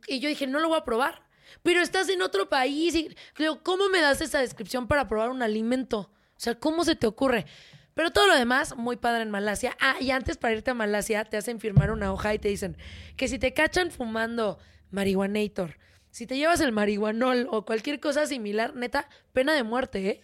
y 0.08 0.20
yo 0.20 0.30
dije, 0.30 0.48
no 0.48 0.60
lo 0.60 0.70
voy 0.70 0.80
a 0.80 0.84
probar. 0.86 1.29
Pero 1.64 1.82
estás 1.82 2.10
en 2.10 2.22
otro 2.22 2.50
país. 2.50 2.96
Y 2.96 3.16
¿cómo 3.64 3.90
me 3.90 4.02
das 4.02 4.22
esa 4.22 4.40
descripción 4.40 4.88
para 4.88 5.08
probar 5.08 5.30
un 5.30 5.42
alimento? 5.42 6.12
O 6.36 6.40
sea, 6.40 6.56
¿cómo 6.56 6.84
se 6.84 6.96
te 6.96 7.08
ocurre? 7.08 7.46
Pero 7.94 8.12
todo 8.12 8.28
lo 8.28 8.36
demás, 8.36 8.78
muy 8.78 8.96
padre 8.96 9.24
en 9.24 9.30
Malasia. 9.30 9.76
Ah, 9.82 9.96
y 10.00 10.12
antes 10.12 10.38
para 10.38 10.54
irte 10.56 10.72
a 10.72 10.74
Malasia, 10.74 11.26
te 11.26 11.36
hacen 11.36 11.60
firmar 11.60 11.92
una 11.92 12.14
hoja 12.14 12.34
y 12.34 12.40
te 12.40 12.48
dicen 12.48 12.78
que 13.18 13.28
si 13.28 13.40
te 13.40 13.54
cachan 13.54 13.92
fumando 13.92 14.58
marihuanator, 14.92 15.78
si 16.10 16.26
te 16.26 16.38
llevas 16.38 16.62
el 16.62 16.72
marihuanol 16.72 17.48
o 17.52 17.66
cualquier 17.66 18.00
cosa 18.00 18.26
similar, 18.26 18.76
neta, 18.76 19.10
pena 19.34 19.54
de 19.54 19.64
muerte, 19.64 20.08
¿eh? 20.08 20.22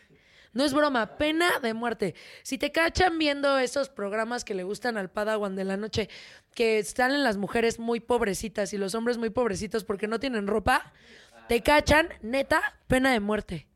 No 0.53 0.63
es 0.63 0.73
broma, 0.73 1.17
pena 1.17 1.59
de 1.61 1.73
muerte. 1.73 2.15
Si 2.41 2.57
te 2.57 2.71
cachan 2.71 3.19
viendo 3.19 3.59
esos 3.59 3.89
programas 3.89 4.45
que 4.45 4.55
le 4.55 4.63
gustan 4.63 4.95
al 4.95 5.11
Padawan 5.11 5.57
de 5.57 5.65
la 5.65 5.75
noche, 5.75 6.07
que 6.55 6.83
salen 6.83 7.23
las 7.23 7.37
mujeres 7.37 7.77
muy 7.77 7.99
pobrecitas 7.99 8.73
y 8.73 8.77
los 8.77 8.95
hombres 8.95 9.17
muy 9.17 9.29
pobrecitos 9.29 9.83
porque 9.83 10.07
no 10.07 10.19
tienen 10.19 10.47
ropa, 10.47 10.91
te 11.47 11.61
cachan, 11.61 12.09
neta, 12.21 12.79
pena 12.87 13.11
de 13.11 13.19
muerte. 13.19 13.67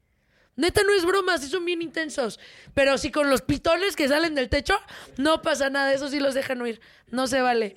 Neta, 0.56 0.82
no 0.84 0.94
es 0.94 1.06
broma, 1.06 1.38
sí 1.38 1.48
son 1.48 1.64
bien 1.64 1.82
intensos. 1.82 2.40
Pero 2.74 2.98
si 2.98 3.12
con 3.12 3.30
los 3.30 3.42
pitones 3.42 3.96
que 3.96 4.08
salen 4.08 4.36
del 4.36 4.50
techo, 4.50 4.78
no 5.18 5.42
pasa 5.42 5.70
nada, 5.70 5.94
eso 5.94 6.10
sí 6.10 6.20
los 6.20 6.34
dejan 6.34 6.62
huir. 6.62 6.82
No 7.08 7.28
se 7.28 7.42
vale. 7.42 7.76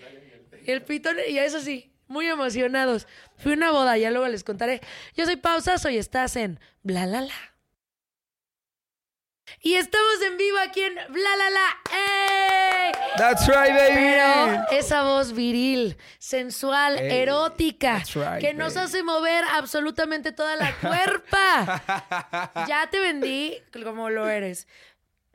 El 0.66 0.82
pitón, 0.82 1.16
y 1.28 1.38
eso 1.38 1.60
sí, 1.60 1.92
muy 2.08 2.26
emocionados. 2.26 3.06
Fui 3.36 3.52
una 3.52 3.70
boda, 3.70 3.98
ya 3.98 4.10
luego 4.10 4.28
les 4.28 4.44
contaré. 4.44 4.80
Yo 5.14 5.24
soy 5.26 5.36
Pausazo 5.36 5.90
y 5.90 5.98
estás 5.98 6.36
en 6.36 6.58
Bla 6.82 7.06
La 7.06 7.20
La. 7.20 7.34
Y 9.60 9.74
estamos 9.74 10.22
en 10.26 10.36
vivo 10.36 10.58
aquí 10.58 10.80
en 10.80 10.94
Bla 10.94 11.36
La 11.36 11.50
La. 11.50 12.41
That's 13.16 13.46
right, 13.46 13.74
baby. 13.74 13.94
Pero 13.94 14.62
esa 14.70 15.02
voz 15.02 15.32
viril, 15.32 15.96
sensual, 16.18 16.98
erótica, 16.98 18.02
right, 18.14 18.40
que 18.40 18.54
nos 18.54 18.74
baby. 18.74 18.86
hace 18.86 19.02
mover 19.02 19.44
absolutamente 19.52 20.32
toda 20.32 20.56
la 20.56 20.74
cuerpa. 20.76 21.82
ya 22.68 22.88
te 22.90 23.00
vendí 23.00 23.62
como 23.84 24.10
lo 24.10 24.28
eres. 24.28 24.66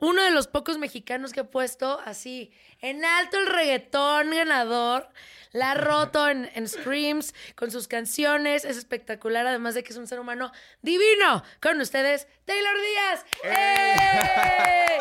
Uno 0.00 0.22
de 0.22 0.30
los 0.30 0.46
pocos 0.46 0.78
mexicanos 0.78 1.32
que 1.32 1.40
ha 1.40 1.50
puesto 1.50 2.00
así 2.04 2.52
en 2.80 3.04
alto 3.04 3.38
el 3.38 3.46
reggaetón 3.46 4.30
ganador. 4.30 5.08
La 5.52 5.70
ha 5.72 5.74
roto 5.74 6.28
en, 6.28 6.50
en 6.54 6.68
streams 6.68 7.34
con 7.56 7.70
sus 7.70 7.88
canciones. 7.88 8.64
Es 8.64 8.76
espectacular, 8.76 9.46
además 9.46 9.74
de 9.74 9.82
que 9.82 9.92
es 9.92 9.98
un 9.98 10.06
ser 10.06 10.20
humano 10.20 10.52
divino. 10.82 11.42
Con 11.60 11.80
ustedes, 11.80 12.28
Taylor 12.44 12.76
Díaz. 12.80 13.24
¡Ey! 13.44 14.98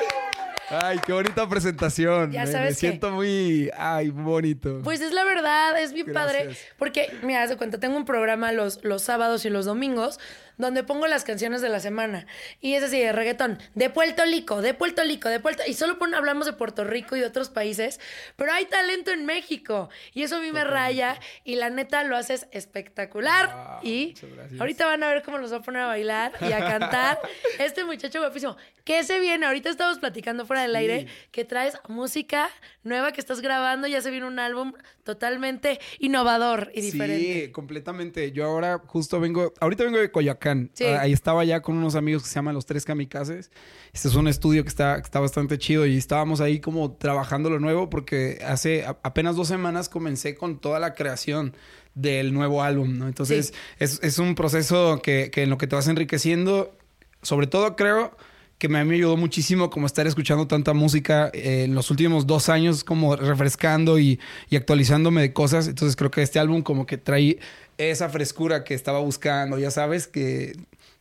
Ay, 0.70 1.00
qué 1.06 1.14
bonita 1.14 1.48
presentación. 1.48 2.32
Ya 2.32 2.46
me, 2.46 2.52
sabes 2.52 2.64
me 2.64 2.70
que- 2.70 2.76
siento 2.76 3.12
muy, 3.12 3.72
ay, 3.78 4.10
bonito. 4.10 4.82
Pues 4.84 5.00
es 5.02 5.14
la 5.14 5.24
verdad, 5.24 5.80
es 5.80 5.94
bien 5.94 6.12
padre. 6.14 6.50
Porque, 6.78 7.10
mira, 7.24 7.44
haz 7.44 7.50
de 7.50 7.58
cuenta, 7.58 7.80
tengo 7.80 7.96
un 7.96 8.06
programa 8.06 8.52
los, 8.52 8.84
los 8.84 9.02
sábados 9.02 9.46
y 9.46 9.50
los 9.50 9.66
domingos 9.66 10.20
donde 10.58 10.84
pongo 10.84 11.08
las 11.08 11.24
canciones 11.24 11.62
de 11.62 11.70
la 11.70 11.80
semana. 11.80 12.26
Y 12.62 12.74
es 12.74 12.84
así, 12.84 13.00
de 13.00 13.12
reggaetón, 13.12 13.60
de 13.76 13.90
Puerto 13.90 14.24
Rico, 14.26 14.62
de 14.62 14.74
Puerto 14.74 15.04
Rico, 15.04 15.30
de 15.30 15.40
Puerto... 15.40 15.64
Y 15.68 15.74
solo 15.74 15.98
pon- 15.98 16.14
hablamos 16.16 16.46
de 16.46 16.54
Puerto 16.54 16.84
Rico 16.84 17.16
y 17.16 17.20
de 17.20 17.26
otros 17.28 17.50
países, 17.50 18.00
pero 18.36 18.52
hay 18.52 18.66
talento 18.66 19.12
en 19.12 19.26
México. 19.26 19.90
Y 20.14 20.24
eso 20.24 20.38
a 20.38 20.40
mí 20.40 20.52
me 20.52 20.64
raya 20.64 21.20
y 21.44 21.56
la 21.56 21.70
neta 21.70 22.04
lo 22.04 22.18
haces 22.18 22.48
espectacular. 22.52 23.80
Wow, 23.82 23.90
y 23.90 24.16
ahorita 24.60 24.86
van 24.86 25.04
a 25.04 25.10
ver 25.10 25.24
cómo 25.24 25.38
los 25.38 25.52
va 25.54 25.58
a 25.58 25.62
poner 25.62 25.82
a 25.84 25.88
bailar 25.88 26.34
y 26.42 26.52
a 26.52 26.60
cantar. 26.60 27.20
este 27.60 27.84
muchacho 27.84 28.20
guapísimo. 28.20 28.58
¿Qué 28.84 29.04
se 29.04 29.20
viene? 29.20 29.46
Ahorita 29.46 29.70
estamos 29.70 30.00
platicando 30.00 30.46
fuera 30.46 30.62
del 30.62 30.76
aire 30.76 31.08
que 31.32 31.44
traes 31.44 31.78
música 31.90 32.50
nueva 32.84 33.12
que 33.12 33.20
estás 33.20 33.42
grabando. 33.42 33.86
Ya 33.88 34.00
se 34.02 34.10
viene 34.12 34.26
un 34.26 34.40
álbum 34.40 34.74
totalmente 35.04 35.80
innovador 36.00 36.72
y 36.74 36.82
diferente. 36.82 37.46
Sí, 37.46 37.52
completamente. 37.52 38.32
Yo 38.32 38.46
ahora 38.46 38.80
justo 38.86 39.20
vengo, 39.20 39.54
ahorita 39.60 39.84
vengo 39.84 39.98
de 40.00 40.10
Coyoacán. 40.10 40.47
Sí. 40.74 40.84
Ah, 40.86 41.02
Ahí 41.02 41.14
estaba 41.14 41.44
ya 41.46 41.62
con 41.62 41.78
unos 41.78 41.96
amigos 41.96 42.24
que 42.24 42.30
se 42.30 42.36
llaman 42.36 42.54
Los 42.56 42.66
Tres 42.66 42.86
Kamikazes. 42.86 43.52
Este 43.94 44.08
es 44.08 44.16
un 44.16 44.28
estudio 44.28 44.64
que 44.64 44.70
está, 44.70 44.96
que 44.96 45.02
está 45.06 45.20
bastante 45.20 45.58
chido 45.58 45.86
y 45.86 45.98
estábamos 45.98 46.42
ahí 46.42 46.60
como 46.60 46.92
trabajando 46.92 47.50
lo 47.50 47.60
nuevo 47.60 47.90
porque 47.90 48.40
hace 48.46 48.86
a- 48.86 48.98
apenas 49.04 49.36
dos 49.36 49.48
semanas 49.48 49.90
comencé 49.90 50.36
con 50.36 50.60
toda 50.60 50.80
la 50.80 50.94
creación 50.94 51.56
del 51.96 52.34
nuevo 52.34 52.62
álbum, 52.62 52.98
¿no? 52.98 53.08
Entonces 53.08 53.48
Sí. 53.48 53.54
es, 53.80 54.00
es 54.04 54.20
un 54.20 54.36
proceso 54.36 55.02
que, 55.02 55.32
que 55.32 55.44
en 55.44 55.50
lo 55.50 55.58
que 55.58 55.66
te 55.68 55.76
vas 55.76 55.88
enriqueciendo, 55.88 56.78
sobre 57.24 57.48
todo 57.48 57.76
creo 57.76 58.16
que 58.60 58.70
me, 58.70 58.84
me 58.86 58.96
ayudó 58.96 59.18
muchísimo 59.18 59.70
como 59.70 59.86
estar 59.86 60.08
escuchando 60.08 60.48
tanta 60.48 60.74
música 60.74 61.30
eh, 61.34 61.64
en 61.66 61.76
los 61.76 61.92
últimos 61.92 62.26
dos 62.26 62.50
años, 62.50 62.84
como 62.84 63.16
refrescando 63.16 64.00
y, 64.00 64.20
y 64.50 64.56
actualizándome 64.56 65.22
de 65.22 65.32
cosas. 65.34 65.68
Entonces 65.68 65.96
creo 65.96 66.10
que 66.10 66.24
este 66.24 66.40
álbum 66.40 66.64
como 66.64 66.86
que 66.88 66.98
trae 66.98 67.38
esa 67.78 68.10
frescura 68.10 68.64
que 68.64 68.74
estaba 68.74 69.00
buscando, 69.00 69.58
ya 69.60 69.72
sabes, 69.72 70.08
que 70.08 70.54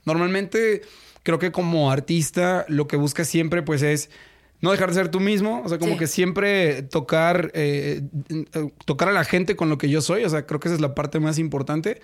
normalmente 0.04 0.82
creo 1.22 1.38
que 1.38 1.52
como 1.52 1.90
artista 1.90 2.64
lo 2.68 2.86
que 2.86 2.96
buscas 2.96 3.26
siempre 3.28 3.62
pues 3.62 3.82
es 3.82 4.10
no 4.60 4.70
dejar 4.72 4.88
de 4.88 4.94
ser 4.94 5.08
tú 5.10 5.20
mismo, 5.20 5.62
o 5.64 5.68
sea, 5.68 5.78
como 5.78 5.92
Sí. 5.92 5.98
que 5.98 6.06
siempre 6.06 6.82
tocar, 6.82 7.50
eh, 7.54 8.00
eh, 8.30 8.70
tocar 8.86 9.08
a 9.08 9.12
la 9.12 9.24
gente 9.24 9.54
con 9.56 9.68
lo 9.68 9.76
que 9.78 9.88
yo 9.90 10.00
soy, 10.00 10.24
o 10.24 10.28
sea, 10.30 10.46
creo 10.46 10.60
que 10.60 10.68
esa 10.68 10.74
es 10.76 10.80
la 10.80 10.94
parte 10.94 11.20
más 11.20 11.38
importante, 11.38 12.00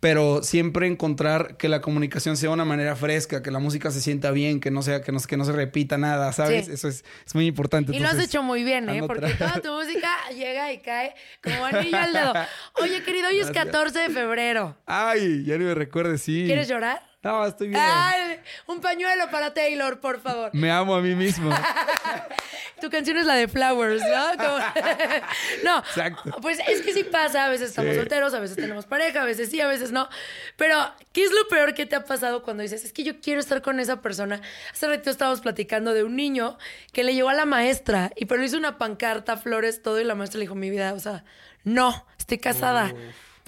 pero 0.00 0.42
siempre 0.42 0.86
encontrar 0.86 1.56
que 1.56 1.68
la 1.68 1.80
comunicación 1.80 2.36
sea 2.36 2.50
de 2.50 2.54
una 2.54 2.64
manera 2.64 2.94
fresca, 2.94 3.42
que 3.42 3.50
la 3.50 3.58
música 3.58 3.90
se 3.90 4.00
sienta 4.00 4.30
bien, 4.30 4.60
que 4.60 4.70
no 4.70 4.82
sea, 4.82 5.02
que 5.02 5.10
no, 5.10 5.18
que 5.20 5.36
no 5.36 5.44
se 5.44 5.52
repita 5.52 5.98
nada, 5.98 6.32
¿sabes? 6.32 6.66
Sí. 6.66 6.72
Eso 6.72 6.88
es, 6.88 7.04
es 7.26 7.34
muy 7.34 7.46
importante. 7.46 7.94
Y 7.94 7.98
lo 7.98 8.08
has 8.08 8.18
hecho 8.18 8.42
muy 8.42 8.62
bien, 8.62 8.88
¿eh? 8.88 9.02
Porque 9.06 9.34
toda 9.34 9.60
tu 9.60 9.72
música 9.72 10.08
llega 10.34 10.72
y 10.72 10.78
cae 10.78 11.14
como 11.42 11.64
anillo 11.64 11.96
al 11.96 12.12
dedo. 12.12 12.32
Oye, 12.82 13.02
querido, 13.02 13.28
hoy 13.28 13.40
es 13.40 13.50
Gracias. 13.50 13.66
14 13.66 13.98
de 13.98 14.10
febrero. 14.10 14.76
Ay, 14.86 15.44
ya 15.44 15.58
ni 15.58 15.64
me 15.64 15.74
recuerdes, 15.74 16.22
sí. 16.22 16.44
¿Quieres 16.46 16.68
llorar? 16.68 17.02
No, 17.22 17.44
estoy 17.46 17.68
bien. 17.68 17.80
Ay, 17.84 18.38
un 18.66 18.80
pañuelo 18.80 19.28
para 19.30 19.52
Taylor, 19.52 19.98
por 19.98 20.20
favor. 20.20 20.50
Me 20.54 20.70
amo 20.70 20.94
a 20.94 21.00
mí 21.00 21.14
mismo. 21.16 21.50
Tu 22.80 22.88
canción 22.90 23.16
es 23.16 23.26
la 23.26 23.34
de 23.34 23.48
Flowers, 23.48 24.00
¿no? 24.02 24.36
Como- 24.36 24.58
no. 25.64 25.78
Exacto. 25.78 26.36
Pues 26.40 26.60
es 26.68 26.80
que 26.82 26.92
sí 26.92 27.02
pasa, 27.02 27.46
a 27.46 27.48
veces 27.48 27.70
estamos 27.70 27.90
Sí. 27.92 27.98
solteros, 27.98 28.34
a 28.34 28.38
veces 28.38 28.56
tenemos 28.56 28.86
pareja, 28.86 29.22
a 29.22 29.24
veces 29.24 29.50
sí, 29.50 29.60
a 29.60 29.66
veces 29.66 29.90
no. 29.90 30.08
Pero, 30.56 30.76
¿qué 31.12 31.24
es 31.24 31.32
lo 31.32 31.48
peor 31.48 31.74
que 31.74 31.86
te 31.86 31.96
ha 31.96 32.04
pasado 32.04 32.44
cuando 32.44 32.62
dices, 32.62 32.84
es 32.84 32.92
que 32.92 33.02
yo 33.02 33.20
quiero 33.20 33.40
estar 33.40 33.62
con 33.62 33.80
esa 33.80 34.00
persona? 34.00 34.40
Hace 34.72 34.86
rato 34.86 35.10
estábamos 35.10 35.40
platicando 35.40 35.92
de 35.92 36.04
un 36.04 36.14
niño 36.14 36.56
que 36.92 37.02
le 37.02 37.14
llegó 37.14 37.30
a 37.30 37.34
la 37.34 37.46
maestra 37.46 38.12
y 38.14 38.26
pero 38.26 38.44
hizo 38.44 38.56
una 38.56 38.78
pancarta, 38.78 39.36
flores, 39.36 39.82
todo, 39.82 40.00
y 40.00 40.04
la 40.04 40.14
maestra 40.14 40.38
le 40.38 40.44
dijo, 40.44 40.54
mi 40.54 40.70
vida, 40.70 40.92
o 40.94 41.00
sea, 41.00 41.24
no, 41.64 42.06
estoy 42.16 42.38
casada. 42.38 42.92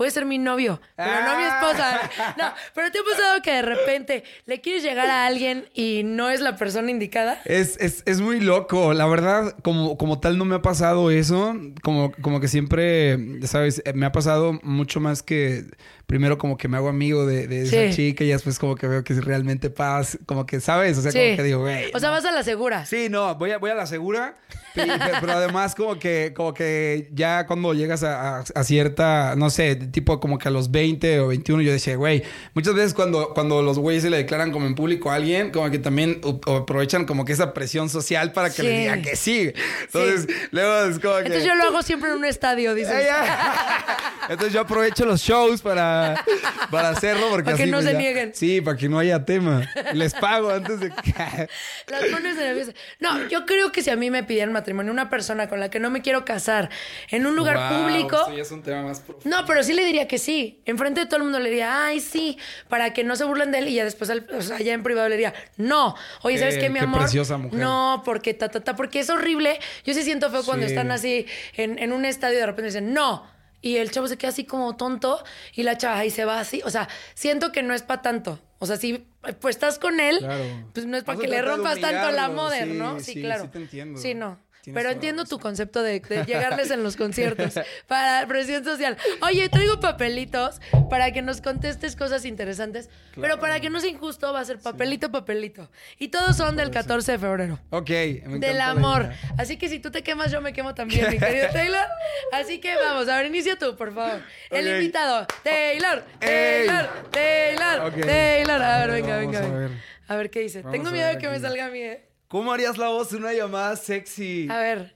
Puede 0.01 0.13
ser 0.13 0.25
mi 0.25 0.39
novio, 0.39 0.81
pero 0.97 1.11
no 1.27 1.37
mi 1.37 1.45
esposa. 1.45 2.11
No, 2.39 2.55
pero 2.75 2.91
te 2.91 3.01
ha 3.01 3.03
pasado 3.03 3.43
que 3.43 3.53
de 3.53 3.61
repente 3.61 4.25
le 4.47 4.63
quieres 4.63 4.83
llegar 4.83 5.11
a 5.11 5.27
alguien 5.27 5.69
y 5.75 6.05
no 6.05 6.31
es 6.31 6.41
la 6.41 6.57
persona 6.57 6.91
indicada. 6.91 7.39
Es, 7.45 7.77
es, 7.79 8.03
es 8.07 8.23
muy 8.23 8.41
loco. 8.41 8.95
La 8.95 9.07
verdad, 9.07 9.55
como, 9.63 9.99
como 9.99 10.19
tal, 10.19 10.39
no 10.39 10.47
me 10.47 10.55
ha 10.55 10.63
pasado 10.63 11.11
eso. 11.11 11.55
Como, 11.83 12.13
como 12.13 12.41
que 12.41 12.49
siempre, 12.49 13.47
sabes, 13.47 13.83
eh, 13.85 13.93
me 13.93 14.07
ha 14.07 14.13
pasado 14.13 14.59
mucho 14.63 15.01
más 15.01 15.23
que 15.23 15.67
primero 16.11 16.39
como 16.39 16.57
que 16.59 16.67
me 16.67 16.77
hago 16.77 16.89
amigo 16.89 17.25
de, 17.25 17.47
de 17.47 17.63
esa 17.63 17.77
Sí. 17.89 17.95
chica 17.95 18.25
y 18.25 18.29
después 18.31 18.59
como 18.59 18.75
que 18.75 18.89
veo 18.89 19.05
que 19.05 19.15
realmente 19.15 19.71
pasa, 19.71 20.19
como 20.27 20.45
que, 20.45 20.59
¿sabes? 20.61 20.99
O 20.99 21.03
sea, 21.03 21.13
Sí. 21.13 21.19
como 21.19 21.37
que 21.37 21.43
digo, 21.45 21.61
güey. 21.61 21.91
O 21.95 22.01
sea, 22.01 22.09
no. 22.09 22.17
vas 22.17 22.25
a 22.25 22.33
la 22.33 22.43
segura. 22.43 22.85
Sí, 22.85 23.07
no, 23.09 23.37
voy 23.37 23.53
a, 23.53 23.59
voy 23.59 23.71
a 23.71 23.77
la 23.77 23.87
segura, 23.87 24.35
pi- 24.75 24.81
pe- 24.87 25.13
pero 25.21 25.33
además 25.35 25.77
como 25.77 26.01
que, 26.01 26.33
como 26.35 26.53
que 26.53 27.09
ya 27.13 27.47
cuando 27.47 27.75
llegas 27.75 28.03
a, 28.03 28.39
a- 28.39 28.45
a 28.57 28.65
cierta, 28.65 29.37
no 29.37 29.51
sé, 29.51 29.77
tipo 29.77 30.19
como 30.19 30.37
que 30.39 30.49
a 30.49 30.51
los 30.51 30.73
20 30.73 31.21
o 31.21 31.29
21, 31.29 31.63
yo 31.63 31.71
decía, 31.71 31.95
güey, 31.95 32.25
muchas 32.55 32.75
veces 32.75 32.93
cuando, 32.93 33.33
cuando 33.33 33.63
los 33.63 33.79
güeyes 33.79 34.03
se 34.03 34.11
le 34.11 34.17
declaran 34.17 34.51
como 34.51 34.67
en 34.67 34.75
público 34.75 35.13
a 35.13 35.15
alguien, 35.15 35.53
como 35.53 35.71
que 35.71 35.79
también 35.79 36.21
u- 36.25 36.41
o 36.45 36.57
aprovechan 36.57 37.05
como 37.05 37.25
que 37.25 37.35
esa 37.35 37.55
presión 37.55 37.89
social 37.89 38.33
para 38.33 38.49
que 38.51 38.57
Sí. 38.57 38.63
les 38.65 38.79
digan 38.81 39.03
que 39.03 39.15
sí. 39.15 39.53
Entonces, 39.85 40.27
luego 40.51 40.91
es 40.91 40.99
como 40.99 41.15
que... 41.19 41.27
Entonces 41.27 41.45
yo 41.45 41.55
lo 41.55 41.63
hago 41.65 41.83
siempre 41.85 42.11
en 42.11 42.17
un 42.17 42.25
estadio, 42.25 42.75
dices. 42.75 43.05
Ya. 43.07 43.87
Entonces 44.29 44.53
yo 44.53 44.61
aprovecho 44.61 45.05
los 45.05 45.21
shows 45.21 45.61
para, 45.61 46.00
para 46.71 46.91
hacerlo 46.91 47.29
porque 47.31 47.45
Para 47.45 47.57
que 47.57 47.63
así, 47.65 47.71
no 47.71 47.79
pues, 47.79 47.87
se 47.87 47.93
ya- 47.93 47.99
nieguen. 47.99 48.35
Sí, 48.35 48.61
para 48.61 48.77
que 48.77 48.89
no 48.89 48.99
haya 48.99 49.25
tema. 49.25 49.63
Les 49.95 50.15
pago 50.15 50.51
antes 50.51 50.81
de 50.81 50.91
que... 50.91 51.13
Las 51.89 52.05
pones 52.13 52.37
nerviosas. 52.37 52.75
No, 52.99 53.29
yo 53.29 53.47
creo 53.47 53.73
que 53.73 53.83
si 53.83 53.91
a 53.91 53.97
mí 53.97 54.11
me 54.11 54.23
pidieran 54.25 54.53
matrimonio 54.53 54.93
una 54.93 55.11
persona 55.11 55.49
con 55.49 55.61
la 55.61 55.71
que 55.71 55.81
no 55.81 55.91
me 55.91 56.03
quiero 56.03 56.25
casar 56.25 56.71
en 57.11 57.27
un 57.27 57.37
lugar 57.37 57.57
Wow, 57.57 57.83
público. 57.83 58.29
es 58.37 58.51
un 58.51 58.63
tema 58.63 58.83
más 58.83 59.01
profundo. 59.01 59.37
No, 59.37 59.45
pero 59.47 59.63
sí 59.63 59.73
le 59.73 59.85
diría 59.85 60.07
que 60.09 60.19
sí. 60.19 60.61
Enfrente 60.65 61.01
de 61.01 61.07
todo 61.07 61.17
el 61.19 61.23
mundo 61.25 61.39
le 61.41 61.51
diría, 61.51 61.85
ay, 61.87 62.01
sí, 62.01 62.39
para 62.69 62.93
que 62.93 63.05
no 63.05 63.17
se 63.17 63.25
burlen 63.25 63.51
de 63.53 63.59
él 63.59 63.69
y 63.69 63.75
ya 63.75 63.85
después, 63.85 64.11
al- 64.11 64.27
o 64.33 64.43
sea, 64.43 64.59
ya 64.59 64.73
en 64.73 64.83
privado 64.83 65.09
le 65.09 65.17
diría, 65.17 65.35
no. 65.57 65.95
Oye, 66.23 66.39
¿sabes 66.39 66.55
Qué- 66.57 66.61
qué, 66.63 66.71
mi 66.71 66.79
qué 66.79 66.85
amor? 66.85 67.01
preciosa 67.01 67.37
mujer. 67.37 67.59
No, 67.61 68.03
porque 68.05 68.35
ta, 68.35 68.49
ta, 68.49 68.61
ta, 68.61 68.77
porque 68.77 69.01
es 69.01 69.11
horrible. 69.11 69.59
Yo 69.85 69.95
sí 69.95 70.03
siento 70.03 70.31
feo 70.31 70.45
cuando 70.45 70.67
están 70.67 70.91
así 70.91 71.27
en, 71.57 71.79
en 71.79 71.93
un 71.93 72.05
estadio 72.05 72.37
y 72.37 72.41
de 72.41 72.47
repente 72.47 72.67
dicen, 72.69 72.93
no. 72.95 73.25
Y 73.63 73.77
el 73.77 73.91
chavo 73.91 74.09
se 74.09 74.17
queda 74.17 74.31
así 74.31 74.45
como 74.45 74.77
tonto 74.77 75.23
y 75.55 75.63
la 75.65 75.77
chava 75.77 75.99
ahí 75.99 76.11
se 76.11 76.25
va 76.25 76.41
así. 76.41 76.63
O 76.65 76.71
sea, 76.71 76.89
siento 77.15 77.53
que 77.53 77.63
no 77.63 77.75
es 77.75 77.83
para 77.83 78.03
tanto. 78.03 78.39
O 78.59 78.67
sea, 78.67 78.77
si 78.77 79.07
pues 79.41 79.57
estás 79.57 79.79
con 79.79 80.01
él, 80.01 80.19
Claro. 80.19 80.45
pues 80.73 80.87
no 80.87 80.97
es 80.97 81.05
para 81.05 81.19
que 81.19 81.29
le 81.29 81.43
rompas 81.43 81.79
tanto 81.81 82.11
la 82.11 82.29
moda, 82.29 82.63
sí, 82.65 82.71
¿no? 82.73 82.99
Sí, 83.01 83.13
sí, 83.15 83.21
claro. 83.23 83.45
sí 83.45 83.49
te 83.49 83.59
entiendo. 83.59 84.01
Sí, 84.01 84.15
no. 84.15 84.39
Pero 84.65 84.91
entiendo 84.91 85.25
tu 85.25 85.39
concepto 85.39 85.83
de, 85.83 86.01
de 86.01 86.25
llegarles 86.25 86.71
en 86.71 86.83
los 86.83 86.97
conciertos 86.99 87.55
para 87.87 88.27
presión 88.27 88.65
social. 88.65 88.97
Oye, 89.23 89.49
traigo 89.49 89.81
papelitos 89.81 90.61
para 90.91 91.13
que 91.13 91.23
nos 91.23 91.41
contestes 91.41 91.97
cosas 91.97 92.25
interesantes, 92.25 92.91
pero 93.19 93.39
para 93.41 93.61
que 93.61 93.71
no 93.71 93.81
sea 93.81 93.91
injusto 93.91 94.33
va 94.33 94.41
a 94.41 94.45
ser 94.45 94.59
papelito, 94.59 95.11
papelito. 95.11 95.71
Y 95.99 96.09
todos 96.09 96.37
son 96.37 96.57
del 96.57 96.71
14 96.71 97.13
de 97.13 97.19
febrero. 97.19 97.59
Ok. 97.71 97.91
me 98.27 98.39
Del 98.39 98.61
amor. 98.61 99.11
Así 99.39 99.57
que 99.57 99.69
si 99.69 99.79
tú 99.81 99.91
te 99.91 100.03
quemas, 100.03 100.31
yo 100.31 100.41
me 100.41 100.53
quemo 100.53 100.75
también, 100.75 101.09
mi 101.11 101.19
querido 101.19 101.49
Taylor. 101.53 101.87
Así 102.33 102.61
que 102.61 102.75
vamos, 102.77 103.09
a 103.09 103.17
ver, 103.17 103.27
inicia 103.27 103.57
tú, 103.59 103.77
por 103.77 103.95
favor. 103.95 104.21
El 104.51 104.69
invitado, 104.69 105.27
Taylor, 105.43 106.05
Ey. 106.21 106.67
Taylor, 106.67 106.89
Taylor. 107.11 107.93
Taylor. 108.07 108.63
A 108.63 108.79
ver, 108.87 108.91
venga, 108.91 109.17
venga, 109.17 109.39
a 109.39 109.43
venga. 109.43 109.59
ver. 109.59 109.71
A 110.09 110.17
ver 110.17 110.31
qué 110.31 110.41
dice. 110.41 110.63
Vamos 110.63 110.73
Tengo 110.73 110.91
miedo 110.91 111.09
de 111.09 111.19
que 111.19 111.29
me 111.29 111.39
salga 111.39 111.67
a 111.67 111.71
mí, 111.71 111.81
¿eh? 111.81 112.05
¿Cómo 112.31 112.53
harías 112.53 112.79
la 112.79 112.87
voz 112.91 113.11
de 113.11 113.17
una 113.17 113.33
llamada 113.33 113.75
sexy? 113.75 114.47
A 114.49 114.59
ver. 114.59 114.95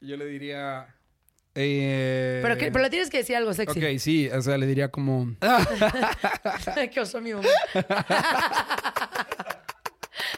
Yo 0.00 0.16
le 0.16 0.24
diría. 0.26 0.86
eh, 1.56 2.38
Pero, 2.44 2.56
que, 2.56 2.70
pero 2.70 2.84
le 2.84 2.90
tienes 2.90 3.10
que 3.10 3.16
decir 3.18 3.34
algo 3.34 3.52
sexy. 3.52 3.80
Ok, 3.84 3.98
sí, 3.98 4.28
o 4.28 4.40
sea, 4.40 4.56
le 4.56 4.66
diría 4.68 4.88
como. 4.88 5.34
Qué 6.92 7.00
oso 7.00 7.20
mi 7.20 7.34
mamá. 7.34 7.48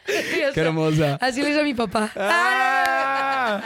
Qué 0.07 0.53
hermosa. 0.61 1.17
Así 1.21 1.43
le 1.43 1.51
hizo 1.51 1.63
mi 1.63 1.75
papá. 1.75 2.11
¡Ah! 2.17 3.63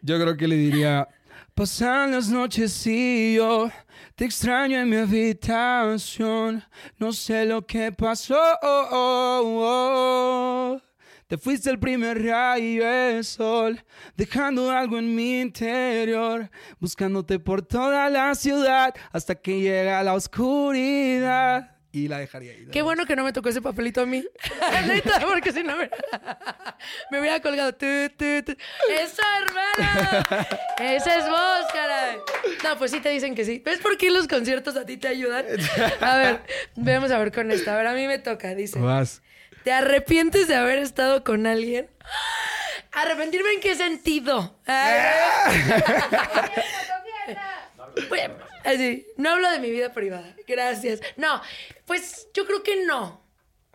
Yo 0.00 0.20
creo 0.20 0.36
que 0.36 0.46
le 0.46 0.54
diría. 0.54 1.08
Pasan 1.52 2.12
las 2.12 2.28
noches 2.28 2.86
y 2.86 3.34
yo 3.36 3.70
te 4.14 4.24
extraño 4.24 4.78
en 4.80 4.88
mi 4.88 4.96
habitación. 4.98 6.62
No 6.98 7.12
sé 7.12 7.44
lo 7.44 7.66
que 7.66 7.90
pasó. 7.90 8.40
Te 11.26 11.38
fuiste 11.38 11.70
el 11.70 11.78
primer 11.78 12.22
rayo 12.22 12.84
de 12.84 13.24
sol, 13.24 13.82
dejando 14.14 14.70
algo 14.70 14.98
en 14.98 15.14
mi 15.14 15.40
interior, 15.40 16.50
buscándote 16.78 17.38
por 17.38 17.62
toda 17.62 18.10
la 18.10 18.34
ciudad 18.34 18.94
hasta 19.10 19.34
que 19.34 19.60
llega 19.60 20.02
la 20.02 20.12
oscuridad. 20.12 21.73
Y 21.94 22.08
la 22.08 22.18
dejaría 22.18 22.50
ahí. 22.50 22.66
Qué 22.72 22.82
bueno 22.82 23.06
que 23.06 23.14
no 23.14 23.22
me 23.22 23.32
tocó 23.32 23.50
ese 23.50 23.62
papelito 23.62 24.00
a 24.00 24.06
mí. 24.06 24.26
Porque 25.28 25.52
si 25.52 25.62
no 25.62 25.76
me, 25.76 25.88
me 27.12 27.20
hubiera 27.20 27.38
colgado. 27.40 27.72
Tu, 27.72 27.86
tu. 28.16 28.24
¡Eso, 28.90 29.22
hermano! 29.40 30.46
Esa 30.80 31.18
es 31.18 31.28
vos, 31.28 31.66
caray. 31.72 32.16
No, 32.64 32.76
pues 32.78 32.90
sí 32.90 32.98
te 32.98 33.10
dicen 33.10 33.36
que 33.36 33.44
sí. 33.44 33.62
¿Ves 33.64 33.78
por 33.78 33.96
qué 33.96 34.10
los 34.10 34.26
conciertos 34.26 34.76
a 34.76 34.84
ti 34.84 34.96
te 34.96 35.06
ayudan? 35.06 35.46
A 36.00 36.16
ver, 36.16 36.40
vamos 36.74 37.12
a 37.12 37.18
ver 37.18 37.30
con 37.30 37.52
esta. 37.52 37.74
A 37.74 37.76
ver, 37.76 37.86
a 37.86 37.92
mí 37.92 38.08
me 38.08 38.18
toca, 38.18 38.56
dice. 38.56 38.80
Vas. 38.80 39.22
¿Te 39.62 39.72
arrepientes 39.72 40.48
de 40.48 40.56
haber 40.56 40.78
estado 40.78 41.22
con 41.22 41.46
alguien? 41.46 41.88
¿Arrepentirme 42.90 43.52
en 43.52 43.60
qué 43.60 43.76
sentido? 43.76 44.58
Ay, 44.66 45.62
Pues, 47.24 47.38
así, 48.64 49.06
no 49.16 49.30
hablo 49.30 49.50
de 49.50 49.58
mi 49.60 49.70
vida 49.70 49.92
privada. 49.92 50.34
Gracias. 50.46 51.00
No, 51.16 51.40
pues 51.86 52.28
yo 52.34 52.46
creo 52.46 52.62
que 52.62 52.84
no. 52.84 53.22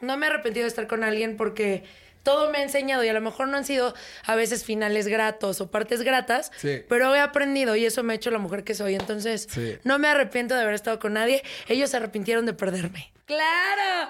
No 0.02 0.18
me 0.18 0.26
he 0.28 0.30
arrepentido 0.30 0.64
de 0.64 0.70
estar 0.70 0.88
con 0.88 1.04
alguien 1.04 1.36
porque 1.38 1.84
todo 2.24 2.50
me 2.52 2.60
ha 2.60 2.62
enseñado 2.64 3.04
y 3.04 3.08
a 3.10 3.14
lo 3.14 3.22
mejor 3.22 3.48
no 3.48 3.58
han 3.58 3.66
sido 3.66 3.94
a 4.26 4.36
veces 4.36 4.64
finales 4.64 5.08
gratos 5.08 5.62
o 5.62 5.72
partes 5.72 6.02
gratas, 6.04 6.52
Sí. 6.58 6.84
pero 6.88 7.14
he 7.16 7.20
aprendido 7.20 7.76
y 7.76 7.86
eso 7.86 8.04
me 8.04 8.14
ha 8.14 8.16
hecho 8.16 8.30
la 8.32 8.38
mujer 8.40 8.64
que 8.64 8.76
soy. 8.76 8.96
Entonces, 8.96 9.48
Sí. 9.52 9.78
no 9.84 10.00
me 10.00 10.08
arrepiento 10.08 10.54
de 10.56 10.62
haber 10.62 10.74
estado 10.76 11.00
con 11.00 11.14
nadie. 11.14 11.44
Ellos 11.68 11.90
se 11.90 11.98
arrepintieron 11.98 12.46
de 12.46 12.54
perderme. 12.54 13.12
¡Claro! 13.26 14.10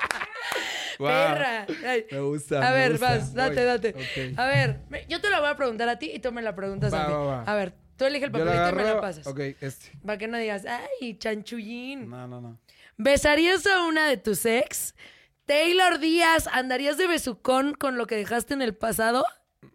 Wow. 0.99 1.07
Perra. 1.07 1.67
Ay. 1.85 2.05
Me 2.11 2.19
gusta, 2.19 2.67
A 2.67 2.71
me 2.71 2.77
ver, 2.77 2.91
gusta. 2.93 3.09
vas, 3.09 3.33
date, 3.33 3.63
date. 3.63 3.95
A 4.37 4.45
ver, 4.45 4.79
yo 5.09 5.19
te 5.21 5.29
la 5.29 5.39
voy 5.39 5.49
a 5.49 5.55
preguntar 5.55 5.89
a 5.89 5.99
ti 5.99 6.11
y 6.13 6.19
tú 6.19 6.31
me 6.31 6.41
la 6.41 6.55
preguntas 6.55 6.93
Va, 6.93 7.05
a 7.05 7.07
mí. 7.07 7.13
va, 7.13 7.19
va. 7.25 7.43
A 7.43 7.55
ver, 7.55 7.73
tú 7.97 8.05
elige 8.05 8.25
el 8.25 8.31
papelito 8.31 8.69
y 8.69 8.73
me 8.73 8.83
la 8.83 9.01
pasas. 9.01 9.27
Ok, 9.27 9.39
este. 9.61 9.91
Para 10.05 10.17
que 10.17 10.27
no 10.27 10.37
digas, 10.37 10.65
ay, 10.65 11.17
chanchullín. 11.17 12.09
No, 12.09 12.27
no, 12.27 12.41
no. 12.41 12.59
¿Besarías 12.97 13.65
a 13.67 13.85
una 13.85 14.07
de 14.07 14.17
tus 14.17 14.45
ex? 14.45 14.95
Taylor 15.45 15.99
Díaz, 15.99 16.47
¿andarías 16.51 16.97
de 16.97 17.07
besucón 17.07 17.73
con 17.75 17.97
lo 17.97 18.07
que 18.07 18.15
dejaste 18.15 18.53
en 18.53 18.61
el 18.61 18.73
pasado? 18.75 19.23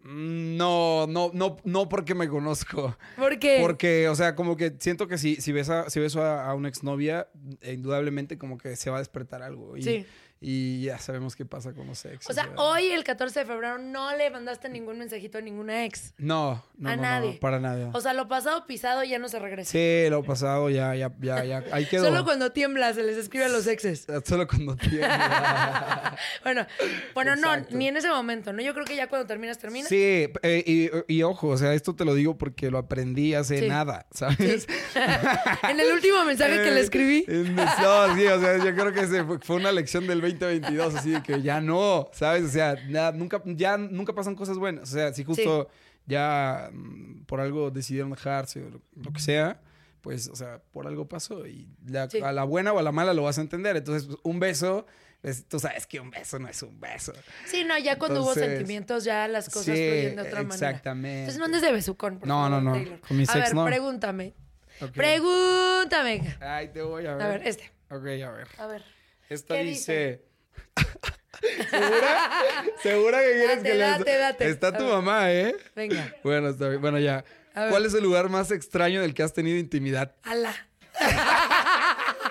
No, 0.03 1.05
no, 1.07 1.31
no, 1.33 1.57
no 1.63 1.87
porque 1.89 2.15
me 2.15 2.27
conozco. 2.27 2.97
¿Por 3.15 3.39
qué? 3.39 3.59
Porque, 3.61 4.09
o 4.09 4.15
sea, 4.15 4.35
como 4.35 4.57
que 4.57 4.73
siento 4.79 5.07
que 5.07 5.17
si, 5.17 5.35
si, 5.37 5.51
ves 5.51 5.69
a, 5.69 5.89
si 5.89 5.99
beso 5.99 6.23
a, 6.23 6.49
a 6.49 6.53
una 6.55 6.67
exnovia, 6.69 7.27
eh, 7.61 7.73
indudablemente 7.73 8.37
como 8.37 8.57
que 8.57 8.75
se 8.75 8.89
va 8.89 8.97
a 8.97 8.99
despertar 8.99 9.43
algo. 9.43 9.77
Y, 9.77 9.83
Sí. 9.83 10.05
Y 10.43 10.81
ya 10.83 10.97
sabemos 10.97 11.35
qué 11.35 11.45
pasa 11.45 11.71
con 11.71 11.85
los 11.85 12.03
ex. 12.03 12.27
O 12.29 12.33
sea, 12.33 12.49
hoy, 12.57 12.87
el 12.87 13.03
14 13.03 13.41
de 13.41 13.45
febrero, 13.45 13.77
no 13.77 14.15
le 14.17 14.29
mandaste 14.31 14.69
ningún 14.69 14.97
mensajito 14.97 15.37
a 15.37 15.41
ninguna 15.41 15.85
ex. 15.85 16.13
No, 16.17 16.63
no, 16.77 16.89
a 16.89 16.95
no, 16.95 17.01
nadie. 17.03 17.33
no, 17.33 17.39
para 17.39 17.59
nada. 17.59 17.91
O 17.93 18.01
sea, 18.01 18.13
lo 18.13 18.27
pasado 18.27 18.65
pisado 18.65 19.03
ya 19.03 19.19
no 19.19 19.29
se 19.29 19.37
regresa. 19.37 19.71
sí, 19.71 20.05
lo 20.09 20.23
pasado 20.23 20.69
ya, 20.71 20.95
ya, 20.95 21.11
ya, 21.21 21.43
ya. 21.43 21.63
Ahí 21.71 21.85
quedó. 21.85 22.05
Solo 22.05 22.23
cuando 22.25 22.51
tiembla 22.51 22.91
se 22.93 23.03
les 23.03 23.17
escribe 23.17 23.45
a 23.45 23.49
los 23.49 23.67
exes. 23.67 24.07
Solo 24.25 24.47
cuando 24.47 24.75
tiembla. 24.75 26.17
Bueno, 26.43 26.65
bueno, 27.13 27.35
no, 27.35 27.55
ni 27.71 27.87
en 27.87 27.97
ese 27.97 28.09
momento, 28.09 28.51
¿no? 28.53 28.61
Yo 28.61 28.73
creo 28.73 28.85
que 28.85 28.95
ya 28.95 29.07
cuando 29.07 29.27
terminas, 29.27 29.57
terminas. 29.59 29.89
Sí, 29.89 30.27
eh, 30.41 30.63
y, 30.65 30.89
y 31.13 31.23
ojo, 31.23 31.47
o 31.49 31.57
sea, 31.57 31.73
esto 31.73 31.95
te 31.95 32.03
lo 32.05 32.13
digo 32.15 32.37
porque 32.37 32.69
lo 32.71 32.77
aprendí 32.77 33.33
hace 33.33 33.59
Sí. 33.59 33.67
nada, 33.67 34.07
¿sabes? 34.11 34.67
en 35.69 35.79
el 35.79 35.91
último 35.93 36.23
mensaje 36.25 36.63
que 36.63 36.71
le 36.71 36.79
escribí. 36.81 37.25
Eh, 37.27 37.45
No, 37.55 38.15
sí, 38.15 38.25
o 38.25 38.39
sea, 38.39 38.57
yo 38.57 38.73
creo 38.75 38.91
que 38.93 39.01
ese 39.01 39.23
fue, 39.23 39.39
fue 39.39 39.55
una 39.57 39.71
lección 39.71 40.07
del 40.07 40.21
2022, 40.39 40.95
así 40.95 41.11
de 41.11 41.23
que 41.23 41.41
ya 41.41 41.61
no, 41.61 42.09
¿sabes? 42.13 42.43
O 42.43 42.49
sea, 42.49 42.75
nada, 42.89 43.11
nunca, 43.11 43.41
ya 43.45 43.77
nunca 43.77 44.13
pasan 44.13 44.35
cosas 44.35 44.57
buenas. 44.57 44.89
O 44.89 44.93
sea, 44.93 45.13
si 45.13 45.23
justo 45.23 45.69
ya 46.05 46.69
mm, 46.73 47.23
por 47.25 47.39
algo 47.41 47.71
decidieron 47.71 48.11
dejarse 48.11 48.63
o 48.63 48.69
lo, 48.69 48.81
lo 48.95 49.11
que 49.13 49.19
sea, 49.21 49.61
pues, 50.01 50.27
o 50.29 50.35
sea, 50.35 50.61
por 50.71 50.87
algo 50.87 51.07
pasó 51.07 51.45
y 51.45 51.67
la- 51.87 52.09
Sí. 52.09 52.19
a 52.21 52.31
la 52.31 52.43
buena 52.43 52.73
o 52.73 52.79
a 52.79 52.83
la 52.83 52.91
mala 52.91 53.13
lo 53.13 53.23
vas 53.23 53.37
a 53.37 53.41
entender. 53.41 53.77
Entonces, 53.77 54.05
pues, 54.07 54.17
un 54.23 54.39
beso, 54.39 54.87
es- 55.21 55.47
tú 55.47 55.59
sabes 55.59 55.85
que 55.85 55.99
un 55.99 56.09
beso 56.09 56.39
no 56.39 56.47
es 56.47 56.63
un 56.63 56.79
beso. 56.79 57.13
Sí, 57.45 57.63
no, 57.63 57.77
ya 57.77 57.99
cuando 57.99 58.21
hubo 58.21 58.29
Entonces, 58.33 58.51
sentimientos, 58.57 59.03
ya 59.03 59.27
las 59.27 59.45
cosas 59.49 59.65
sí, 59.65 59.71
fluyen 59.87 60.15
de 60.15 60.21
otra 60.23 60.41
manera. 60.43 60.69
exactamente. 60.69 61.19
Entonces 61.19 61.37
no 61.39 61.45
andes 61.45 61.61
de 61.61 61.71
besucón, 61.71 62.17
por 62.17 62.27
No, 62.27 62.33
favor, 62.43 62.49
no, 62.49 62.61
no. 62.61 62.71
Taylor. 62.73 62.99
Con 63.01 63.17
mis 63.17 63.29
A 63.29 63.33
ex, 63.37 63.47
ver, 63.49 63.55
no. 63.55 63.65
pregúntame. 63.65 64.33
Ok. 64.81 64.89
Pregúntame. 64.93 66.35
Ay, 66.41 66.69
te 66.69 66.81
voy 66.81 67.05
a 67.05 67.13
ver. 67.15 67.23
A 67.23 67.29
ver, 67.29 67.47
este. 67.47 67.65
Ok, 67.91 68.01
a 68.25 68.31
ver. 68.31 68.47
A 68.57 68.65
ver. 68.65 68.83
Esta 69.31 69.55
¿Qué 69.55 69.63
dice. 69.63 70.25
¿Segura? 71.69 72.31
¿Segura 72.83 73.19
que 73.21 73.31
quieres 73.31 73.47
Date, 73.47 73.63
que 73.63 73.75
le 73.75 73.79
date, 73.79 74.17
date. 74.17 74.49
Está 74.49 74.77
tu 74.77 74.83
mamá, 74.83 75.31
¿eh? 75.31 75.55
Venga. 75.73 76.13
Bueno, 76.21 76.49
está 76.49 76.67
bien. 76.67 76.81
Bueno, 76.81 76.99
ya. 76.99 77.23
¿Cuál 77.53 77.85
es 77.85 77.93
el 77.93 78.03
lugar 78.03 78.27
más 78.27 78.51
extraño 78.51 78.99
del 78.99 79.13
que 79.13 79.23
has 79.23 79.31
tenido 79.33 79.57
intimidad? 79.57 80.15
Ala. 80.23 80.53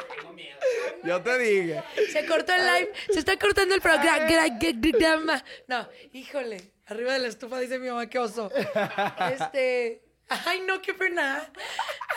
Yo 1.02 1.22
te 1.22 1.38
dije. 1.38 1.82
Se 2.12 2.26
cortó 2.26 2.52
el 2.52 2.66
live. 2.66 2.92
Se 3.10 3.20
está 3.20 3.38
cortando 3.38 3.74
el 3.74 3.80
programa. 3.80 5.42
No, 5.68 5.88
híjole. 6.12 6.58
Arriba 6.84 7.14
de 7.14 7.20
la 7.20 7.28
estufa 7.28 7.60
dice 7.60 7.78
mi 7.78 7.88
mamá, 7.88 8.10
qué 8.10 8.18
oso. 8.18 8.50
Este. 9.32 10.02
Ay, 10.46 10.62
no, 10.66 10.80
qué 10.80 10.94
pena. 10.94 11.42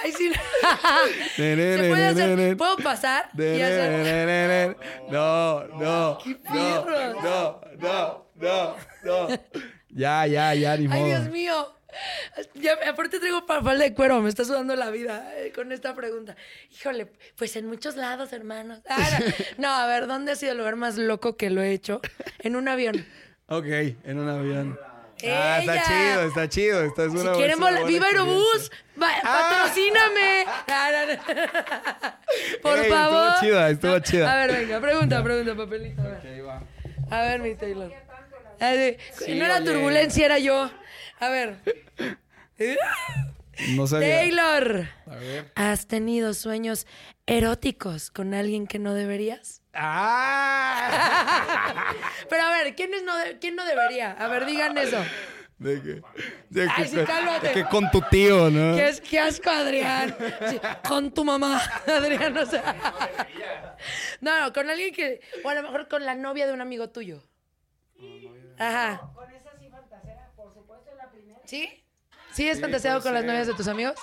Ay, 0.04 0.12
sí. 0.12 0.32
¿Se 1.36 1.88
puede 1.90 2.06
hacer? 2.06 2.58
¿Puedo 2.58 2.78
pasar? 2.78 3.30
Y 3.38 3.60
hacer- 3.62 4.78
No, 5.10 5.64
no. 5.68 6.20
No, 6.20 6.86
perros! 6.86 7.24
no, 7.24 7.62
no, 7.80 8.28
no, 8.36 8.76
no. 9.04 9.28
Ya, 9.90 10.28
ya, 10.28 10.54
ya, 10.54 10.78
ni 10.78 10.88
modo. 10.88 11.04
Ay, 11.04 11.10
Dios 11.10 11.30
mío. 11.30 11.76
Ya, 12.56 12.74
aparte 12.90 13.20
traigo 13.20 13.46
papel 13.46 13.78
de 13.78 13.94
cuero, 13.94 14.20
me 14.22 14.30
está 14.30 14.44
sudando 14.46 14.76
la 14.76 14.90
vida 14.90 15.32
eh, 15.38 15.52
con 15.54 15.72
esta 15.72 15.94
pregunta. 15.94 16.36
Híjole, 16.72 17.12
pues 17.36 17.56
en 17.56 17.68
muchos 17.68 17.96
lados, 17.96 18.34
hermanos. 18.34 18.80
Ah, 18.90 19.20
no. 19.20 19.26
no, 19.60 19.68
a 19.70 19.88
ver, 19.88 20.08
¿dónde 20.08 20.32
ha 20.32 20.36
sido 20.36 20.54
el 20.54 20.58
lugar 20.60 20.76
más 20.76 20.98
loco 20.98 21.38
que 21.38 21.50
lo 21.50 21.62
he 21.62 21.72
hecho? 21.72 22.02
En 22.40 22.56
un 22.56 22.68
avión. 22.68 23.06
Ok, 23.48 23.66
en 23.66 24.20
un 24.20 24.30
avión. 24.30 24.80
Ah, 25.32 25.60
está 25.60 25.84
chido, 25.84 26.22
está 26.28 26.50
chido. 26.50 26.84
Esta 26.84 27.04
es 27.06 27.12
Si 27.12 27.18
una 27.18 27.34
quieren 27.34 27.60
volar, 27.60 27.86
¡viva 27.86 28.08
Aerobús! 28.08 28.72
Ah. 29.02 29.60
¡Patrocíname! 29.64 30.46
Ah. 30.68 32.18
Por 32.62 32.78
Ey, 32.78 32.82
estuvo 32.84 32.98
favor. 32.98 33.40
chida, 33.40 33.70
estuvo 33.70 34.00
chida. 34.00 34.32
A 34.34 34.36
ver, 34.48 34.60
venga, 34.60 34.80
pregunta, 34.82 35.24
pregunta, 35.24 35.56
papelito. 35.56 36.02
A 36.02 36.06
ver, 36.08 36.28
Ahí 36.28 36.42
va. 36.42 36.64
a 37.10 37.22
ver 37.22 37.40
mi 37.42 37.56
Taylor. 37.56 37.94
A 38.60 38.72
ver, 38.72 38.98
Sí, 39.18 39.36
no 39.36 39.46
era 39.46 39.58
oye. 39.58 39.66
turbulencia, 39.66 40.26
era 40.26 40.40
yo. 40.40 40.72
A 41.20 41.30
ver. 41.30 41.58
No 43.76 43.86
sabía. 43.88 44.08
Taylor. 44.20 44.88
A 45.06 45.16
ver. 45.16 45.52
¿Has 45.56 45.88
tenido 45.88 46.34
sueños 46.34 46.88
eróticos 47.28 48.10
con 48.10 48.34
alguien 48.34 48.68
que 48.68 48.80
no 48.80 48.94
deberías? 48.94 49.62
¡Ah! 49.74 51.94
Pero 52.30 52.44
a 52.44 52.50
ver, 52.52 52.76
¿quién, 52.76 52.94
es 52.94 53.04
no 53.04 53.16
de- 53.18 53.40
quién 53.40 53.56
no 53.56 53.66
debería? 53.66 54.12
A 54.12 54.28
ver, 54.28 54.46
digan 54.46 54.78
eso. 54.78 55.04
De 55.58 55.82
que, 55.82 56.02
de 56.50 56.70
Ay, 56.70 56.84
que, 56.84 56.88
sí, 56.90 56.98
cálmate. 57.06 57.48
de 57.50 57.54
que 57.54 57.66
con 57.66 57.90
tu 57.92 58.02
tío, 58.02 58.50
¿no? 58.50 58.76
¿Qué, 58.76 58.88
es, 58.90 59.02
qué 59.02 59.20
asco, 59.20 59.50
Adrián. 59.50 60.16
Sí, 60.50 60.60
con 60.88 61.14
tu 61.14 61.24
mamá, 61.24 61.62
Adrián, 61.88 62.38
o 62.38 62.46
sea. 62.46 62.76
No, 64.20 64.42
no, 64.42 64.52
con 64.54 64.70
alguien 64.70 64.94
que. 64.94 65.22
O 65.44 65.50
a 65.50 65.56
lo 65.56 65.64
mejor 65.64 65.88
con 65.88 66.06
la 66.06 66.16
novia 66.16 66.48
de 66.48 66.54
un 66.54 66.62
amigo 66.62 66.90
tuyo. 66.90 67.24
Ajá. 68.58 69.02
¿Con 69.14 69.32
esa 69.32 69.52
sí 69.60 69.70
fantasea, 69.70 70.32
por 70.36 70.54
supuesto, 70.54 70.92
la 70.98 71.10
primera? 71.10 71.40
¿Sí? 71.46 71.84
¿Sí 72.32 72.50
es 72.50 72.60
fantaseado 72.60 73.02
con 73.02 73.14
las 73.14 73.24
novias 73.24 73.48
de 73.48 73.54
tus 73.54 73.68
amigos? 73.68 73.96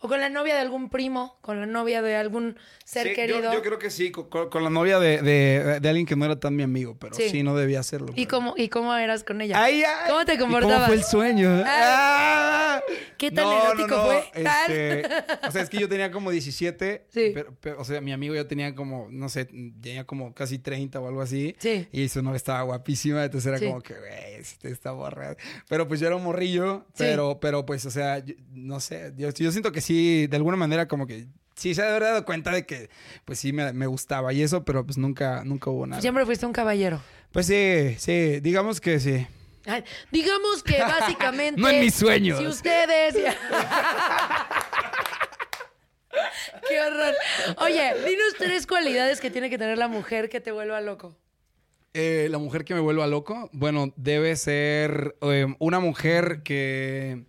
¿O 0.00 0.08
con 0.08 0.20
la 0.20 0.28
novia 0.28 0.54
de 0.54 0.60
algún 0.60 0.90
primo? 0.90 1.38
¿Con 1.40 1.58
la 1.58 1.66
novia 1.66 2.02
de 2.02 2.16
algún 2.16 2.58
ser 2.84 3.04
Sí, 3.04 3.08
yo- 3.10 3.14
querido? 3.16 3.52
Yo, 3.52 3.62
creo 3.62 3.78
que 3.78 3.90
sí, 3.90 4.10
con, 4.10 4.28
con- 4.50 4.62
la 4.62 4.70
novia 4.70 4.98
de, 4.98 5.22
de- 5.22 5.80
de 5.80 5.88
alguien 5.88 6.06
que 6.06 6.16
no 6.16 6.24
era 6.26 6.38
tan 6.38 6.54
mi 6.54 6.62
amigo, 6.62 6.96
pero 6.98 7.14
Sí. 7.14 7.30
sí, 7.30 7.42
no 7.42 7.56
debía 7.56 7.80
hacerlo. 7.80 8.08
¿Y 8.14 8.26
pero- 8.26 8.28
cómo, 8.38 8.54
¿Y 8.56 8.68
cómo 8.68 8.94
eras 8.94 9.24
con 9.24 9.40
ella? 9.40 9.62
Ay, 9.62 9.82
ay. 9.84 10.10
¿Cómo 10.10 10.24
te 10.26 10.34
¿Y 10.34 10.38
comportabas? 10.38 10.74
¿Cómo 10.76 10.86
fue 10.86 10.94
el 10.96 11.04
sueño? 11.04 11.62
Ah. 11.66 12.80
¿Qué 13.16 13.30
tan 13.30 13.46
erótico 13.50 14.04
fue? 14.04 14.24
Este, 14.34 15.02
o 15.48 15.50
sea, 15.50 15.62
es 15.62 15.70
que 15.70 15.78
yo 15.78 15.88
tenía 15.88 16.10
como 16.10 16.30
17. 16.30 17.06
Sí. 17.08 17.30
Pero, 17.34 17.54
pero, 17.60 17.80
o 17.80 17.84
sea, 17.84 18.00
mi 18.02 18.12
amigo 18.12 18.34
ya 18.34 18.46
tenía 18.46 18.74
como, 18.74 19.08
no 19.10 19.28
sé, 19.30 19.46
tenía 19.46 20.04
como 20.04 20.34
casi 20.34 20.58
30 20.58 21.00
o 21.00 21.08
algo 21.08 21.22
así. 21.22 21.56
Sí. 21.58 21.88
Y 21.92 22.08
su 22.08 22.22
novia 22.22 22.36
estaba 22.36 22.62
guapísima. 22.62 23.24
Entonces 23.24 23.50
era 23.50 23.66
como 23.66 23.80
que, 23.80 23.94
güey, 23.94 24.34
este 24.38 24.70
está 24.70 24.92
borrado. 24.92 25.36
Pero 25.68 25.88
pues 25.88 26.00
yo 26.00 26.06
era 26.06 26.16
un 26.16 26.24
morrillo. 26.24 26.84
Pero, 26.98 27.40
pero 27.40 27.64
pues, 27.64 27.86
o 27.86 27.90
sea, 27.90 28.18
yo- 28.18 28.34
no 28.52 28.80
sé. 28.80 29.12
Yo, 29.16 29.30
yo 29.30 29.50
siento 29.50 29.72
que 29.72 29.80
sí, 29.86 30.26
de 30.26 30.36
alguna 30.36 30.56
manera, 30.56 30.88
como 30.88 31.06
que 31.06 31.26
sí 31.54 31.74
se 31.74 31.82
había 31.82 32.00
dado 32.00 32.24
cuenta 32.24 32.50
de 32.52 32.66
que, 32.66 32.90
pues 33.24 33.38
sí 33.38 33.52
me, 33.52 33.72
me 33.72 33.86
gustaba 33.86 34.32
y 34.32 34.42
eso, 34.42 34.64
pero 34.64 34.84
pues 34.84 34.98
nunca, 34.98 35.42
nunca 35.44 35.70
hubo 35.70 35.86
nada. 35.86 36.02
Siempre 36.02 36.26
fuiste 36.26 36.44
un 36.46 36.52
caballero. 36.52 37.00
Pues 37.32 37.46
sí, 37.46 37.96
sí, 37.98 38.40
digamos 38.40 38.80
que 38.80 38.98
sí. 39.00 39.26
Ay, 39.66 39.84
digamos 40.10 40.62
que 40.62 40.78
básicamente. 40.80 41.60
No 41.60 41.68
en 41.68 41.80
mis 41.80 41.94
sueños. 41.94 42.38
Si 42.38 42.46
ustedes. 42.46 43.14
Qué 46.68 46.80
horror. 46.80 47.14
Oye, 47.58 47.94
dinos 48.06 48.34
tres 48.38 48.66
cualidades 48.66 49.20
que 49.20 49.30
tiene 49.30 49.50
que 49.50 49.58
tener 49.58 49.78
la 49.78 49.88
mujer 49.88 50.28
que 50.28 50.40
te 50.40 50.50
vuelva 50.50 50.80
loco. 50.80 51.16
Eh, 51.94 52.28
la 52.30 52.38
mujer 52.38 52.64
que 52.64 52.74
me 52.74 52.80
vuelva 52.80 53.06
loco, 53.06 53.48
bueno, 53.52 53.92
debe 53.96 54.36
ser 54.36 55.16
eh, 55.22 55.46
una 55.58 55.80
mujer 55.80 56.42
que, 56.42 57.24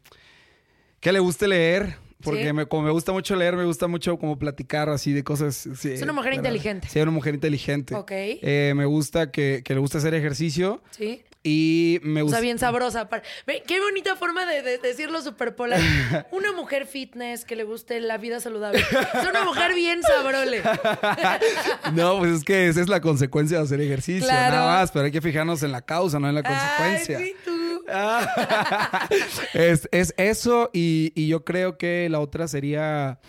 que 1.00 1.12
le 1.12 1.20
guste 1.20 1.48
leer. 1.48 1.98
Porque 2.24 2.46
¿Sí? 2.48 2.54
me, 2.54 2.66
como 2.66 2.84
me 2.84 2.92
gusta 2.92 3.12
mucho 3.12 3.36
leer, 3.36 3.56
me 3.56 3.66
gusta 3.66 3.88
mucho 3.88 4.18
como 4.18 4.40
platicar 4.40 4.90
así 4.90 5.14
de 5.14 5.24
cosas. 5.24 5.68
sí, 5.78 5.92
Es 5.92 6.02
una 6.02 6.14
mujer 6.14 6.32
¿verdad? 6.32 6.46
inteligente. 6.46 6.88
Sí, 6.92 7.00
una 7.00 7.12
mujer 7.12 7.36
inteligente. 7.36 7.94
Ok. 7.96 8.12
Eh, 8.12 8.74
me 8.76 8.86
gusta 8.86 9.32
que, 9.32 9.62
que 9.64 9.74
le 9.74 9.80
gusta 9.80 10.00
hacer 10.00 10.14
ejercicio. 10.16 10.82
¿Sí? 10.92 11.24
Y 11.44 12.00
me 12.04 12.22
O 12.22 12.24
gusta. 12.26 12.38
sea, 12.38 12.42
bien 12.42 12.58
sabrosa. 12.60 13.08
Qué 13.68 13.80
bonita 13.80 14.16
forma 14.18 14.46
de, 14.46 14.64
de 14.64 14.80
decirlo 14.80 15.22
super 15.22 15.56
polar. 15.56 15.80
Una 16.32 16.52
mujer 16.52 16.88
fitness 16.88 17.46
que 17.46 17.56
le 17.56 17.64
guste 17.64 18.02
la 18.02 18.18
vida 18.18 18.40
saludable. 18.42 18.80
Es 18.80 19.30
una 19.30 19.46
mujer 19.46 19.74
bien 19.74 20.02
sabrole. 20.02 20.62
No, 21.94 22.18
pues 22.20 22.32
es 22.38 22.44
que 22.44 22.68
esa 22.68 22.82
es 22.82 22.90
la 22.90 23.00
consecuencia 23.02 23.58
de 23.60 23.64
hacer 23.64 23.80
ejercicio, 23.82 24.26
Claro. 24.28 24.56
nada 24.56 24.80
más. 24.80 24.92
Pero 24.92 25.06
hay 25.06 25.12
que 25.12 25.22
fijarnos 25.22 25.64
en 25.64 25.72
la 25.72 25.82
causa, 25.82 26.20
no 26.20 26.28
en 26.28 26.36
la 26.36 26.44
consecuencia. 26.44 27.18
Ay, 27.20 27.26
sí, 27.28 27.36
tú. 27.46 27.57
Es, 29.54 29.88
es 29.92 30.14
eso 30.18 30.70
y, 30.74 31.12
y 31.16 31.28
yo 31.28 31.44
creo 31.46 31.78
que 31.78 32.08
la 32.10 32.20
otra 32.20 32.48
sería 32.48 33.20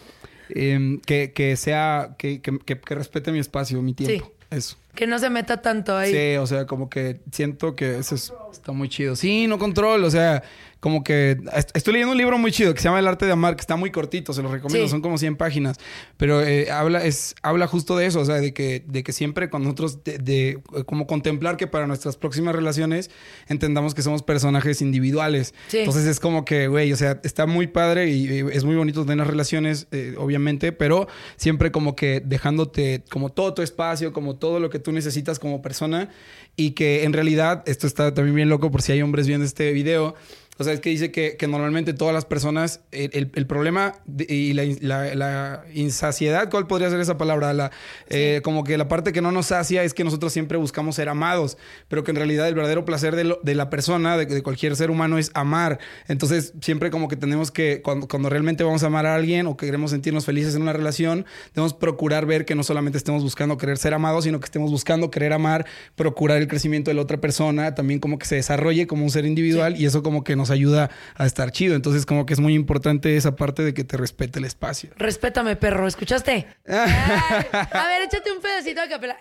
em, 0.50 1.00
que, 1.00 1.32
que 1.32 1.56
sea, 1.56 2.14
que, 2.18 2.40
que- 2.40 2.58
que- 2.58 2.80
que 2.80 2.94
respete 2.94 3.32
mi 3.32 3.38
espacio, 3.38 3.80
mi 3.82 3.94
tiempo. 3.94 4.32
Eso. 4.50 4.76
Que 4.94 5.06
no 5.06 5.18
se 5.18 5.28
meta 5.30 5.60
tanto 5.60 5.96
ahí. 5.96 6.10
Sí, 6.12 6.36
o 6.38 6.46
sea, 6.46 6.66
como 6.66 6.88
que 6.88 7.20
siento 7.30 7.76
que 7.76 7.98
eso 7.98 8.14
es- 8.14 8.32
está 8.50 8.72
muy 8.72 8.88
chido. 8.88 9.14
Sí, 9.14 9.46
no 9.46 9.58
control, 9.58 10.04
o 10.04 10.10
sea, 10.10 10.42
como 10.80 11.02
que 11.02 11.36
est- 11.54 11.70
estoy 11.74 11.94
leyendo 11.94 12.12
un 12.12 12.18
libro 12.18 12.38
muy 12.38 12.52
chido 12.52 12.72
que 12.72 12.80
se 12.80 12.84
llama 12.84 12.98
El 13.00 13.06
arte 13.08 13.26
de 13.26 13.32
amar, 13.32 13.56
que 13.56 13.60
está 13.62 13.76
muy 13.76 13.90
cortito, 13.90 14.32
se 14.32 14.42
lo 14.42 14.48
recomiendo, 14.52 14.86
Sí. 14.86 14.90
son 14.90 15.00
como 15.02 15.18
100 15.18 15.36
páginas, 15.36 15.76
pero 16.16 16.40
eh, 16.42 16.70
habla 16.70 17.04
es 17.04 17.34
habla 17.42 17.66
justo 17.66 17.96
de 17.96 18.06
eso, 18.06 18.20
o 18.20 18.24
sea, 18.24 18.36
de 18.36 18.52
que 18.54 18.84
de 18.86 19.02
que 19.02 19.12
siempre 19.12 19.50
con 19.50 19.62
nosotros 19.64 20.04
de, 20.04 20.18
de, 20.18 20.48
eh, 20.50 20.84
como 20.86 21.06
contemplar 21.06 21.56
que 21.56 21.66
para 21.66 21.86
nuestras 21.86 22.16
próximas 22.16 22.54
relaciones 22.54 23.10
entendamos 23.48 23.94
que 23.94 24.02
somos 24.02 24.22
personajes 24.22 24.80
individuales. 24.82 25.54
Sí. 25.68 25.78
Entonces 25.78 26.06
es 26.06 26.20
como 26.20 26.44
que, 26.44 26.68
güey, 26.68 26.92
o 26.92 26.96
sea, 26.96 27.20
está 27.24 27.46
muy 27.46 27.66
padre 27.66 28.08
y, 28.10 28.28
y 28.28 28.38
es 28.52 28.64
muy 28.64 28.76
bonito 28.76 29.04
tener 29.04 29.26
relaciones, 29.26 29.88
eh, 29.90 30.14
obviamente, 30.18 30.72
pero 30.72 31.08
siempre 31.36 31.72
como 31.72 31.96
que 31.96 32.22
dejándote 32.24 33.02
como 33.10 33.30
todo 33.30 33.54
tu 33.54 33.62
espacio, 33.62 34.12
como 34.12 34.36
todo 34.36 34.60
lo 34.60 34.70
que 34.70 34.78
tú 34.78 34.92
necesitas 34.92 35.38
como 35.38 35.60
persona 35.62 36.08
y 36.56 36.72
que 36.72 37.04
en 37.04 37.12
realidad, 37.12 37.62
esto 37.66 37.86
está 37.86 38.12
también 38.14 38.34
bien 38.36 38.48
loco 38.48 38.70
por 38.70 38.82
si 38.82 38.92
hay 38.92 39.02
hombres 39.02 39.26
viendo 39.26 39.44
este 39.44 39.72
video. 39.72 40.14
O 40.58 40.64
sea, 40.64 40.72
es 40.72 40.80
que 40.80 40.90
dice 40.90 41.10
que, 41.12 41.36
que 41.36 41.46
normalmente 41.46 41.94
todas 41.94 42.12
las 42.14 42.24
personas, 42.24 42.80
el, 42.92 43.30
el- 43.34 43.46
problema 43.46 43.94
de- 44.06 44.26
y 44.28 44.52
la, 44.52 44.64
la- 44.80 45.14
la 45.14 45.64
insaciedad, 45.72 46.50
¿cuál 46.50 46.66
podría 46.66 46.90
ser 46.90 47.00
esa 47.00 47.16
palabra? 47.16 47.52
La, 47.54 47.70
eh, 48.08 48.40
como 48.44 48.64
que 48.64 48.76
la 48.76 48.88
parte 48.88 49.12
que 49.12 49.20
no 49.22 49.32
nos 49.32 49.46
sacia 49.46 49.82
es 49.84 49.94
que 49.94 50.04
nosotros 50.04 50.32
siempre 50.32 50.58
buscamos 50.58 50.96
ser 50.96 51.08
amados, 51.08 51.56
pero 51.88 52.04
que 52.04 52.10
en 52.10 52.16
realidad 52.16 52.46
el 52.48 52.54
verdadero 52.54 52.84
placer 52.84 53.16
de, 53.16 53.24
lo- 53.24 53.40
de 53.42 53.54
la 53.54 53.70
persona, 53.70 54.16
de, 54.16 54.26
de 54.26 54.42
cualquier 54.42 54.76
ser 54.76 54.90
humano, 54.90 55.16
es 55.18 55.30
amar. 55.34 55.78
Entonces, 56.08 56.52
siempre 56.60 56.90
como 56.90 57.08
que 57.08 57.16
tenemos 57.16 57.50
que, 57.50 57.80
cuando, 57.82 58.08
cuando 58.08 58.28
realmente 58.28 58.64
vamos 58.64 58.82
a 58.82 58.86
amar 58.86 59.06
a 59.06 59.14
alguien 59.14 59.46
o 59.46 59.56
que 59.56 59.66
queremos 59.66 59.90
sentirnos 59.92 60.24
felices 60.26 60.54
en 60.54 60.62
una 60.62 60.72
relación, 60.72 61.24
debemos 61.54 61.72
procurar 61.74 62.26
ver 62.26 62.44
que 62.44 62.54
no 62.54 62.62
solamente 62.64 62.98
estemos 62.98 63.22
buscando 63.22 63.56
querer 63.56 63.78
ser 63.78 63.94
amados, 63.94 64.24
sino 64.24 64.40
que 64.40 64.44
estemos 64.46 64.70
buscando 64.70 65.10
querer 65.10 65.32
amar, 65.32 65.66
procurar 65.96 66.38
el 66.38 66.48
crecimiento 66.48 66.90
de 66.90 66.94
la 66.96 67.02
otra 67.02 67.18
persona, 67.20 67.74
también 67.74 68.00
como 68.00 68.18
que 68.18 68.26
se 68.26 68.34
desarrolle 68.34 68.86
como 68.86 69.04
un 69.04 69.10
ser 69.10 69.24
individual 69.24 69.80
y 69.80 69.86
eso 69.86 70.02
como 70.02 70.24
que 70.24 70.36
nos 70.36 70.47
ayuda 70.50 70.90
a 71.14 71.26
estar 71.26 71.50
chido. 71.50 71.74
Entonces, 71.74 72.06
como 72.06 72.26
que 72.26 72.34
es 72.34 72.40
muy 72.40 72.54
importante 72.54 73.16
esa 73.16 73.36
parte 73.36 73.62
de 73.62 73.74
que 73.74 73.84
te 73.84 73.96
respete 73.96 74.38
el 74.38 74.44
espacio. 74.44 74.90
Respétame, 74.96 75.56
perro. 75.56 75.86
¿Escuchaste? 75.86 76.46
Ay, 76.66 77.46
a 77.52 77.86
ver, 77.86 78.02
échate 78.02 78.32
un 78.32 78.40
pedacito 78.40 78.80
de 78.80 78.88
capela. 78.88 79.18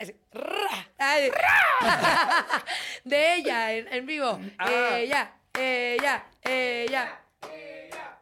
Ay, 0.98 1.32
de 3.04 3.36
ella 3.36 3.74
en, 3.74 3.88
en 3.94 4.06
vivo. 4.06 4.40
Ah. 4.58 4.98
Ella, 4.98 5.32
ella, 5.54 6.26
ella. 6.44 7.22
Ella, 7.44 8.17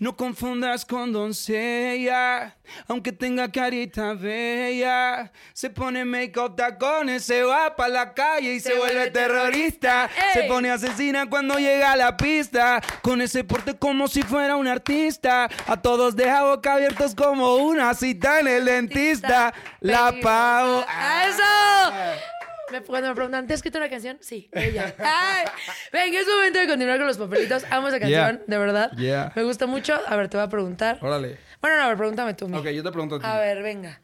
no 0.00 0.16
confundas 0.16 0.84
con 0.84 1.12
doncella, 1.12 2.56
aunque 2.88 3.12
tenga 3.12 3.50
carita 3.50 4.12
bella. 4.14 5.32
Se 5.54 5.70
pone 5.70 6.04
make-up, 6.04 6.54
tacones, 6.54 7.24
se 7.24 7.42
va 7.42 7.74
pa' 7.74 7.88
la 7.88 8.12
calle 8.12 8.54
y 8.54 8.60
se, 8.60 8.70
Se 8.70 8.78
vuelve 8.78 9.10
terrorista. 9.10 10.10
¡Ey! 10.14 10.42
Se 10.42 10.42
pone 10.44 10.70
asesina 10.70 11.28
cuando 11.28 11.58
llega 11.58 11.92
a 11.92 11.96
la 11.96 12.16
pista, 12.16 12.82
con 13.02 13.22
ese 13.22 13.44
porte 13.44 13.78
como 13.78 14.08
si 14.08 14.22
fuera 14.22 14.56
un 14.56 14.68
artista. 14.68 15.48
A 15.66 15.80
todos 15.80 16.14
deja 16.14 16.44
boca 16.44 16.74
abiertos 16.74 17.14
como 17.14 17.56
una 17.56 17.94
cita 17.94 18.40
en 18.40 18.48
el 18.48 18.64
dentista. 18.66 19.54
La. 19.80 20.14
Pau. 20.22 20.84
¡Ah, 20.86 21.24
¡Eso! 21.28 22.43
Me- 22.80 22.86
cuando 22.86 23.08
me 23.08 23.14
preguntan, 23.14 23.46
¿te 23.46 23.54
has 23.54 23.58
escrito 23.58 23.78
una 23.78 23.88
canción? 23.88 24.18
Sí, 24.20 24.48
ella. 24.52 24.94
Ay, 24.98 25.44
venga, 25.92 26.18
es 26.20 26.26
momento 26.26 26.58
de 26.58 26.66
continuar 26.66 26.98
con 26.98 27.06
los 27.06 27.18
papelitos. 27.18 27.64
Amo 27.70 27.88
esa 27.88 28.00
canción, 28.00 28.36
Yeah. 28.38 28.44
de 28.46 28.58
verdad. 28.58 28.90
Yeah. 28.96 29.32
Me 29.36 29.42
gusta 29.44 29.66
mucho. 29.66 29.98
A 30.06 30.16
ver, 30.16 30.28
te 30.28 30.36
voy 30.36 30.44
a 30.46 30.48
preguntar. 30.48 30.98
Órale. 31.02 31.38
Bueno, 31.60 31.76
no, 31.76 31.82
a 31.84 31.88
ver, 31.88 31.96
pregúntame 31.96 32.34
tú. 32.34 32.48
mi. 32.48 32.58
Ok, 32.58 32.66
yo 32.70 32.82
te 32.82 32.90
pregunto 32.90 33.16
a 33.16 33.18
ti. 33.20 33.26
A 33.26 33.38
ver, 33.38 33.62
venga. 33.62 34.00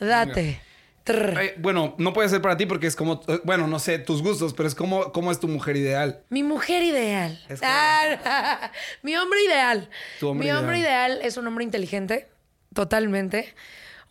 Date. 0.00 0.60
Trr. 1.04 1.38
Eh, 1.38 1.54
bueno, 1.58 1.94
no 1.98 2.14
puede 2.14 2.30
ser 2.30 2.40
para 2.40 2.56
ti 2.56 2.64
porque 2.64 2.86
es 2.86 2.96
como, 2.96 3.20
eh, 3.28 3.38
bueno, 3.44 3.66
no 3.66 3.78
sé, 3.78 3.98
tus 3.98 4.22
gustos, 4.22 4.54
pero 4.54 4.66
es 4.66 4.74
como, 4.74 5.12
¿cómo 5.12 5.30
es 5.30 5.38
tu 5.38 5.48
mujer 5.48 5.76
ideal? 5.76 6.22
Mi 6.30 6.42
mujer 6.42 6.82
ideal. 6.82 7.38
Es 7.50 7.60
Ah, 7.62 8.72
mi 9.02 9.14
hombre 9.14 9.38
ideal. 9.44 9.90
Tu 10.18 10.28
hombre 10.28 10.46
Mi 10.46 10.52
hombre 10.52 10.78
ideal 10.78 11.18
es 11.22 11.36
un 11.36 11.46
hombre 11.46 11.62
inteligente, 11.62 12.28
totalmente. 12.72 13.54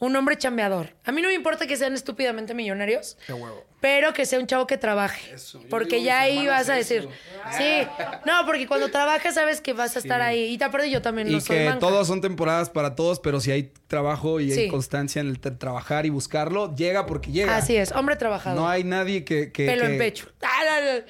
Un 0.03 0.15
hombre 0.17 0.37
chambeador. 0.37 0.95
A 1.05 1.11
mí 1.13 1.21
no 1.21 1.29
me 1.29 1.33
importa 1.33 1.65
que 1.65 1.77
sean 1.77 1.93
estúpidamente 1.93 2.53
millonarios, 2.53 3.17
Qué 3.25 3.31
huevo. 3.33 3.63
pero 3.79 4.11
que 4.13 4.25
sea 4.25 4.37
un 4.39 4.47
chavo 4.47 4.67
que 4.67 4.77
trabaje. 4.77 5.33
Eso, 5.33 5.61
yo 5.61 5.69
Porque 5.69 5.95
digo, 5.95 6.07
ya 6.07 6.15
mis 6.19 6.23
ahí 6.25 6.37
hermanos 6.39 6.59
vas 6.59 6.69
a 6.69 6.79
eso. 6.79 6.93
decir. 6.95 7.09
Sí. 7.57 7.87
No, 8.25 8.45
porque 8.45 8.67
cuando 8.67 8.91
trabajas 8.91 9.35
sabes 9.35 9.61
que 9.61 9.71
vas 9.73 9.95
a 9.95 9.99
estar 9.99 10.21
ahí. 10.21 10.45
Y 10.53 10.57
te 10.57 10.65
aparte 10.65 10.89
yo 10.91 11.01
también 11.01 11.27
Y 11.29 11.31
lo 11.31 11.39
soy 11.39 11.57
que 11.57 11.65
manca. 11.65 11.79
todos 11.79 12.05
son 12.07 12.19
temporadas 12.19 12.69
para 12.69 12.95
todos, 12.95 13.19
pero 13.21 13.39
si 13.39 13.51
hay 13.51 13.71
trabajo 13.87 14.39
y 14.41 14.51
Sí. 14.51 14.59
hay 14.61 14.67
constancia 14.67 15.21
en 15.21 15.27
el 15.29 15.39
tra- 15.39 15.57
trabajar 15.57 16.05
y 16.05 16.09
buscarlo, 16.09 16.75
llega 16.75 17.05
porque 17.05 17.31
llega. 17.31 17.55
Así 17.55 17.77
es, 17.77 17.91
hombre 17.93 18.15
trabajador. 18.17 18.59
No 18.59 18.67
hay 18.67 18.83
nadie 18.83 19.23
que... 19.23 19.51
que- 19.53 19.65
Pelo 19.67 19.85
que- 19.85 19.91
en 19.93 19.97
pecho. 19.97 20.27
Ah, 20.41 20.59
no, 20.65 20.97
no. 20.97 21.03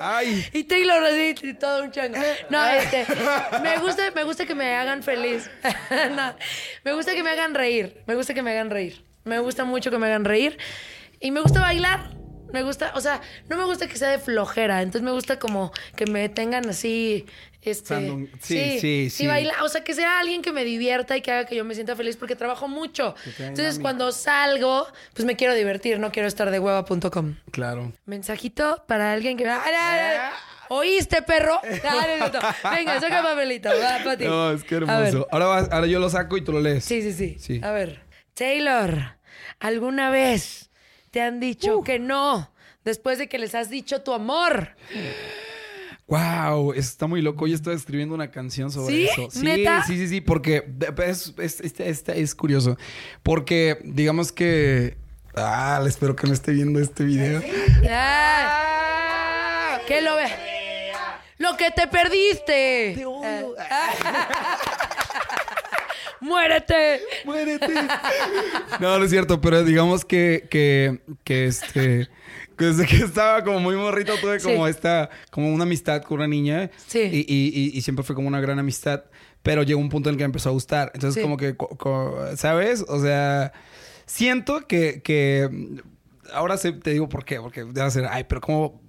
¡Ay! 0.00 0.46
Y 0.52 0.64
Taylor 0.64 1.02
así, 1.04 1.34
y 1.42 1.54
todo 1.54 1.84
un 1.84 1.90
chango. 1.90 2.16
No, 2.50 2.66
este, 2.66 3.06
me 3.62 3.78
gusta, 3.78 4.10
me 4.14 4.24
gusta 4.24 4.46
que 4.46 4.54
me 4.54 4.74
hagan 4.74 5.02
feliz. 5.02 5.50
No, 6.14 6.34
me 6.84 6.92
gusta 6.92 7.14
que 7.14 7.22
me 7.22 7.30
hagan 7.30 7.54
reír. 7.54 8.02
Me 8.06 8.14
gusta 8.14 8.34
que 8.34 8.42
me 8.42 8.52
hagan 8.52 8.70
reír. 8.70 9.04
Me 9.24 9.38
gusta 9.38 9.64
mucho 9.64 9.90
que 9.90 9.98
me 9.98 10.06
hagan 10.06 10.24
reír. 10.24 10.58
Y 11.20 11.30
me 11.30 11.40
gusta 11.40 11.60
bailar. 11.60 12.10
Me 12.52 12.62
gusta, 12.62 12.92
o 12.94 13.00
sea, 13.00 13.20
no 13.48 13.56
me 13.56 13.64
gusta 13.64 13.88
que 13.88 13.96
sea 13.96 14.10
de 14.10 14.18
flojera. 14.18 14.82
Entonces 14.82 15.02
me 15.02 15.10
gusta 15.10 15.38
como 15.38 15.72
que 15.96 16.06
me 16.06 16.28
tengan 16.28 16.68
así, 16.68 17.26
este... 17.64 17.94
Sandung- 17.94 18.28
sí, 18.40 18.78
sí, 18.80 19.10
sí. 19.10 19.26
baila- 19.26 19.62
o 19.62 19.68
sea, 19.68 19.82
que 19.84 19.94
sea 19.94 20.18
alguien 20.18 20.42
que 20.42 20.52
me 20.52 20.64
divierta 20.64 21.16
y 21.16 21.20
que 21.22 21.30
haga 21.32 21.46
que 21.46 21.56
yo 21.56 21.64
me 21.64 21.74
sienta 21.74 21.96
feliz 21.96 22.16
porque 22.16 22.36
trabajo 22.36 22.68
mucho. 22.68 23.14
Entonces 23.38 23.78
cuando 23.78 24.12
salgo, 24.12 24.86
pues 25.14 25.24
me 25.24 25.36
quiero 25.36 25.54
divertir, 25.54 25.98
no 25.98 26.10
quiero 26.12 26.28
estar 26.28 26.50
de 26.50 26.58
hueva.com. 26.58 27.36
Claro. 27.50 27.92
Mensajito 28.06 28.84
para 28.86 29.12
alguien 29.12 29.36
que... 29.36 29.48
¡Ay, 29.48 29.60
ay, 29.66 30.00
ay! 30.00 30.30
¿Oíste, 30.68 31.20
perro? 31.22 31.60
No. 31.84 32.70
Venga, 32.70 33.00
saca 33.00 33.22
papelito. 33.22 33.68
Va. 33.68 33.98
No, 34.18 34.50
es 34.52 34.64
que 34.64 34.76
hermoso. 34.76 35.28
Ahora, 35.30 35.46
vas- 35.46 35.68
ahora 35.70 35.86
yo 35.86 35.98
lo 36.00 36.08
saco 36.08 36.36
y 36.36 36.42
tú 36.42 36.52
lo 36.52 36.60
lees. 36.60 36.84
Sí, 36.84 37.02
sí, 37.02 37.12
sí, 37.12 37.36
Sí. 37.38 37.60
A 37.62 37.70
ver. 37.72 38.02
Taylor, 38.34 39.16
¿alguna 39.60 40.10
vez 40.10 40.70
te 41.10 41.20
han 41.20 41.38
dicho 41.38 41.78
Uh. 41.78 41.84
que 41.84 41.98
no 41.98 42.50
después 42.84 43.18
de 43.18 43.28
que 43.28 43.38
les 43.38 43.54
has 43.54 43.68
dicho 43.70 44.02
tu 44.02 44.12
amor? 44.12 44.70
Wow, 46.06 46.72
eso 46.72 46.80
está 46.80 47.06
muy 47.06 47.22
loco. 47.22 47.46
Yo 47.46 47.54
estaba 47.54 47.74
escribiendo 47.74 48.14
una 48.14 48.30
canción 48.30 48.70
sobre 48.70 48.94
¿Sí? 48.94 49.04
eso. 49.10 49.30
Sí, 49.30 49.42
¿Neta? 49.42 49.82
sí, 49.84 49.96
sí, 49.96 50.06
sí, 50.08 50.20
porque 50.20 50.64
es, 51.06 51.32
es, 51.38 51.60
es, 51.60 51.80
es- 51.80 52.04
es 52.08 52.34
curioso. 52.34 52.76
Porque 53.22 53.78
digamos 53.84 54.30
que. 54.32 54.98
Ah, 55.34 55.82
espero 55.86 56.14
que 56.14 56.26
no 56.26 56.32
esté 56.34 56.52
viendo 56.52 56.78
este 56.78 57.04
video. 57.04 57.42
Ay, 57.90 59.78
que 59.88 60.00
lo 60.02 60.14
ve. 60.16 60.26
Lo 61.38 61.56
que 61.56 61.70
te 61.70 61.88
perdiste. 61.88 63.04
Ah. 63.58 64.58
Muérete. 66.20 67.00
¡Muérete! 67.24 67.66
No, 68.80 68.98
no 68.98 69.04
es 69.04 69.10
cierto, 69.10 69.40
pero 69.42 69.62
digamos 69.62 70.04
que, 70.06 70.46
que, 70.50 71.00
que 71.22 71.46
este. 71.46 72.08
Que 72.56 72.64
Desde 72.66 72.86
que 72.86 72.96
estaba 72.96 73.42
como 73.44 73.60
muy 73.60 73.76
morrito 73.76 74.12
tuve 74.20 74.40
como 74.40 74.64
Sí. 74.66 74.70
esta, 74.70 75.10
como 75.30 75.52
una 75.52 75.64
amistad 75.64 76.02
con 76.02 76.18
una 76.18 76.26
niña. 76.28 76.70
Sí. 76.86 77.00
Y, 77.00 77.18
y- 77.28 77.52
y- 77.54 77.76
y 77.78 77.82
siempre 77.82 78.02
fue 78.04 78.14
como 78.14 78.28
una 78.28 78.40
gran 78.40 78.58
amistad. 78.58 79.04
Pero 79.42 79.62
llegó 79.62 79.80
un 79.80 79.88
punto 79.90 80.08
en 80.08 80.14
el 80.14 80.18
que 80.18 80.24
me 80.24 80.26
empezó 80.26 80.48
a 80.48 80.52
gustar. 80.52 80.90
Entonces, 80.94 81.16
Sí. 81.16 81.20
como 81.22 81.36
que, 81.36 81.54
¿sabes? 82.36 82.84
O 82.88 83.00
sea, 83.00 83.52
siento 84.06 84.66
que, 84.66 85.02
que 85.02 85.48
ahora 86.32 86.56
te 86.56 86.90
digo 86.90 87.08
por 87.08 87.24
qué. 87.24 87.40
Porque 87.40 87.64
a 87.78 87.90
ser, 87.90 88.06
ay, 88.10 88.24
pero 88.24 88.40
¿cómo, 88.40 88.80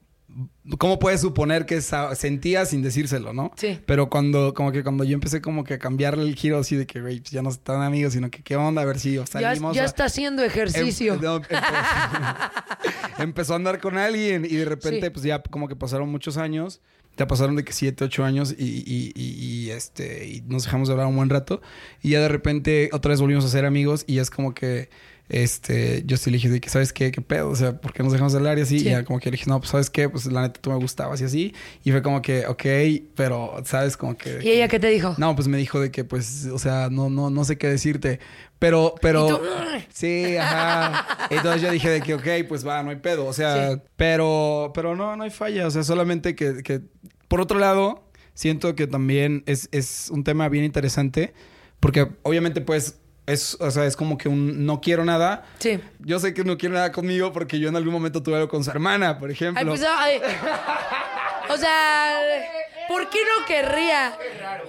cómo 0.78 1.00
puedes 1.00 1.22
suponer 1.22 1.66
que 1.66 1.80
sentía 1.82 2.66
sin 2.66 2.82
decírselo, 2.82 3.32
no? 3.34 3.52
Sí. 3.56 3.80
Pero 3.86 4.10
cuando, 4.10 4.54
como 4.54 4.72
que 4.72 4.84
cuando 4.84 5.04
yo 5.04 5.14
empecé 5.14 5.42
como 5.42 5.64
que 5.64 5.76
a 5.76 5.80
cambiarle 5.80 6.24
el 6.24 6.36
giro 6.36 6.58
así 6.60 6.76
de 6.76 6.86
que, 6.86 7.00
güey, 7.02 7.20
pues 7.20 7.32
ya 7.32 7.42
no 7.42 7.50
están 7.50 7.82
amigos, 7.82 8.14
sino 8.14 8.30
que 8.30 8.44
qué 8.44 8.56
onda, 8.56 8.82
a 8.82 8.86
ver 8.86 9.00
si 9.00 9.14
Ya, 9.16 9.26
salimos. 9.26 9.76
ya 9.76 9.86
está 9.86 10.06
haciendo 10.06 10.44
ejercicio. 10.44 11.14
Em- 11.14 11.22
no, 11.22 11.36
empezó, 11.38 11.62
empezó 13.20 13.54
a 13.54 13.56
andar 13.58 13.80
con 13.80 13.98
alguien 13.98 14.46
y 14.46 14.56
de 14.56 14.66
repente, 14.66 15.08
Sí. 15.08 15.10
pues 15.12 15.24
ya 15.26 15.42
como 15.42 15.68
que 15.68 15.76
pasaron 15.76 16.10
muchos 16.10 16.38
años. 16.38 16.82
Ya 17.18 17.28
pasaron 17.28 17.56
de 17.56 17.64
que 17.64 17.72
siete, 17.72 18.04
ocho 18.04 18.26
años 18.26 18.54
y, 18.58 18.64
y- 18.66 19.14
y- 19.16 19.46
y, 19.46 19.70
este 19.72 20.28
y 20.28 20.42
nos 20.42 20.66
dejamos 20.66 20.90
de 20.90 20.96
hablar 20.96 21.08
un 21.08 21.16
buen 21.16 21.30
rato. 21.30 21.62
Y 22.04 22.10
ya 22.10 22.20
de 22.20 22.28
repente 22.28 22.90
otra 22.92 23.12
vez 23.12 23.22
volvimos 23.22 23.46
a 23.46 23.48
ser 23.48 23.64
amigos 23.64 24.04
y 24.06 24.18
es 24.20 24.30
como 24.30 24.54
que 24.54 24.90
este, 25.28 26.04
yo 26.06 26.18
sí 26.18 26.30
le 26.30 26.38
dije 26.38 26.50
de 26.50 26.62
que, 26.62 26.70
¿sabes 26.70 26.94
qué? 26.94 27.12
¿Qué 27.12 27.22
pedo? 27.22 27.50
O 27.50 27.56
sea, 27.56 27.80
¿por 27.82 27.94
qué 27.94 28.04
nos 28.04 28.12
dejamos 28.12 28.36
hablar 28.36 28.58
y 28.60 28.62
así? 28.62 28.80
Sí. 28.80 28.88
Y 28.88 28.92
ya 28.92 29.04
como 29.04 29.20
que 29.20 29.26
le 29.32 29.38
dije, 29.38 29.50
no, 29.50 29.60
pues, 29.60 29.72
¿sabes 29.72 29.90
qué? 29.90 30.08
Pues 30.08 30.26
la 30.28 30.44
neta 30.44 30.62
tú 30.62 30.70
me 30.70 30.76
gustabas 30.78 31.20
y 31.22 31.24
así. 31.24 31.54
Y 31.84 31.92
fue 31.92 32.02
como 32.02 32.22
que, 32.22 32.46
ok, 32.46 32.64
pero, 33.16 33.56
¿sabes? 33.66 33.98
Como 33.98 34.16
que... 34.18 34.40
¿Y 34.44 34.50
ella 34.52 34.68
qué 34.68 34.80
te 34.80 34.88
dijo? 34.88 35.16
No, 35.18 35.36
pues 35.36 35.48
me 35.48 35.58
dijo 35.58 35.80
de 35.80 35.90
que, 35.92 36.04
pues, 36.04 36.46
o 36.54 36.60
sea, 36.60 36.90
no, 36.92 37.10
no, 37.10 37.30
no 37.30 37.44
sé 37.44 37.58
qué 37.58 37.68
decirte. 37.68 38.20
Pero, 38.60 38.96
pero. 39.02 39.26
Y 39.26 39.30
tú, 39.30 39.40
Sí, 39.94 40.38
ajá. 40.38 41.28
Entonces 41.30 41.62
yo 41.62 41.72
dije 41.72 41.90
de 41.90 42.02
que, 42.02 42.14
ok, 42.14 42.48
pues 42.48 42.66
va, 42.66 42.82
no 42.84 42.90
hay 42.92 42.96
pedo. 42.98 43.26
O 43.26 43.34
sea, 43.34 43.74
Sí. 43.74 43.82
pero, 43.98 44.72
pero 44.74 44.96
no, 44.96 45.16
no 45.16 45.24
hay 45.24 45.30
falla. 45.32 45.68
O 45.68 45.72
sea, 45.72 45.84
solamente 45.84 46.36
que, 46.36 46.64
que 46.64 46.82
por 47.28 47.42
otro 47.42 47.60
lado, 47.60 48.08
siento 48.34 48.76
que 48.76 48.88
también 48.88 49.44
es, 49.46 49.68
es 49.72 50.10
un 50.12 50.24
tema 50.24 50.48
bien 50.50 50.64
interesante. 50.64 51.34
Porque 51.80 52.08
obviamente, 52.24 52.62
pues, 52.62 53.00
es, 53.28 53.58
o 53.60 53.72
sea, 53.72 53.86
es 53.86 53.96
como 53.96 54.18
que 54.18 54.30
un 54.30 54.66
no 54.66 54.82
quiero 54.82 55.04
nada. 55.04 55.46
Sí. 55.60 55.80
Yo 56.00 56.20
sé 56.20 56.34
que 56.34 56.44
no 56.44 56.58
quiere 56.58 56.76
nada 56.76 56.92
conmigo 56.92 57.34
porque 57.34 57.60
yo 57.60 57.70
en 57.70 57.76
algún 57.76 57.94
momento 57.94 58.22
tuve 58.22 58.36
algo 58.36 58.50
con 58.50 58.64
su 58.64 58.70
hermana, 58.70 59.18
por 59.18 59.32
ejemplo. 59.32 59.60
Ay, 59.62 59.68
pues, 59.68 59.84
ay. 59.84 60.22
O 61.50 61.58
sea, 61.58 62.20
¿por 62.88 63.10
qué 63.10 63.20
no 63.20 63.46
querría? 63.46 64.18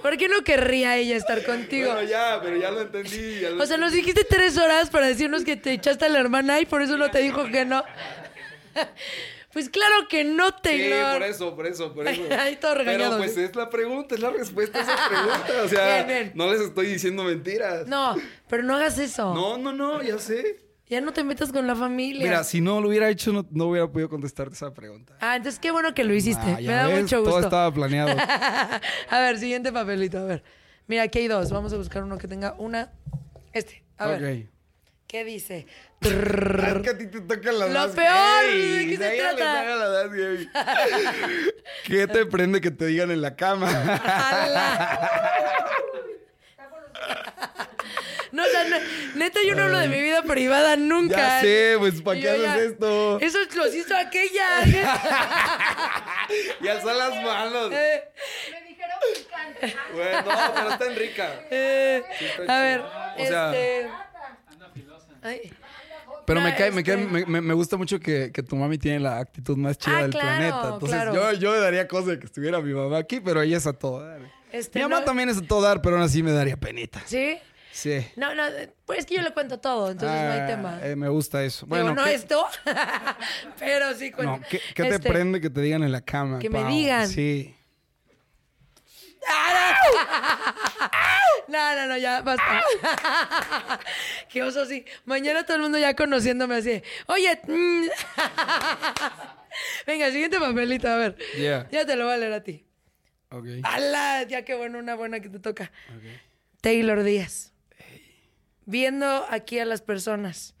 ¿Por 0.01 0.17
qué 0.17 0.27
no 0.27 0.43
querría 0.43 0.95
ella 0.97 1.15
estar 1.15 1.43
contigo? 1.43 1.91
Bueno, 1.91 2.07
ya, 2.07 2.39
pero 2.41 2.57
ya 2.57 2.71
lo 2.71 2.81
entendí. 2.81 3.41
ya 3.41 3.49
lo 3.49 3.63
O 3.63 3.65
sea, 3.65 3.77
nos 3.77 3.91
dijiste 3.91 4.23
tres 4.23 4.57
horas 4.57 4.89
para 4.89 5.07
decirnos 5.07 5.43
que 5.43 5.55
te 5.55 5.73
echaste 5.73 6.05
a 6.05 6.09
la 6.09 6.19
hermana 6.19 6.59
y 6.59 6.65
por 6.65 6.81
eso 6.81 6.97
no 6.97 7.09
te 7.09 7.19
dijo 7.19 7.45
que 7.47 7.65
no. 7.65 7.83
Pues 9.57 9.69
claro 9.71 10.07
que 10.07 10.23
no, 10.23 10.49
Sí, 10.49 10.53
Taylor. 10.61 11.13
por 11.17 11.23
eso, 11.23 11.55
por 11.55 11.65
eso, 11.65 11.91
por 11.95 12.07
eso. 12.07 12.21
Ahí 12.39 12.57
todo 12.57 12.75
regañado. 12.75 13.17
Pero 13.17 13.23
pues 13.23 13.35
es 13.37 13.55
la 13.55 13.67
pregunta, 13.71 14.13
es 14.13 14.21
la 14.21 14.29
respuesta 14.29 14.77
a 14.77 14.81
esa 14.83 15.09
pregunta. 15.09 15.63
O 15.63 15.67
sea, 15.67 15.95
Bien, 16.05 16.07
bien. 16.07 16.31
no 16.35 16.53
les 16.53 16.61
estoy 16.61 16.85
diciendo 16.85 17.23
mentiras. 17.23 17.87
No, 17.87 18.15
pero 18.47 18.61
no 18.61 18.75
hagas 18.75 18.99
eso. 18.99 19.33
no, 19.33 19.57
no, 19.57 19.73
no, 19.73 20.03
ya 20.03 20.19
sé. 20.19 20.63
Ya 20.85 21.01
no 21.01 21.11
te 21.11 21.23
metas 21.23 21.51
con 21.51 21.65
la 21.65 21.75
familia. 21.75 22.21
Mira, 22.23 22.43
si 22.43 22.61
no 22.61 22.81
lo 22.81 22.89
hubiera 22.89 23.09
hecho, 23.09 23.33
no, 23.33 23.47
no 23.49 23.65
hubiera 23.65 23.91
podido 23.91 24.09
contestarte 24.09 24.53
esa 24.53 24.71
pregunta. 24.75 25.17
Ah, 25.21 25.37
entonces 25.37 25.59
qué 25.59 25.71
bueno 25.71 25.91
que 25.95 26.03
lo 26.03 26.13
hiciste. 26.13 26.45
Ah, 26.45 26.57
Me 26.61 26.67
da 26.67 26.87
ves, 26.87 27.01
mucho 27.01 27.15
Todo 27.23 27.31
gusto. 27.31 27.47
estaba 27.47 27.73
planeado. 27.73 28.15
a 29.09 29.19
ver, 29.19 29.39
siguiente 29.39 29.71
papelito, 29.73 30.19
a 30.19 30.23
ver. 30.25 30.43
Mira, 30.85 31.01
aquí 31.01 31.17
hay 31.17 31.27
dos. 31.27 31.49
Vamos 31.51 31.73
a 31.73 31.77
buscar 31.77 32.03
uno 32.03 32.19
que 32.19 32.27
tenga 32.27 32.53
una. 32.59 32.93
Este. 33.53 33.83
A 33.97 34.05
ver. 34.05 34.49
¿Qué 35.07 35.23
dice? 35.23 35.65
Es 36.01 36.09
que 36.11 36.89
a 36.89 36.97
ti 36.97 37.07
te 37.07 37.21
tocan 37.21 37.59
las 37.59 37.69
Lo 37.69 37.79
más 37.79 37.91
peor, 37.95 38.43
gay. 38.45 38.85
¿de 38.85 38.85
qué 38.91 38.97
se 38.97 39.05
A 39.05 39.13
ella 39.13 39.31
le 39.31 39.37
trata? 39.37 39.61
tocan 39.61 39.79
las 39.79 39.89
más 40.05 40.13
gay. 40.13 40.49
¿Qué 41.85 42.07
te 42.07 42.25
prende 42.25 42.59
que 42.61 42.71
te 42.71 42.85
digan 42.87 43.11
en 43.11 43.21
la 43.21 43.35
cama? 43.35 43.69
No, 48.33 48.43
o 48.43 48.45
sea, 48.47 48.65
no- 48.65 48.77
neta, 49.15 49.39
yo 49.45 49.55
no 49.55 49.63
hablo 49.63 49.77
de 49.79 49.87
mi 49.87 50.01
vida 50.01 50.21
privada 50.23 50.75
nunca. 50.75 51.15
Ya 51.15 51.39
sé, 51.41 51.75
pues, 51.79 52.01
¿para 52.01 52.17
Y 52.17 52.21
qué 52.21 52.37
yo 52.37 52.49
haces 52.49 52.71
esto? 52.73 53.19
Eso 53.21 53.37
lo 53.55 53.67
hizo 53.73 53.95
aquella. 53.95 54.45
Ya 56.61 56.81
son 56.81 56.97
las 56.97 57.15
manos. 57.23 57.71
Eh, 57.71 58.03
Bueno, 59.93 60.21
no, 60.23 60.53
pero 60.53 60.69
está 60.71 60.85
en 60.87 60.95
rica. 60.97 61.29
eh, 61.49 62.03
está 62.19 62.59
a 62.59 62.61
ver. 62.61 62.81
O 62.81 63.25
sea- 63.25 63.51
este. 63.53 63.89
Ay. 65.21 65.53
Pero 66.25 66.41
me 66.41 66.51
No, 66.51 66.57
cae, 66.57 66.71
me, 66.71 66.83
cae- 66.83 67.01
este- 67.03 67.25
me, 67.25 67.53
gusta 67.53 67.77
mucho 67.77 67.99
que, 68.01 68.31
que 68.33 68.43
tu 68.43 68.55
mami 68.57 68.77
tiene 68.77 68.99
la 68.99 69.17
actitud 69.19 69.55
más 69.55 69.77
chida 69.77 69.97
Ah, 69.97 70.01
del 70.01 70.11
claro, 70.11 70.27
planeta. 70.27 70.61
Entonces, 70.73 70.89
claro. 70.89 71.13
yo, 71.13 71.31
yo 71.33 71.53
le 71.53 71.59
daría 71.61 71.87
cosa 71.87 72.11
de 72.11 72.19
que 72.19 72.25
estuviera 72.25 72.59
mi 72.59 72.73
mamá 72.73 72.97
aquí, 72.97 73.21
pero 73.21 73.41
ella 73.41 73.55
es 73.57 73.65
a 73.65 73.71
todo 73.73 74.05
dar. 74.05 74.19
Este, 74.51 74.79
mi 74.79 74.83
mamá 74.83 74.99
no- 74.99 75.05
también 75.05 75.29
es 75.29 75.37
a 75.37 75.41
todo 75.41 75.61
dar, 75.61 75.81
pero 75.81 75.95
aún 75.95 76.03
así 76.03 76.21
me 76.23 76.31
daría 76.31 76.57
penita. 76.57 77.01
¿Sí? 77.05 77.37
Sí. 77.71 78.05
No, 78.17 78.33
no, 78.35 78.43
pues 78.85 78.99
es 78.99 79.05
que 79.05 79.15
yo 79.15 79.21
le 79.21 79.31
cuento 79.31 79.59
todo, 79.59 79.91
entonces 79.91 80.19
no 80.21 80.31
hay 80.31 80.39
Ah, 80.39 80.47
tema. 80.47 80.79
eh, 80.83 80.95
me 80.97 81.07
gusta 81.09 81.43
eso. 81.43 81.65
Digo, 81.65 81.75
Bueno, 81.77 81.93
no 81.95 82.03
¿qué, 82.03 82.13
esto, 82.15 82.45
pero 83.59 83.93
sí 83.93 84.11
cuento. 84.11 84.37
no, 84.37 84.41
¿qué, 84.49 84.59
qué 84.73 84.83
te 84.83 84.95
Este, 84.95 85.09
prende 85.09 85.39
que 85.39 85.49
te 85.49 85.61
digan 85.61 85.83
en 85.83 85.91
la 85.93 86.01
cama? 86.01 86.39
Que 86.39 86.49
me 86.49 86.65
digan. 86.65 87.07
Sí. 87.07 87.53
No, 91.47 91.75
no, 91.75 91.87
no, 91.87 91.97
ya, 91.97 92.21
basta. 92.21 92.61
Qué 94.29 94.43
oso, 94.43 94.65
sí. 94.65 94.85
Mañana 95.05 95.45
todo 95.45 95.57
el 95.57 95.63
mundo 95.63 95.77
ya 95.77 95.95
conociéndome 95.95 96.55
así. 96.55 96.81
Oye. 97.07 97.39
mm. 97.47 97.87
Venga, 99.87 100.11
siguiente 100.11 100.39
papelito, 100.39 100.87
a 100.87 100.97
ver. 100.97 101.17
Yeah. 101.37 101.67
Ya 101.71 101.85
te 101.85 101.95
lo 101.95 102.05
voy 102.05 102.13
a 102.13 102.17
leer 102.17 102.33
a 102.33 102.43
ti. 102.43 102.65
Ok. 103.29 103.45
¡Hala! 103.63 104.23
Ya 104.23 104.43
qué 104.43 104.55
bueno, 104.55 104.79
una 104.79 104.95
buena 104.95 105.19
que 105.19 105.29
te 105.29 105.39
toca. 105.39 105.71
Taylor 106.61 107.03
Díaz. 107.03 107.53
Viendo 108.65 109.25
aquí 109.29 109.59
a 109.59 109.65
las 109.65 109.81
personas 109.81 110.55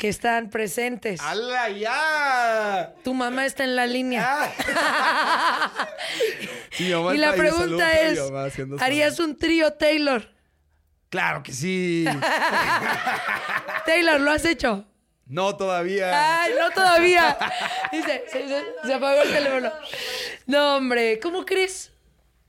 que 0.00 0.08
están 0.08 0.48
presentes. 0.48 1.20
¡Hala, 1.20 1.68
ya! 1.68 2.94
Tu 3.04 3.12
mamá 3.12 3.44
está 3.44 3.64
en 3.64 3.76
la 3.76 3.86
línea. 3.86 4.50
Sí, 6.70 6.90
mamá 6.94 7.14
y 7.14 7.18
la 7.18 7.32
ahí, 7.32 7.38
pregunta 7.38 7.92
es, 8.00 8.18
¿harías 8.80 9.18
un 9.20 9.36
trío 9.36 9.72
Taylor? 9.74 10.30
Claro 11.10 11.42
que 11.42 11.52
sí. 11.52 12.06
Taylor, 13.86 14.20
¿lo 14.20 14.30
has 14.30 14.44
hecho? 14.46 14.86
no 15.26 15.54
todavía. 15.56 16.42
Ay, 16.42 16.52
no 16.58 16.70
todavía. 16.70 17.36
Dice, 17.92 18.24
se, 18.32 18.48
se- 18.48 18.64
se 18.84 18.94
apagó 18.94 19.20
el 19.22 19.30
teléfono. 19.32 19.70
No, 20.46 20.76
hombre, 20.76 21.20
¿cómo 21.20 21.44
crees? 21.44 21.92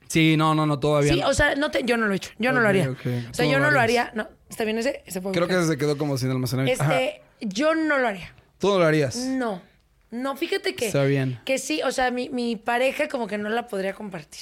Sí, 0.08 0.36
no, 0.36 0.54
no, 0.54 0.64
no, 0.66 0.80
todavía. 0.80 1.12
Sí, 1.12 1.20
no. 1.20 1.28
o 1.28 1.34
sea, 1.34 1.54
no 1.56 1.70
te, 1.70 1.84
yo 1.84 1.96
no 1.98 2.06
lo 2.06 2.14
he 2.14 2.16
hecho. 2.16 2.30
Yo 2.38 2.52
no 2.52 2.60
lo 2.60 2.68
haría. 2.68 2.88
O 2.90 3.34
sea, 3.34 3.44
yo 3.44 3.58
no 3.58 3.66
no 3.66 3.70
lo 3.72 3.80
haría. 3.80 4.10
No, 4.14 4.28
¿está 4.48 4.64
bien 4.64 4.78
ese? 4.78 5.02
Ese 5.06 5.20
Creo 5.20 5.46
que 5.46 5.62
se 5.64 5.76
quedó 5.76 5.98
como 5.98 6.16
sin 6.16 6.30
almacenamiento. 6.30 6.82
Ajá. 6.82 6.98
Yo 7.42 7.74
no 7.74 7.98
lo 7.98 8.08
haría. 8.08 8.32
Tú 8.58 8.68
no 8.68 8.78
lo 8.78 8.86
harías. 8.86 9.16
No. 9.16 9.60
No, 10.10 10.36
fíjate 10.36 10.74
que. 10.74 10.86
Está 10.86 11.04
bien. 11.04 11.40
Que 11.44 11.58
sí, 11.58 11.82
o 11.82 11.90
sea, 11.90 12.10
mi, 12.10 12.28
mi 12.28 12.56
pareja 12.56 13.08
como 13.08 13.26
que 13.26 13.38
no 13.38 13.48
la 13.48 13.66
podría 13.66 13.94
compartir. 13.94 14.40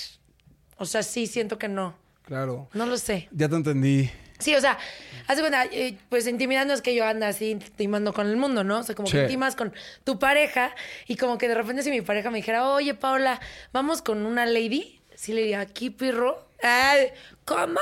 O 0.77 0.85
sea, 0.85 1.03
sí, 1.03 1.27
siento 1.27 1.59
que 1.59 1.69
no. 1.69 1.95
Claro. 2.25 2.69
No 2.75 2.87
lo 2.87 2.97
sé. 2.99 3.29
Ya 3.33 3.49
te 3.49 3.57
entendí. 3.57 4.11
Sí, 4.39 4.55
o 4.55 4.61
sea, 4.61 4.79
hace 5.27 5.41
cuenta, 5.41 5.67
eh, 5.67 5.99
pues 6.09 6.27
intimidando 6.27 6.73
es 6.73 6.81
que 6.81 6.95
yo 6.95 7.05
ando 7.05 7.27
así 7.27 7.51
intimando 7.51 8.13
con 8.15 8.27
el 8.27 8.37
mundo, 8.37 8.65
¿no? 8.65 8.79
O 8.79 8.83
sea, 8.83 8.95
como 8.95 9.07
Sí. 9.09 9.17
que 9.17 9.23
intimas 9.25 9.55
con 9.55 9.73
tu 10.05 10.19
pareja 10.19 10.75
y 11.07 11.17
como 11.17 11.37
que 11.39 11.47
de 11.49 11.55
repente 11.55 11.83
si 11.83 11.91
mi 11.91 12.01
pareja 12.01 12.31
me 12.31 12.39
dijera, 12.39 12.67
oye, 12.69 12.95
Paula, 12.95 13.39
vamos 13.73 14.01
con 14.01 14.25
una 14.25 14.47
lady, 14.47 15.01
sí 15.15 15.33
le 15.35 15.43
diría, 15.43 15.61
aquí, 15.61 15.91
pirro. 15.91 16.49
Ay, 16.63 17.09
¿Cómo? 17.45 17.81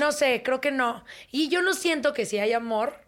No 0.00 0.12
sé, 0.12 0.42
creo 0.44 0.60
que 0.60 0.70
no. 0.70 1.04
Y 1.32 1.48
yo 1.48 1.62
no 1.62 1.72
siento 1.74 2.12
que 2.12 2.26
si 2.26 2.38
hay 2.38 2.52
amor, 2.52 3.00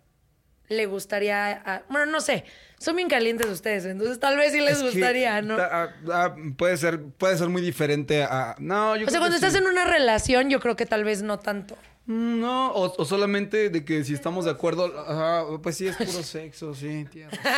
le 0.69 0.87
gustaría. 0.87 1.53
a- 1.64 1.83
bueno, 1.89 2.07
no 2.07 2.21
sé. 2.21 2.45
Son 2.79 2.95
bien 2.95 3.09
calientes 3.09 3.47
ustedes, 3.49 3.85
entonces 3.87 4.21
tal 4.21 4.37
vez 4.37 4.53
sí 4.53 4.61
les 4.61 4.75
Es 4.75 4.79
que 4.79 4.85
gustaría, 4.91 5.43
¿no? 5.43 5.57
ah, 5.59 5.89
ah, 6.12 6.37
puede 6.57 6.77
ser, 6.77 7.03
puede 7.03 7.37
ser 7.37 7.49
muy 7.49 7.61
diferente 7.62 8.23
a. 8.23 8.55
No, 8.59 8.95
yo 8.97 9.07
O 9.07 9.11
sea, 9.11 9.19
cuando 9.19 9.35
estás 9.37 9.55
en 9.57 9.66
una 9.66 9.85
relación, 9.85 10.49
yo 10.49 10.61
creo 10.61 10.77
que 10.77 10.87
tal 10.87 11.03
vez 11.05 11.23
no 11.23 11.39
tanto. 11.41 11.77
Mm, 12.07 12.41
No, 12.41 12.71
o, 12.73 12.95
o 12.97 13.05
solamente 13.05 13.69
de 13.71 13.85
que 13.85 14.05
si 14.05 14.14
estamos 14.14 14.45
de 14.45 14.53
acuerdo, 14.53 14.95
ajá, 15.07 15.45
pues 15.62 15.77
sí 15.77 15.89
es 15.89 15.97
puro 15.97 16.23
sexo, 16.23 16.75
sí, 16.75 17.07
tienes. 17.11 17.39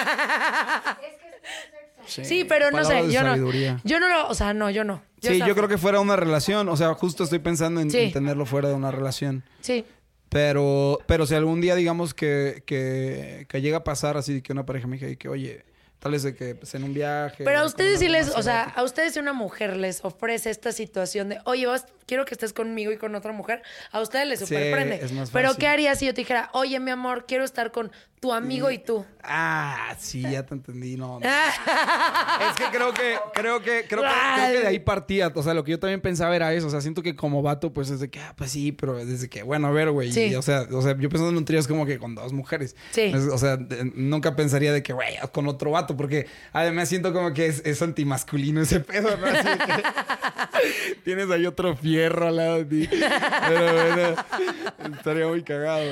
Sí, 2.07 2.25
Sí, 2.25 2.45
pero 2.45 2.71
no 2.71 2.83
sé, 2.85 3.11
yo 3.13 3.23
no. 3.23 3.37
Yo 3.85 4.01
no 4.01 4.09
lo, 4.09 4.29
o 4.29 4.35
sea, 4.35 4.53
no, 4.55 4.71
yo 4.71 4.85
no. 4.85 5.03
Sí, 5.21 5.39
yo 5.47 5.55
creo 5.55 5.69
que 5.69 5.79
fuera 5.79 6.01
una 6.01 6.17
relación, 6.17 6.69
o 6.69 6.77
sea, 6.77 6.93
justo 6.95 7.25
estoy 7.25 7.39
pensando 7.41 7.81
en, 7.81 7.91
Sí. 7.91 7.99
en 7.99 8.13
tenerlo 8.13 8.47
fuera 8.47 8.69
de 8.69 8.75
una 8.75 8.91
relación. 8.91 9.45
Sí. 9.61 9.85
Pero, 10.31 10.99
pero 11.07 11.27
si 11.27 11.35
algún 11.35 11.61
día 11.61 11.75
digamos 11.75 12.15
que, 12.15 12.63
que, 12.65 13.47
que 13.49 13.61
llega 13.61 13.79
a 13.79 13.85
pasar 13.85 14.17
así 14.17 14.43
que 14.43 14.53
una 14.53 14.65
pareja 14.65 14.87
me 14.87 14.97
diga 14.97 15.15
que, 15.17 15.29
oye, 15.29 15.65
tal 15.99 16.13
vez 16.13 16.23
de 16.23 16.35
que 16.35 16.55
pues, 16.55 16.75
en 16.75 16.85
un 16.85 16.95
viaje. 16.95 17.45
Pero 17.45 17.59
a 17.59 17.65
ustedes 17.67 17.99
sí 17.99 18.09
les, 18.09 18.29
o 18.31 18.43
sea, 18.43 18.63
a 18.63 18.83
ustedes 18.85 19.13
si 19.15 19.19
una 19.19 19.33
mujer 19.33 19.77
les 19.77 20.05
ofrece 20.05 20.51
esta 20.51 20.73
situación 20.73 21.29
de, 21.31 21.39
oye, 21.45 21.67
vas, 21.67 21.85
quiero 22.07 22.25
que 22.25 22.35
estés 22.35 22.53
conmigo 22.53 22.91
y 22.93 22.97
con 22.97 23.15
otra 23.15 23.33
mujer, 23.33 23.63
a 23.91 24.01
ustedes 24.01 24.27
les 24.29 24.39
Sí, 24.39 24.47
superprende. 24.47 25.01
es 25.03 25.13
más 25.13 25.31
Pero. 25.31 25.55
¿qué 25.57 25.67
harías 25.67 25.99
si 25.99 26.07
yo 26.07 26.15
te 26.15 26.21
dijera, 26.23 26.49
oye, 26.55 26.79
mi 26.81 26.91
amor, 26.91 27.27
quiero 27.27 27.45
estar 27.45 27.71
con 27.73 27.91
tu 28.21 28.33
amigo 28.35 28.71
y 28.71 28.79
tú? 28.79 29.05
Ah, 29.23 29.95
sí, 29.99 30.23
ya 30.23 30.45
te 30.45 30.55
entendí, 30.55 30.97
no. 30.97 31.21
no. 31.21 31.27
Es 31.27 32.57
que 32.57 32.65
creo 32.71 32.93
que, 32.93 33.17
creo 33.35 33.61
que, 33.61 33.85
creo 33.89 34.03
que, 34.03 34.09
creo 34.37 34.53
que 34.53 34.59
de 34.61 34.67
ahí 34.67 34.79
partía. 34.79 35.33
O 35.35 35.43
sea, 35.43 35.55
lo 35.55 35.65
que 35.65 35.73
yo 35.73 35.79
también 35.79 36.01
pensaba 36.01 36.35
era 36.37 36.53
eso. 36.53 36.67
O 36.67 36.71
sea, 36.71 36.81
siento 36.81 37.03
que 37.03 37.17
como 37.17 37.43
vato, 37.43 37.73
pues 37.73 37.91
es 37.91 38.01
de 38.01 38.11
que, 38.11 38.21
ah, 38.21 38.35
pues 38.37 38.51
sí, 38.51 38.73
pero 38.73 38.95
desde 39.05 39.29
que, 39.29 39.43
bueno, 39.43 39.69
a 39.69 39.71
ver, 39.71 39.91
güey. 39.91 40.13
Sí. 40.13 40.35
O 40.35 40.43
sea, 40.43 40.67
o 40.71 40.83
sea, 40.83 40.97
yo 40.99 41.09
pensando 41.09 41.31
en 41.31 41.37
un 41.37 41.45
trío 41.45 41.59
es 41.59 41.69
como 41.69 41.87
que 41.87 41.99
con 41.99 42.15
dos 42.15 42.33
mujeres. 42.33 42.77
Sí. 42.91 43.13
O 43.15 43.39
sea, 43.39 43.59
nunca 43.95 44.37
pensaría 44.37 44.73
de 44.73 44.83
que, 44.83 44.93
güey, 44.93 45.17
con 45.33 45.49
otro 45.49 45.71
vato, 45.71 45.97
porque 45.97 46.27
además 46.53 46.89
siento 46.89 47.13
como 47.13 47.33
que 47.33 47.47
es, 47.47 47.63
es 47.65 47.81
antimasculino 47.83 48.61
ese 48.61 48.81
pedo, 48.81 49.17
¿no? 49.17 49.27
Así 49.27 49.49
que 49.49 51.01
tienes 51.05 51.31
ahí 51.31 51.47
otro 51.47 51.77
fierro 51.77 52.29
al 52.29 52.37
lado 52.37 52.65
de 52.65 52.65
ti. 52.65 52.89
Pero 52.91 53.73
bueno, 53.75 54.97
estaría 54.97 55.27
muy 55.27 55.43
cagado. 55.43 55.85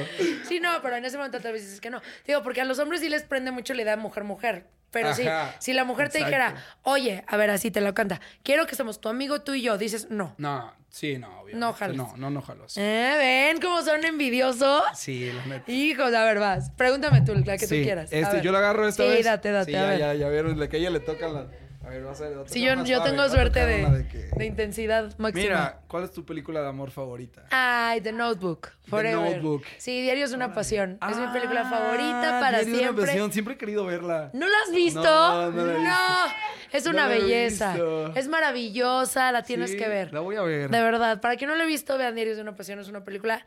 Sí, 0.46 0.60
no, 0.60 0.70
pero 0.82 0.96
en 0.96 1.04
ese 1.04 1.16
momento 1.16 1.40
tal 1.40 1.52
vez 1.52 1.62
dices 1.62 1.80
que 1.80 1.90
no. 1.90 2.00
Digo, 2.26 2.42
porque 2.42 2.60
a 2.60 2.64
los 2.64 2.78
hombres 2.78 3.00
sí 3.00 3.08
les 3.08 3.22
prende 3.22 3.50
mucho 3.50 3.74
la 3.74 3.82
idea 3.82 3.96
de 3.96 4.02
mujer-mujer. 4.02 4.66
Pero 4.90 5.14
sí, 5.14 5.22
si 5.58 5.74
la 5.74 5.84
mujer 5.84 6.08
te 6.08 6.18
dijera, 6.18 6.54
oye, 6.82 7.22
a 7.26 7.36
ver, 7.36 7.50
así 7.50 7.70
te 7.70 7.82
lo 7.82 7.92
canta, 7.92 8.22
quiero 8.42 8.66
que 8.66 8.74
seamos 8.74 9.00
tu 9.02 9.10
amigo, 9.10 9.42
tú 9.42 9.52
y 9.52 9.60
yo, 9.60 9.76
dices, 9.76 10.08
no. 10.08 10.34
No, 10.38 10.72
sí, 10.88 11.18
no, 11.18 11.28
obviamente. 11.40 11.58
No 11.58 11.72
jalas. 11.74 11.96
No, 11.96 12.16
no, 12.16 12.30
no 12.30 12.40
jalos. 12.40 12.74
¿Eh? 12.78 13.14
¿Ven 13.52 13.60
cómo 13.60 13.82
son 13.82 14.02
envidiosos? 14.06 14.82
Sí, 14.94 15.30
la 15.30 15.44
neta. 15.44 15.70
Hijos, 15.70 16.14
a 16.14 16.24
ver, 16.24 16.38
vas. 16.38 16.70
Pregúntame 16.70 17.20
tú, 17.20 17.34
la 17.34 17.58
que 17.58 17.66
Sí, 17.66 17.80
tú 17.80 17.84
quieras. 17.84 18.10
A 18.10 18.16
Este, 18.16 18.36
ver. 18.36 18.42
yo 18.42 18.50
lo 18.50 18.56
agarro 18.58 18.88
esta 18.88 19.02
sí, 19.02 19.08
vez. 19.10 19.26
date, 19.26 19.50
date, 19.52 19.70
Sí, 19.72 19.76
a 19.76 19.80
ya, 19.82 19.88
ver. 19.90 19.98
ya, 19.98 20.14
ya 20.14 20.28
vieron, 20.30 20.56
que 20.68 20.76
a 20.76 20.80
ella 20.80 20.90
le 20.90 21.00
tocan 21.00 21.34
la... 21.34 21.46
A 21.88 21.90
ver, 21.90 22.06
va 22.06 22.10
a 22.10 22.14
ser 22.14 22.36
otra. 22.36 22.52
Sí, 22.52 22.60
yo, 22.60 22.74
yo 22.84 22.96
suave, 22.96 23.10
tengo 23.10 23.28
suerte 23.30 23.64
de, 23.64 23.84
una 23.86 24.06
que- 24.06 24.28
de 24.36 24.44
intensidad 24.44 25.04
máxima. 25.16 25.42
Mira, 25.42 25.80
¿cuál 25.88 26.04
es 26.04 26.12
tu 26.12 26.22
película 26.22 26.60
de 26.60 26.68
amor 26.68 26.90
favorita? 26.90 27.46
Ay, 27.50 28.02
The 28.02 28.12
Notebook. 28.12 28.68
Forever. 28.88 29.36
Notebook. 29.36 29.64
Sí, 29.78 30.02
Diario 30.02 30.26
es 30.26 30.32
una 30.32 30.52
pasión. 30.52 30.98
es 31.10 31.16
mi 31.16 31.26
película 31.28 31.62
Ah, 31.64 31.70
favorita 31.70 32.40
para 32.40 32.58
Diario 32.58 32.64
de 32.66 32.70
una 32.72 32.78
siempre. 32.82 33.06
pasión, 33.06 33.32
Siempre 33.32 33.54
he 33.54 33.56
querido 33.56 33.86
verla. 33.86 34.28
¿No 34.34 34.46
la 34.46 34.54
has 34.66 34.70
visto? 34.74 35.00
No, 35.02 35.50
no 35.50 35.64
la 35.64 35.74
he 35.76 35.82
No, 35.82 36.32
es 36.72 36.84
una 36.86 37.08
belleza. 37.08 37.74
Es 38.14 38.28
maravillosa, 38.28 39.32
la 39.32 39.42
tienes 39.42 39.70
Sí, 39.70 39.78
que 39.78 39.88
ver. 39.88 40.12
La 40.12 40.20
voy 40.20 40.36
a 40.36 40.42
ver. 40.42 40.68
De 40.68 40.82
verdad, 40.82 41.22
para 41.22 41.36
quien 41.36 41.48
no 41.48 41.56
la 41.56 41.64
he 41.64 41.66
visto, 41.66 41.96
vean 41.96 42.14
Diarios 42.14 42.36
de 42.36 42.42
una 42.42 42.54
pasión. 42.54 42.78
Es 42.80 42.88
una 42.88 43.02
película 43.02 43.46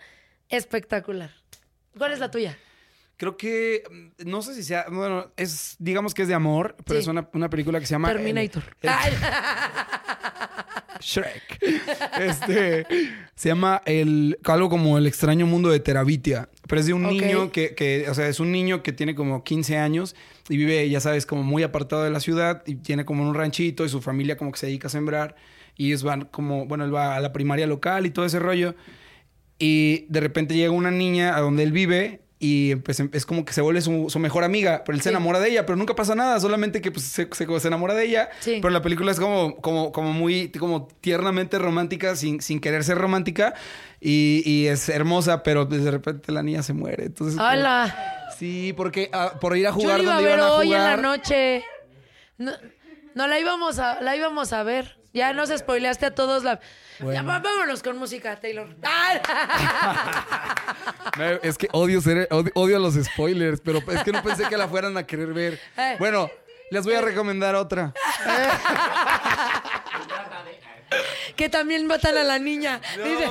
espectacular. 0.50 1.30
¿Cuál 1.96 2.14
es 2.14 2.20
la 2.20 2.32
tuya? 2.32 2.58
Creo 3.22 3.38
que, 3.38 3.84
mm, 3.88 4.28
no 4.28 4.42
sé 4.42 4.56
si 4.56 4.64
sea, 4.64 4.86
bueno, 4.92 5.32
es, 5.38 5.76
digamos 5.78 6.16
que 6.16 6.24
es 6.24 6.28
de 6.28 6.34
amor, 6.34 6.76
pero 6.84 6.98
Sí. 7.00 7.04
es 7.04 7.08
una, 7.08 7.30
una 7.34 7.52
película 7.52 7.80
que 7.80 7.86
se 7.86 7.92
llama... 7.94 8.08
Terminator. 8.12 8.64
el- 8.82 8.90
Shrek. 11.02 11.60
Este, 12.20 12.88
se 13.36 13.50
llama 13.50 13.84
el, 13.86 14.40
algo 14.44 14.70
como 14.70 14.98
El 14.98 15.06
extraño 15.06 15.46
mundo 15.46 15.70
de 15.70 15.80
Terabitia. 15.80 16.50
Pero 16.68 16.80
es 16.80 16.88
de 16.88 16.94
un 16.94 17.04
niño 17.04 17.52
que, 17.52 17.76
que, 17.76 18.08
o 18.10 18.14
sea, 18.16 18.28
es 18.28 18.40
un 18.40 18.52
niño 18.52 18.82
que 18.82 18.92
tiene 18.92 19.14
como 19.14 19.44
15 19.44 19.78
años 19.78 20.16
y 20.50 20.58
vive, 20.58 20.90
ya 20.90 21.00
sabes, 21.00 21.28
como 21.28 21.44
muy 21.44 21.62
apartado 21.62 22.04
de 22.04 22.10
la 22.10 22.22
ciudad 22.22 22.64
y 22.66 22.74
tiene 22.76 23.06
como 23.06 23.22
un 23.28 23.36
ranchito 23.36 23.86
y 23.86 23.90
su 23.90 24.02
familia 24.02 24.36
como 24.36 24.52
que 24.52 24.58
se 24.58 24.66
dedica 24.66 24.88
a 24.88 24.92
sembrar 24.92 25.36
y 25.76 25.88
ellos 25.90 26.02
van 26.02 26.26
como, 26.26 26.66
bueno, 26.66 26.86
él 26.86 26.94
va 26.94 27.16
a 27.16 27.20
la 27.20 27.32
primaria 27.34 27.68
local 27.68 28.08
y 28.08 28.10
todo 28.10 28.26
ese 28.26 28.40
rollo. 28.40 28.74
Y 29.60 30.06
de 30.10 30.20
repente 30.22 30.56
llega 30.56 30.72
una 30.72 30.90
niña 30.92 31.36
a 31.36 31.40
donde 31.42 31.64
él 31.64 31.72
vive 31.72 32.22
y 32.42 32.76
pues, 32.78 33.00
em- 33.00 33.10
es 33.14 33.26
como 33.26 33.46
que 33.46 33.54
se 33.54 33.62
vuelve 33.62 33.80
su, 33.82 34.08
su 34.10 34.18
mejor 34.20 34.44
amiga, 34.44 34.84
pero 34.84 34.96
él 34.98 35.02
se 35.02 35.10
enamora 35.10 35.40
de 35.40 35.50
ella, 35.50 35.66
pero 35.66 35.76
nunca 35.78 35.96
pasa 35.96 36.16
nada, 36.16 36.40
solamente 36.40 36.82
que 36.82 36.92
pues, 36.92 37.06
se, 37.06 37.30
se- 37.32 37.60
se 37.60 37.68
enamora 37.68 37.94
de 37.94 38.06
ella. 38.06 38.30
Sí. 38.40 38.58
Pero 38.62 38.72
la 38.72 38.82
película 38.82 39.12
es 39.12 39.20
como, 39.20 39.56
como, 39.62 39.92
como 39.92 40.12
muy 40.12 40.50
como 40.52 40.88
tiernamente 41.02 41.60
romántica, 41.60 42.16
sin, 42.16 42.42
sin 42.42 42.60
querer 42.60 42.84
ser 42.84 42.98
romántica. 42.98 43.54
Y, 44.02 44.42
y 44.46 44.66
es 44.68 44.90
hermosa, 44.90 45.44
pero 45.44 45.70
pues, 45.70 45.84
de 45.84 45.92
repente 45.92 46.32
la 46.32 46.42
niña 46.42 46.64
se 46.64 46.74
muere. 46.74 47.06
Entonces, 47.06 47.38
como- 47.38 47.48
Hola. 47.50 48.18
Sí, 48.40 48.74
porque 48.76 49.10
ah, 49.14 49.34
por 49.40 49.56
ir 49.56 49.68
a 49.68 49.70
Yo 49.70 49.76
jugar 49.76 49.98
la 50.00 50.04
iba 50.04 50.12
a 50.14 50.16
donde 50.16 50.30
ver 50.30 50.40
iban 50.40 50.50
a 50.50 50.54
hoy 50.54 50.74
en 50.74 50.84
la 50.84 50.98
noche. 50.98 51.64
No, 52.40 52.52
no, 53.14 53.28
la 53.28 53.40
íbamos 53.40 53.78
a, 53.78 54.02
la 54.02 54.16
íbamos 54.16 54.52
a 54.52 54.64
ver. 54.64 54.98
Ya 55.14 55.34
nos 55.34 55.50
spoileaste 55.50 56.06
a 56.06 56.16
todos 56.16 56.44
la. 56.44 56.60
Ya, 57.00 57.22
vámonos 57.24 57.84
con 57.84 57.98
música, 57.98 58.40
Taylor. 58.40 58.68
No, 61.18 61.26
Es 61.44 61.58
que 61.58 61.68
odio, 61.74 62.00
ser, 62.00 62.28
odio, 62.32 62.52
odio 62.56 62.80
los 62.80 62.94
spoilers, 62.96 63.60
pero 63.62 63.80
es 63.92 64.04
que 64.04 64.14
no 64.14 64.24
pensé 64.24 64.48
que 64.48 64.56
la 64.56 64.70
fueran 64.70 64.96
a 64.98 65.06
querer 65.06 65.34
ver. 65.34 65.60
Eh. 65.78 65.98
Bueno, 66.00 66.30
les 66.70 66.86
voy 66.86 66.94
a 66.94 67.02
recomendar 67.02 67.54
otra. 67.56 67.94
que 71.36 71.50
también 71.50 71.86
matan 71.88 72.18
a 72.18 72.24
la 72.24 72.40
niña. 72.40 72.80
Dice. 72.96 73.26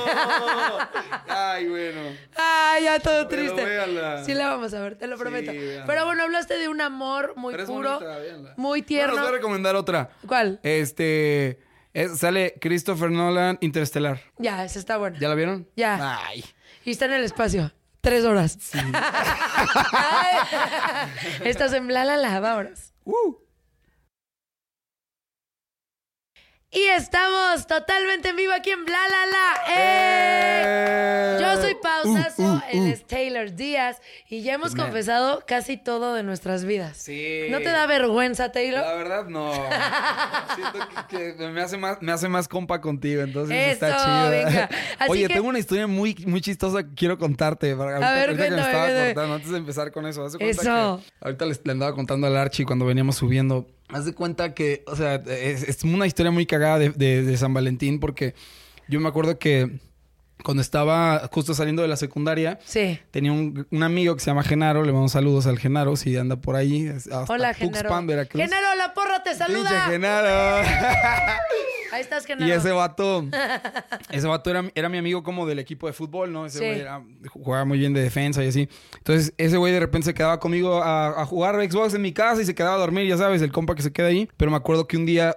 Ay, 1.28 1.68
bueno. 1.68 2.00
Ay, 2.36 2.84
ya 2.84 2.98
todo 3.00 3.28
Pero 3.28 3.42
triste. 3.42 3.64
véanla. 3.64 4.24
Sí 4.24 4.34
la 4.34 4.48
vamos 4.48 4.74
a 4.74 4.80
ver, 4.80 4.96
te 4.96 5.06
lo 5.06 5.16
prometo. 5.16 5.52
Pero 5.86 6.04
bueno, 6.04 6.24
hablaste 6.24 6.58
de 6.58 6.68
un 6.68 6.80
amor 6.80 7.34
muy 7.36 7.54
Pero 7.54 7.66
puro, 7.66 8.00
bonita, 8.00 8.54
muy 8.56 8.80
Bueno, 8.80 8.86
tierno. 8.86 9.12
les 9.14 9.22
voy 9.22 9.30
a 9.30 9.36
recomendar 9.36 9.76
otra. 9.76 10.10
¿Cuál? 10.26 10.58
Este. 10.62 11.58
Es- 11.94 12.18
sale 12.18 12.54
Christopher 12.60 13.10
Nolan 13.10 13.58
Interstellar. 13.60 14.20
Ya, 14.38 14.64
esa 14.64 14.78
está 14.78 14.96
buena. 14.98 15.18
¿Ya 15.18 15.28
la 15.28 15.34
vieron? 15.34 15.68
Ya. 15.76 16.18
Ay. 16.26 16.44
Y 16.84 16.90
está 16.92 17.04
en 17.06 17.12
el 17.14 17.24
espacio. 17.24 17.72
Tres 18.00 18.24
horas. 18.24 18.58
Ay. 19.92 20.36
Estás 21.44 21.72
en 21.74 21.86
bla, 21.86 22.04
la, 22.04 22.16
la. 22.16 22.40
Vámonos. 22.40 22.92
Uh. 23.04 23.34
Y 26.72 26.84
estamos 26.84 27.66
totalmente 27.66 28.28
en 28.28 28.36
vivo 28.36 28.52
aquí 28.52 28.70
en 28.70 28.84
Bla 28.84 28.96
La 29.10 29.26
La. 29.26 29.74
¡Eh! 29.76 31.36
Yo 31.40 31.60
soy 31.60 31.74
Pausazo, 31.82 32.42
Uh, 32.42 32.54
uh, 32.58 32.60
él 32.70 32.78
uh. 32.82 32.86
es 32.92 33.04
Taylor 33.08 33.52
Díaz 33.52 34.00
y 34.28 34.42
ya 34.42 34.54
hemos 34.54 34.76
Man. 34.76 34.86
confesado 34.86 35.42
casi 35.48 35.76
todo 35.76 36.14
de 36.14 36.22
nuestras 36.22 36.64
vidas. 36.64 36.96
Sí. 36.96 37.46
¿No 37.50 37.58
te 37.58 37.64
da 37.64 37.86
vergüenza, 37.88 38.52
Taylor? 38.52 38.82
La 38.82 38.94
verdad, 38.94 39.24
no. 39.26 39.52
Siento 40.54 40.78
que, 41.08 41.34
que 41.36 41.48
me, 41.48 41.60
hace 41.60 41.76
más, 41.76 41.98
me 42.02 42.12
hace 42.12 42.28
más 42.28 42.46
compa 42.46 42.80
contigo, 42.80 43.22
entonces 43.22 43.56
Eso, 43.76 43.86
está 43.86 44.04
chido. 44.04 44.30
venga. 44.30 44.68
Así 45.00 45.10
Oye, 45.10 45.26
que- 45.26 45.34
tengo 45.34 45.48
una 45.48 45.58
historia 45.58 45.88
muy, 45.88 46.14
muy 46.24 46.40
chistosa 46.40 46.84
que 46.84 46.94
quiero 46.94 47.18
contarte. 47.18 47.74
para- 47.74 47.94
Ahorita, 47.96 48.12
ver, 48.12 48.28
ahorita 48.28 48.44
que 48.44 48.50
me 48.50 48.56
cuéntame, 48.56 48.70
estaba 48.70 48.84
cuéntame. 48.86 49.14
cortando, 49.14 49.34
antes 49.34 49.50
de 49.50 49.58
empezar 49.58 49.90
con 49.90 50.06
eso. 50.06 50.20
cuenta 50.22 50.44
Eso. 50.46 50.62
que 51.02 51.24
ahorita 51.26 51.46
les, 51.46 51.60
le 51.66 51.72
andaba 51.72 51.94
contando 51.96 52.28
al 52.28 52.36
Archie 52.36 52.64
cuando 52.64 52.86
veníamos 52.86 53.16
subiendo. 53.16 53.66
Haz 53.92 54.04
de 54.04 54.14
cuenta 54.14 54.54
que, 54.54 54.82
o 54.86 54.96
sea, 54.96 55.16
es, 55.16 55.82
una 55.84 56.06
historia 56.06 56.30
muy 56.30 56.46
cagada 56.46 56.78
de, 56.78 56.90
de- 56.90 57.22
de 57.22 57.36
San 57.36 57.52
Valentín 57.54 58.00
porque 58.00 58.34
yo 58.88 59.00
me 59.00 59.08
acuerdo 59.08 59.38
que 59.38 59.80
cuando 60.42 60.60
estaba 60.62 61.28
justo 61.32 61.54
saliendo 61.54 61.82
de 61.82 61.88
la 61.88 61.96
secundaria, 61.96 62.58
Sí. 62.64 62.98
Tenía 63.10 63.32
un, 63.32 63.66
un 63.70 63.82
amigo 63.82 64.14
que 64.14 64.20
se 64.20 64.26
llama 64.30 64.42
Genaro, 64.42 64.82
le 64.84 64.92
mando 64.92 65.08
saludos 65.08 65.46
al 65.46 65.58
Genaro 65.58 65.96
si 65.96 66.16
anda 66.16 66.36
por 66.36 66.56
ahí. 66.56 66.88
Hasta 66.88 67.24
Hola, 67.28 67.52
Tuxpan, 67.54 67.72
Genaro. 67.82 68.06
Veracruz. 68.06 68.42
Genaro, 68.42 68.74
la 68.76 68.94
porra 68.94 69.22
te 69.22 69.30
Pinche 69.30 69.44
saluda. 69.44 69.80
Genaro. 69.88 70.68
Ahí 71.92 72.02
estás, 72.02 72.24
Genaro. 72.24 72.46
y 72.48 72.52
ese 72.52 72.70
vato, 72.70 73.24
ese 74.10 74.26
vato 74.28 74.48
era, 74.50 74.70
era 74.76 74.88
mi 74.88 74.98
amigo 74.98 75.22
como 75.24 75.44
del 75.46 75.58
equipo 75.58 75.88
de 75.88 75.92
fútbol, 75.92 76.32
¿no? 76.32 76.46
Ese 76.46 76.58
Sí. 76.58 76.64
güey 76.64 76.80
era- 76.80 77.02
jugaba 77.30 77.64
muy 77.64 77.78
bien 77.78 77.92
de 77.92 78.00
defensa 78.00 78.44
y 78.44 78.48
así. 78.48 78.68
Entonces, 78.98 79.32
ese 79.38 79.56
güey 79.56 79.72
de 79.72 79.80
repente 79.80 80.04
se 80.06 80.14
quedaba 80.14 80.38
conmigo 80.38 80.82
a, 80.82 81.20
a 81.20 81.26
jugar 81.26 81.56
Xbox 81.68 81.94
en 81.94 82.02
mi 82.02 82.12
casa 82.12 82.40
y 82.42 82.44
se 82.44 82.54
quedaba 82.54 82.76
a 82.76 82.78
dormir, 82.78 83.08
ya 83.08 83.16
sabes, 83.16 83.42
el 83.42 83.50
compa 83.50 83.74
que 83.74 83.82
se 83.82 83.92
queda 83.92 84.06
ahí. 84.06 84.28
Pero 84.36 84.50
me 84.52 84.56
acuerdo 84.56 84.86
que 84.86 84.96
un 84.96 85.04
día 85.06 85.36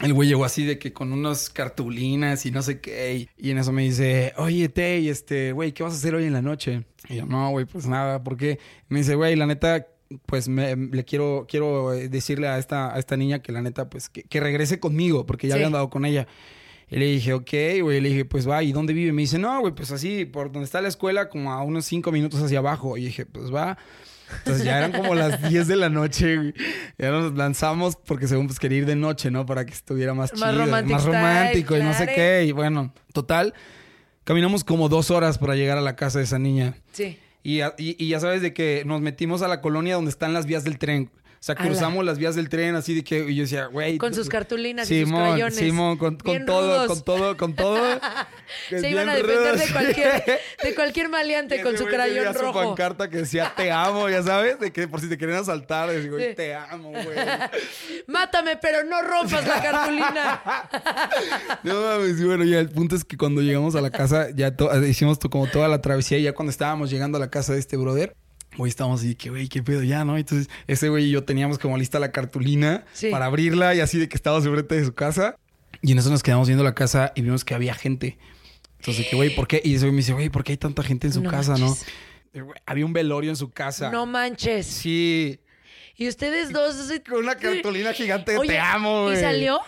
el 0.00 0.12
güey 0.14 0.28
llegó 0.28 0.44
así 0.44 0.64
de 0.64 0.78
que 0.78 0.92
con 0.92 1.12
unas 1.12 1.50
cartulinas 1.50 2.46
y 2.46 2.50
no 2.50 2.62
sé 2.62 2.80
qué. 2.80 3.28
Y, 3.36 3.50
en 3.50 3.58
eso 3.58 3.72
me 3.72 3.82
dice, 3.82 4.32
oye, 4.36 4.68
Tay, 4.68 5.08
este, 5.08 5.52
güey, 5.52 5.72
¿qué 5.72 5.82
vas 5.82 5.92
a 5.92 5.96
hacer 5.96 6.14
hoy 6.14 6.24
en 6.24 6.32
la 6.32 6.42
noche? 6.42 6.84
Y 7.08 7.16
yo, 7.16 7.26
no, 7.26 7.50
güey, 7.50 7.66
pues 7.66 7.86
nada, 7.86 8.22
¿por 8.22 8.36
qué? 8.36 8.58
Me 8.88 9.00
dice, 9.00 9.14
güey, 9.14 9.36
la 9.36 9.46
neta, 9.46 9.86
pues 10.26 10.48
me, 10.48 10.74
le 10.76 11.04
quiero, 11.04 11.46
quiero 11.48 11.92
eh, 11.92 12.08
decirle 12.08 12.48
a 12.48 12.58
esta, 12.58 12.94
a 12.94 12.98
esta 12.98 13.16
niña 13.16 13.40
que 13.42 13.52
la 13.52 13.62
neta, 13.62 13.88
pues 13.90 14.08
que, 14.08 14.22
que 14.24 14.40
regrese 14.40 14.80
conmigo, 14.80 15.26
porque 15.26 15.46
ya 15.46 15.52
Sí. 15.54 15.56
había 15.56 15.66
andado 15.66 15.90
con 15.90 16.04
ella. 16.04 16.26
Y 16.90 16.96
le 16.96 17.06
dije, 17.06 17.32
ok, 17.32 17.50
güey. 17.82 18.00
Le 18.02 18.10
dije, 18.10 18.24
pues 18.26 18.46
va, 18.48 18.62
¿y 18.62 18.72
dónde 18.72 18.92
vive? 18.92 19.12
Me 19.12 19.22
dice, 19.22 19.38
no, 19.38 19.60
güey, 19.60 19.74
pues 19.74 19.90
así, 19.92 20.26
por 20.26 20.52
donde 20.52 20.64
está 20.66 20.82
la 20.82 20.88
escuela, 20.88 21.30
como 21.30 21.50
a 21.50 21.62
unos 21.62 21.86
cinco 21.86 22.12
minutos 22.12 22.42
hacia 22.42 22.58
abajo. 22.58 22.98
Y 22.98 23.04
dije, 23.06 23.24
pues 23.24 23.52
va. 23.52 23.78
Entonces 24.38 24.64
ya 24.64 24.78
eran 24.78 24.92
como 24.92 25.14
las 25.14 25.48
10 25.48 25.66
de 25.68 25.76
la 25.76 25.88
noche. 25.88 26.54
Ya 26.98 27.10
nos 27.10 27.34
lanzamos 27.34 27.96
porque 27.96 28.26
según 28.28 28.46
pues 28.46 28.58
quería 28.58 28.78
ir 28.78 28.86
de 28.86 28.96
noche, 28.96 29.30
¿no? 29.30 29.46
Para 29.46 29.64
que 29.64 29.72
estuviera 29.72 30.14
más, 30.14 30.32
Más 30.38 30.50
chido, 30.52 30.66
más 30.92 31.04
romántico 31.04 31.76
y 31.76 31.82
no 31.82 31.94
sé 31.94 32.06
qué. 32.14 32.44
Y 32.46 32.52
bueno, 32.52 32.92
total, 33.12 33.54
caminamos 34.24 34.64
como 34.64 34.88
dos 34.88 35.10
horas 35.10 35.38
para 35.38 35.54
llegar 35.56 35.78
a 35.78 35.82
la 35.82 35.96
casa 35.96 36.18
de 36.18 36.24
esa 36.24 36.38
niña. 36.38 36.74
Sí. 36.92 37.18
Y, 37.42 37.58
ya- 37.58 37.74
y- 37.76 37.96
y 38.02 38.08
ya 38.08 38.20
sabes 38.20 38.40
de 38.42 38.52
que 38.54 38.84
nos 38.86 39.00
metimos 39.00 39.42
a 39.42 39.48
la 39.48 39.60
colonia 39.60 39.96
donde 39.96 40.10
están 40.10 40.32
las 40.32 40.46
vías 40.46 40.64
del 40.64 40.78
tren. 40.78 41.10
O 41.42 41.44
sea, 41.44 41.56
Ala. 41.58 41.66
cruzamos 41.70 42.04
las 42.04 42.18
vías 42.18 42.36
del 42.36 42.48
tren 42.48 42.76
así 42.76 42.94
de 42.94 43.02
que 43.02 43.18
y 43.28 43.34
yo 43.34 43.42
decía, 43.42 43.66
güey. 43.66 43.98
Con 43.98 44.14
sus 44.14 44.28
cartulinas 44.28 44.88
y 44.88 45.00
sus 45.00 45.08
Simón, 45.08 45.22
crayones. 45.30 45.56
Simón, 45.56 45.96
con, 45.98 46.16
con 46.16 46.46
todo, 46.46 46.84
rudos. 46.84 46.86
con 46.86 47.02
todo, 47.02 47.36
con 47.36 47.54
todo. 47.56 48.00
Se 48.70 48.88
iban 48.88 49.08
a 49.08 49.16
defender 49.16 49.58
de 49.58 49.64
rudo. 49.66 49.72
cualquier, 49.72 50.40
de 50.62 50.74
cualquier 50.76 51.08
maleante 51.08 51.56
Y 51.56 51.62
con 51.62 51.76
su 51.76 51.84
crayón 51.86 52.32
su 52.32 52.40
rojo. 52.42 52.62
pancarta 52.62 53.10
que 53.10 53.16
decía 53.16 53.52
te 53.56 53.72
amo, 53.72 54.08
ya 54.08 54.22
sabes, 54.22 54.60
de 54.60 54.72
que 54.72 54.86
por 54.86 55.00
si 55.00 55.08
te 55.08 55.18
querían 55.18 55.38
asaltar, 55.40 55.90
decía, 55.90 56.10
güey, 56.12 56.28
Sí. 56.28 56.36
te 56.36 56.54
amo, 56.54 56.90
güey. 56.92 57.02
Mátame, 58.06 58.56
pero 58.58 58.84
no 58.84 59.02
rompas 59.02 59.44
la 59.44 59.60
cartulina. 59.60 60.42
No 61.64 61.80
mames, 61.82 62.24
bueno, 62.24 62.44
ya 62.44 62.60
el 62.60 62.68
punto 62.70 62.94
es 62.94 63.04
que 63.04 63.16
cuando 63.16 63.40
llegamos 63.42 63.74
a 63.74 63.80
la 63.80 63.90
casa, 63.90 64.28
ya 64.30 64.54
hicimos 64.86 65.18
como 65.18 65.48
toda 65.48 65.66
la 65.66 65.80
travesía, 65.80 66.18
y 66.18 66.22
ya 66.22 66.34
cuando 66.34 66.52
estábamos 66.52 66.88
llegando 66.88 67.16
a 67.16 67.20
la 67.20 67.30
casa 67.30 67.52
de 67.52 67.58
este 67.58 67.76
brother, 67.76 68.14
güey, 68.56 68.68
estábamos 68.70 69.00
así, 69.00 69.14
que 69.14 69.30
güey, 69.30 69.48
qué 69.48 69.62
pedo 69.62 69.82
ya, 69.82 70.04
¿no? 70.04 70.16
Entonces, 70.18 70.48
ese 70.66 70.88
güey 70.88 71.06
y 71.06 71.10
yo 71.10 71.24
teníamos 71.24 71.58
como 71.58 71.76
lista 71.78 71.98
la 71.98 72.12
cartulina 72.12 72.84
Sí. 72.92 73.10
para 73.10 73.26
abrirla 73.26 73.74
y 73.74 73.80
así 73.80 73.98
de 73.98 74.08
que 74.08 74.16
estábamos 74.16 74.44
enfrente 74.46 74.74
de 74.76 74.84
su 74.84 74.94
casa. 74.94 75.36
Y 75.80 75.92
en 75.92 75.98
eso 75.98 76.10
nos 76.10 76.22
quedamos 76.22 76.48
viendo 76.48 76.62
la 76.64 76.74
casa 76.74 77.12
y 77.16 77.22
vimos 77.22 77.44
que 77.44 77.54
había 77.54 77.74
gente. 77.74 78.18
Entonces, 78.78 79.06
que 79.08 79.16
güey, 79.16 79.34
¿por 79.34 79.46
qué? 79.48 79.60
Y 79.64 79.74
ese 79.74 79.84
güey 79.86 79.92
me 79.92 79.98
dice, 79.98 80.12
güey, 80.12 80.28
¿por 80.28 80.44
qué 80.44 80.52
hay 80.52 80.58
tanta 80.58 80.82
gente 80.82 81.06
en 81.06 81.12
su 81.12 81.22
No 81.22 81.30
casa, 81.30 81.52
manches. 81.56 81.86
no? 82.34 82.52
Había 82.66 82.84
un 82.86 82.92
velorio 82.92 83.30
en 83.30 83.36
su 83.36 83.50
casa. 83.50 83.90
No 83.90 84.06
manches. 84.06 84.66
Sí. 84.66 85.38
Y 85.96 86.08
ustedes 86.08 86.52
dos. 86.52 86.76
Con 87.08 87.18
una 87.18 87.34
cartulina 87.36 87.92
gigante 87.92 88.36
Oye, 88.38 88.50
te 88.50 88.58
amo, 88.58 89.04
güey. 89.04 89.16
¿Y 89.18 89.20
salió? 89.20 89.60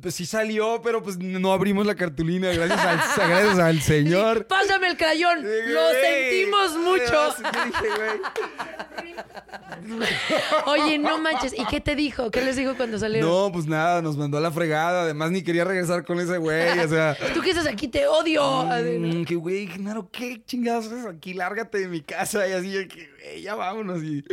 Pues 0.00 0.14
sí 0.14 0.24
salió, 0.24 0.80
pero 0.82 1.02
pues 1.02 1.18
no 1.18 1.52
abrimos 1.52 1.86
la 1.86 1.94
cartulina. 1.94 2.50
Gracias 2.50 2.80
al, 2.80 3.28
gracias 3.28 3.58
al 3.58 3.80
señor. 3.82 4.46
Pásame 4.46 4.88
el 4.88 4.96
crayón. 4.96 5.42
Lo 5.42 5.80
sentimos 5.90 6.76
mucho. 6.78 7.34
Oye, 10.66 10.98
no 10.98 11.18
manches. 11.18 11.52
¿Y 11.56 11.66
qué 11.66 11.82
te 11.82 11.94
dijo? 11.94 12.30
¿Qué 12.30 12.40
les 12.40 12.56
dijo 12.56 12.74
cuando 12.74 12.98
salieron? 12.98 13.28
No, 13.28 13.52
pues 13.52 13.66
nada, 13.66 14.00
nos 14.00 14.16
mandó 14.16 14.38
a 14.38 14.40
la 14.40 14.50
fregada. 14.50 15.02
Además, 15.02 15.30
ni 15.30 15.42
quería 15.42 15.64
regresar 15.64 16.04
con 16.06 16.18
ese 16.20 16.38
güey. 16.38 16.78
O 16.78 16.88
sea. 16.88 17.14
Tú 17.34 17.42
que 17.42 17.50
estás 17.50 17.66
aquí, 17.66 17.86
te 17.86 18.06
odio. 18.06 18.64
Mm, 18.64 19.24
que 19.24 19.34
güey, 19.34 19.66
Genaro, 19.66 20.08
¿qué 20.10 20.42
chingados 20.46 20.86
haces 20.86 21.04
aquí? 21.04 21.34
Lárgate 21.34 21.80
de 21.80 21.88
mi 21.88 22.00
casa. 22.00 22.48
Y 22.48 22.52
así, 22.52 22.88
que, 22.88 23.10
güey, 23.30 23.42
ya 23.42 23.54
vámonos. 23.54 24.02
Y 24.02 24.24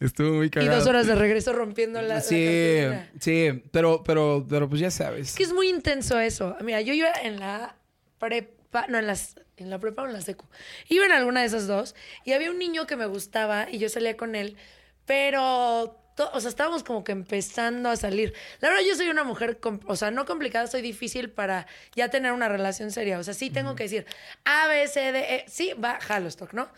estuvo 0.00 0.34
muy 0.36 0.46
Y 0.46 0.50
cagado. 0.50 0.78
dos 0.78 0.86
horas 0.88 1.06
de 1.06 1.14
regreso 1.14 1.52
rompiendo 1.52 2.00
la, 2.02 2.20
Sí, 2.20 2.80
sí, 3.20 3.62
pero, 3.72 4.02
pero, 4.04 4.46
pero 4.48 4.68
pues 4.68 4.80
ya 4.80 4.90
sabes. 4.90 5.30
Es 5.30 5.36
que 5.36 5.42
es 5.44 5.52
muy 5.52 5.68
intenso 5.68 6.18
eso. 6.18 6.56
Mira, 6.62 6.80
yo 6.80 6.92
iba 6.94 7.12
en 7.22 7.38
la 7.40 7.76
prepa, 8.18 8.86
no, 8.88 8.98
en 8.98 9.06
las 9.06 9.36
en 9.56 9.70
la 9.70 9.78
prepa 9.78 10.02
o 10.02 10.06
en 10.06 10.12
la 10.12 10.20
secu. 10.20 10.46
Iba 10.88 11.04
en 11.06 11.12
alguna 11.12 11.40
de 11.40 11.46
esas 11.46 11.66
dos 11.66 11.94
y 12.24 12.32
había 12.32 12.50
un 12.50 12.58
niño 12.58 12.86
que 12.86 12.96
me 12.96 13.06
gustaba 13.06 13.68
y 13.70 13.78
yo 13.78 13.88
salía 13.88 14.16
con 14.16 14.34
él, 14.36 14.56
pero 15.04 15.96
o 16.32 16.40
sea, 16.40 16.48
estábamos 16.48 16.82
como 16.84 17.04
que 17.04 17.12
empezando 17.12 17.88
a 17.88 17.96
salir. 17.96 18.34
La 18.60 18.68
verdad 18.70 18.82
yo 18.88 18.94
soy 18.96 19.08
una 19.08 19.24
mujer, 19.24 19.58
o 19.86 19.96
sea, 19.96 20.10
no 20.10 20.26
complicada, 20.26 20.66
soy 20.66 20.82
difícil 20.82 21.30
para 21.30 21.66
ya 21.94 22.08
tener 22.08 22.32
una 22.32 22.48
relación 22.48 22.90
seria. 22.90 23.18
O 23.18 23.22
sea, 23.24 23.34
sí 23.34 23.50
tengo 23.50 23.74
que 23.74 23.84
decir 23.84 24.06
A, 24.44 24.68
B, 24.68 24.86
C, 24.88 25.12
D, 25.12 25.18
E, 25.36 25.44
sí, 25.48 25.72
va, 25.74 25.98
jalo 26.00 26.28
stock, 26.28 26.52
¿no? 26.52 26.68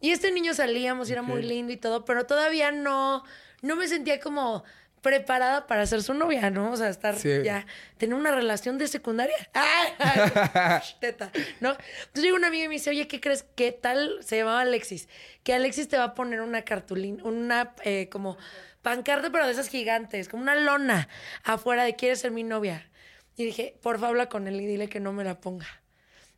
Y 0.00 0.10
este 0.12 0.30
niño 0.30 0.54
salíamos 0.54 1.08
y 1.08 1.12
era 1.12 1.22
muy 1.22 1.42
lindo 1.42 1.72
y 1.72 1.76
todo, 1.76 2.04
pero 2.04 2.24
todavía 2.26 2.70
no, 2.70 3.24
no 3.62 3.76
me 3.76 3.88
sentía 3.88 4.20
como 4.20 4.62
preparada 5.02 5.66
para 5.66 5.86
ser 5.86 6.02
su 6.02 6.12
novia, 6.14 6.50
¿no? 6.50 6.72
O 6.72 6.76
sea, 6.76 6.88
estar 6.88 7.16
Sí. 7.16 7.42
ya, 7.44 7.66
tener 7.98 8.14
una 8.16 8.32
relación 8.32 8.78
de 8.78 8.88
secundaria. 8.88 9.36
¡Ay! 9.54 9.92
ay, 9.98 10.80
Teta, 11.00 11.30
¿no? 11.60 11.70
Entonces 11.70 12.22
llega 12.22 12.36
una 12.36 12.48
amiga 12.48 12.64
y 12.64 12.68
me 12.68 12.74
dice, 12.74 12.90
oye, 12.90 13.06
¿qué 13.08 13.20
crees? 13.20 13.44
¿Qué 13.54 13.72
tal? 13.72 14.18
Se 14.22 14.36
llamaba 14.38 14.60
Alexis. 14.62 15.08
Que 15.44 15.54
Alexis 15.54 15.88
te 15.88 15.96
va 15.96 16.04
a 16.04 16.14
poner 16.14 16.40
una 16.40 16.62
cartulina, 16.62 17.22
una 17.24 17.74
eh, 17.84 18.08
como 18.10 18.36
pancarta, 18.82 19.30
pero 19.30 19.46
de 19.46 19.52
esas 19.52 19.68
gigantes, 19.68 20.28
como 20.28 20.42
una 20.42 20.54
lona 20.56 21.08
afuera 21.44 21.84
de 21.84 21.94
¿quieres 21.94 22.20
ser 22.20 22.30
mi 22.32 22.42
novia? 22.42 22.88
Y 23.36 23.44
dije, 23.44 23.76
por 23.82 23.96
favor, 23.96 24.08
habla 24.16 24.28
con 24.28 24.48
él 24.48 24.60
y 24.60 24.66
dile 24.66 24.88
que 24.88 24.98
no 25.00 25.12
me 25.12 25.22
la 25.24 25.40
ponga. 25.40 25.66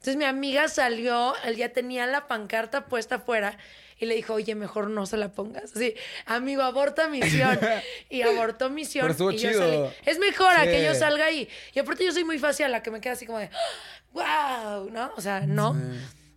Entonces 0.00 0.16
mi 0.16 0.24
amiga 0.24 0.66
salió, 0.68 1.34
él 1.44 1.56
ya 1.56 1.74
tenía 1.74 2.06
la 2.06 2.26
pancarta 2.26 2.86
puesta 2.86 3.16
afuera 3.16 3.58
y 3.98 4.06
le 4.06 4.14
dijo, 4.14 4.32
oye, 4.32 4.54
mejor 4.54 4.88
no 4.88 5.04
se 5.04 5.18
la 5.18 5.30
pongas. 5.30 5.76
Así, 5.76 5.94
amigo, 6.24 6.62
aborta 6.62 7.06
misión. 7.08 7.60
Y 8.08 8.22
abortó 8.22 8.70
misión. 8.70 9.02
Pero 9.02 9.12
estuvo 9.12 9.30
y 9.30 9.36
yo 9.36 9.52
salí. 9.52 9.78
Es 10.06 10.18
mejor 10.18 10.54
a 10.56 10.64
que 10.64 10.82
yo 10.82 10.94
salga 10.94 11.26
ahí. 11.26 11.46
Y 11.74 11.80
aparte 11.80 12.06
yo 12.06 12.12
soy 12.12 12.24
muy 12.24 12.38
fácil 12.38 12.64
a 12.64 12.68
la 12.70 12.82
que 12.82 12.90
me 12.90 13.02
queda 13.02 13.12
así 13.12 13.26
como 13.26 13.40
de, 13.40 13.50
wow, 14.14 14.88
¿no? 14.90 15.12
O 15.18 15.20
sea, 15.20 15.40
no. 15.40 15.76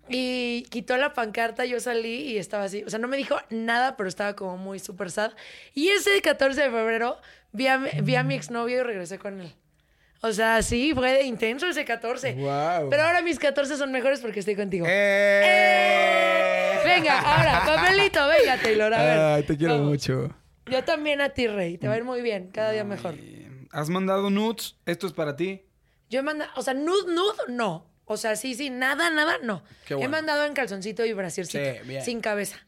Y 0.09 0.63
quitó 0.69 0.97
la 0.97 1.13
pancarta, 1.13 1.63
yo 1.63 1.79
salí 1.79 2.33
y 2.33 2.37
estaba 2.39 2.65
así. 2.65 2.83
O 2.83 2.89
sea, 2.89 2.99
no 2.99 3.07
me 3.07 3.15
dijo 3.15 3.37
nada, 3.49 3.95
pero 3.95 4.09
estaba 4.09 4.35
como 4.35 4.57
muy 4.57 4.79
super 4.79 5.09
sad. 5.09 5.31
Y 5.73 5.87
ese 5.87 6.21
14 6.21 6.63
de 6.63 6.69
febrero 6.69 7.17
vi 7.53 7.67
a, 7.67 7.77
vi 7.77 8.15
a 8.17 8.23
mi 8.23 8.35
exnovio 8.35 8.81
y 8.81 8.83
regresé 8.83 9.19
con 9.19 9.39
él. 9.39 9.55
O 10.25 10.31
sea, 10.31 10.61
sí, 10.61 10.93
fue 10.95 11.11
de 11.11 11.23
intenso 11.23 11.67
ese 11.67 11.83
14. 11.83 12.33
Guau. 12.35 12.89
Pero 12.89 13.03
ahora 13.03 13.21
mis 13.21 13.37
14 13.39 13.75
son 13.75 13.91
mejores 13.91 14.21
porque 14.21 14.39
estoy 14.39 14.55
contigo. 14.55 14.85
¡Eh! 14.87 16.79
Venga, 16.85 17.19
ahora, 17.19 17.61
papelito, 17.65 18.25
venga, 18.27 18.57
Taylor. 18.57 18.93
A 18.93 19.03
ver. 19.03 19.19
Ay, 19.19 19.43
te 19.43 19.57
quiero 19.57 19.73
Vamos. 19.73 19.89
mucho. 19.89 20.33
Yo 20.67 20.81
también 20.85 21.19
a 21.19 21.29
ti, 21.29 21.47
Rey. 21.47 21.77
Te 21.77 21.87
va 21.89 21.95
a 21.95 21.97
ir 21.97 22.05
muy 22.05 22.21
bien, 22.21 22.51
cada 22.53 22.71
día 22.71 22.85
mejor. 22.85 23.15
¿Has 23.71 23.89
mandado 23.89 24.29
nudes? 24.29 24.77
¿Esto 24.85 25.07
es 25.07 25.13
para 25.13 25.35
ti? 25.35 25.65
Yo 26.09 26.19
he 26.19 26.23
mandado, 26.23 26.51
o 26.55 26.61
sea, 26.61 26.73
nude, 26.73 27.13
nude, 27.13 27.33
no. 27.49 27.85
O 28.05 28.15
sea, 28.17 28.35
sí, 28.37 28.53
sí, 28.53 28.69
nada, 28.69 29.09
nada, 29.09 29.39
no. 29.43 29.63
Qué 29.85 29.93
He 29.93 29.97
bueno. 29.97 30.11
mandado 30.11 30.45
en 30.45 30.53
calzoncito 30.53 31.03
y 31.05 31.11
brasiercito. 31.13 31.63
Sí, 31.63 31.87
bien. 31.87 32.03
Sin 32.03 32.21
cabeza. 32.21 32.65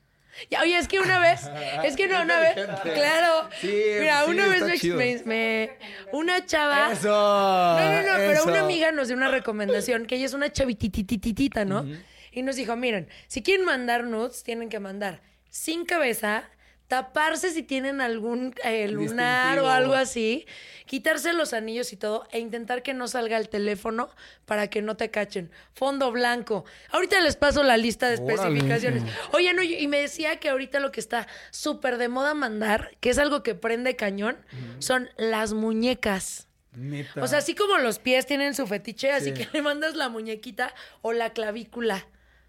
Ya, 0.50 0.62
oye, 0.62 0.78
es 0.78 0.88
que 0.88 1.00
una 1.00 1.20
vez, 1.20 1.50
es 1.84 1.96
que 1.96 2.08
no, 2.08 2.22
una 2.22 2.40
vez, 2.40 2.56
claro. 2.84 3.50
Sí, 3.60 3.74
Mira, 4.00 4.26
sí, 4.26 4.32
una 4.32 4.48
vez 4.48 5.26
me, 5.26 5.78
una 6.12 6.46
chava. 6.46 6.92
¡Eso! 6.92 7.10
No, 7.10 7.92
no, 7.92 8.02
no, 8.02 8.18
pero 8.18 8.44
una 8.44 8.62
amiga 8.62 8.92
nos 8.92 9.08
dio 9.08 9.18
una 9.18 9.30
recomendación, 9.30 10.06
que 10.06 10.16
ella 10.16 10.26
es 10.26 10.34
una 10.34 10.52
chavititititita, 10.52 11.66
¿no? 11.66 11.86
Y 12.32 12.42
nos 12.44 12.58
dijo, 12.58 12.76
miren, 12.76 13.08
si 13.28 13.42
quieren 13.42 13.66
mandar 13.66 14.04
nudes, 14.04 14.44
tienen 14.44 14.70
que 14.70 14.80
mandar 14.80 15.22
sin 15.50 15.86
cabeza, 15.86 16.50
taparse 16.88 17.52
si 17.52 17.64
tienen 17.64 18.02
algún 18.02 18.54
eh, 18.64 18.88
lunar 18.88 19.56
Distintivo. 19.56 19.66
o 19.68 19.70
algo 19.70 19.94
así, 19.94 20.46
quitarse 20.86 21.34
los 21.34 21.54
anillos 21.54 21.92
y 21.94 21.98
todo, 21.98 22.28
e 22.32 22.40
intentar 22.40 22.84
que 22.84 22.94
no 22.94 23.08
salga 23.08 23.38
el 23.38 23.50
teléfono 23.50 24.10
para 24.46 24.68
que 24.68 24.82
no 24.82 24.96
te 24.96 25.10
cachen. 25.10 25.52
Fondo 25.74 26.12
blanco. 26.12 26.66
Ahorita 26.92 27.20
les 27.22 27.36
paso 27.36 27.64
la 27.64 27.78
lista 27.78 28.10
de 28.10 28.22
Órale. 28.22 28.34
especificaciones. 28.34 29.04
Oye, 29.34 29.54
no, 29.54 29.64
y 29.64 29.88
me 29.88 30.00
decía 30.00 30.40
que 30.40 30.50
ahorita 30.50 30.80
lo 30.80 30.92
que 30.92 31.00
está 31.00 31.28
súper 31.52 31.98
de 31.98 32.08
moda 32.08 32.34
mandar, 32.34 32.92
que 33.00 33.10
es 33.10 33.18
algo 33.18 33.42
que 33.42 33.56
prende 33.56 33.96
cañón, 33.96 34.38
son 34.80 35.10
las 35.18 35.54
muñecas. 35.54 36.48
Neta. 36.74 37.24
O 37.24 37.28
sea, 37.28 37.40
así 37.40 37.56
como 37.56 37.78
los 37.78 38.00
pies 38.00 38.26
tienen 38.26 38.54
su 38.54 38.68
fetiche, 38.68 39.12
así 39.12 39.34
que 39.34 39.48
le 39.54 39.62
mandas 39.62 39.96
la 39.96 40.10
muñequita 40.10 40.74
o 41.02 41.14
la 41.14 41.32
clavícula. 41.32 42.06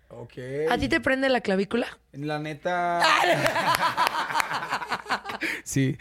Ok. 0.08 0.32
¿A 0.70 0.78
ti 0.78 0.88
te 0.88 1.00
prende 1.00 1.28
la 1.28 1.40
clavícula? 1.40 1.98
La 2.12 2.38
neta. 2.38 3.02
sí. 5.64 5.96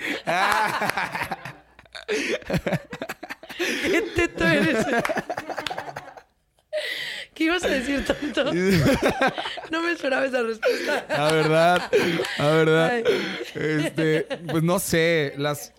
¿Qué 3.57 4.01
teto 4.15 4.47
eres? 4.47 4.85
¿Qué 7.33 7.43
ibas 7.45 7.63
a 7.65 7.67
decir 7.67 8.05
tanto? 8.05 8.45
No 9.71 9.81
me 9.81 9.91
esperaba 9.91 10.25
esa 10.25 10.41
respuesta. 10.41 11.05
La 11.09 11.31
verdad. 11.31 11.91
La 12.37 12.47
verdad. 12.47 13.03
Este, 13.55 14.21
pues 14.49 14.63
no 14.63 14.79
sé. 14.79 15.33
Las. 15.37 15.73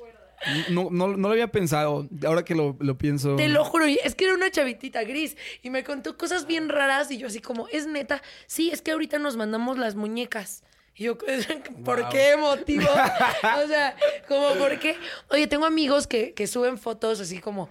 No, 0.70 0.88
no, 0.90 1.08
no 1.08 1.28
lo 1.28 1.30
había 1.32 1.48
pensado. 1.48 2.08
Ahora 2.26 2.44
que 2.44 2.54
lo, 2.54 2.76
lo 2.80 2.98
pienso. 2.98 3.36
Te 3.36 3.48
lo 3.48 3.64
juro, 3.64 3.86
es 3.86 4.14
que 4.14 4.24
era 4.26 4.34
una 4.34 4.50
chavitita 4.50 5.02
gris 5.04 5.36
y 5.62 5.70
me 5.70 5.84
contó 5.84 6.16
cosas 6.16 6.46
bien 6.46 6.68
raras 6.68 7.10
y 7.10 7.18
yo 7.18 7.26
así 7.26 7.40
como, 7.40 7.68
es 7.68 7.86
neta, 7.86 8.22
sí, 8.46 8.70
es 8.70 8.82
que 8.82 8.92
ahorita 8.92 9.18
nos 9.18 9.36
mandamos 9.36 9.78
las 9.78 9.94
muñecas. 9.94 10.62
Y 10.94 11.04
yo, 11.04 11.18
¿por 11.84 12.00
Wow. 12.02 12.10
qué 12.10 12.36
motivo? 12.38 12.86
o 13.64 13.68
sea, 13.68 13.96
como, 14.28 14.54
¿por 14.54 14.78
qué? 14.78 14.96
Oye, 15.30 15.46
tengo 15.46 15.66
amigos 15.66 16.06
que, 16.06 16.32
que 16.32 16.46
suben 16.46 16.78
fotos 16.78 17.20
así 17.20 17.38
como 17.38 17.68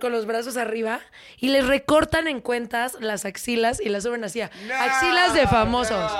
con 0.00 0.12
los 0.12 0.26
brazos 0.26 0.56
arriba 0.56 1.00
y 1.38 1.48
les 1.48 1.66
recortan 1.66 2.28
en 2.28 2.40
cuentas 2.40 2.96
las 3.00 3.24
axilas 3.24 3.80
y 3.80 3.88
las 3.88 4.02
suben 4.02 4.22
así 4.24 4.42
a 4.42 4.50
axilas 4.68 5.32
de 5.34 5.46
famosos. 5.46 6.12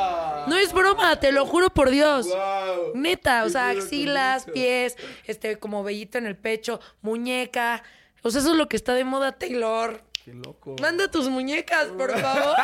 No. 0.47 0.57
es 0.57 0.73
broma, 0.73 1.21
te 1.21 1.33
lo 1.33 1.45
juro 1.45 1.69
por 1.71 1.91
Dios. 1.91 2.27
Wow. 2.27 2.93
Neta, 2.95 3.45
o 3.45 3.51
sea, 3.51 3.69
axilas, 3.69 4.47
pies, 4.47 4.97
este, 5.25 5.59
como 5.59 5.85
vellito 5.85 6.17
en 6.17 6.27
el 6.27 6.37
pecho, 6.37 6.81
muñeca. 7.03 7.83
O 8.23 8.31
sea, 8.31 8.41
eso 8.41 8.53
es 8.53 8.57
lo 8.57 8.69
que 8.69 8.77
está 8.77 8.95
de 8.95 9.05
moda, 9.05 9.33
Taylor. 9.33 10.03
Qué 10.25 10.33
loco. 10.33 10.77
Manda 10.81 11.11
tus 11.11 11.29
muñecas, 11.29 11.89
por 11.89 12.11
favor. 12.21 12.57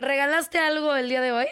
¿Regalaste 0.00 0.58
algo 0.58 0.94
el 0.94 1.08
día 1.08 1.20
de 1.20 1.32
hoy? 1.32 1.46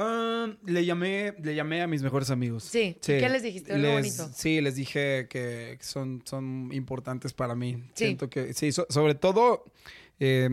Ah, 0.00 0.46
le 0.64 0.84
llamé, 0.84 1.34
le 1.42 1.56
llamé 1.56 1.82
a 1.82 1.88
mis 1.88 2.02
mejores 2.04 2.30
amigos. 2.30 2.62
Sí. 2.62 2.96
¿Y 2.96 3.00
qué 3.00 3.28
les 3.28 3.42
dijiste? 3.42 3.76
Les- 3.76 3.92
bonito. 3.92 4.30
Sí, 4.32 4.60
les 4.60 4.76
dije 4.76 5.26
que 5.28 5.76
son, 5.80 6.22
son 6.24 6.70
importantes 6.72 7.32
para 7.32 7.56
mí. 7.56 7.82
Sí. 7.94 8.04
Siento 8.04 8.30
que, 8.30 8.54
sí, 8.54 8.70
so- 8.70 8.86
sobre 8.90 9.16
todo, 9.16 9.64
eh, 10.20 10.48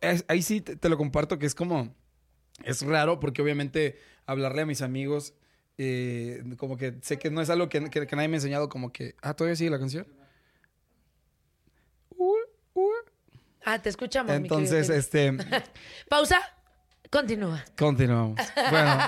es- 0.00 0.24
ahí 0.28 0.40
sí 0.40 0.62
te, 0.62 0.74
te 0.76 0.88
lo 0.88 0.96
comparto 0.96 1.38
que 1.38 1.44
es 1.44 1.54
como, 1.54 1.94
es 2.64 2.80
raro 2.80 3.20
porque 3.20 3.42
obviamente 3.42 3.98
hablarle 4.24 4.62
a 4.62 4.66
mis 4.66 4.80
amigos, 4.80 5.34
eh, 5.76 6.42
como 6.56 6.78
que 6.78 6.94
sé 7.02 7.18
que 7.18 7.30
no 7.30 7.42
es 7.42 7.50
algo 7.50 7.68
que, 7.68 7.90
que- 7.90 8.06
que 8.06 8.16
nadie 8.16 8.28
me 8.28 8.36
ha 8.36 8.38
enseñado, 8.38 8.70
como 8.70 8.90
que, 8.90 9.14
ah, 9.20 9.34
todavía 9.34 9.54
sigue 9.54 9.68
la 9.68 9.78
canción. 9.78 10.06
Uh, 12.16 12.34
uh. 12.72 12.90
Ah, 13.66 13.82
te 13.82 13.90
escuchamos, 13.90 14.32
Entonces, 14.32 14.88
este... 14.88 15.32
Pausa. 16.08 16.38
Continúa. 17.10 17.64
Continuamos. 17.76 18.38
Bueno, 18.70 18.98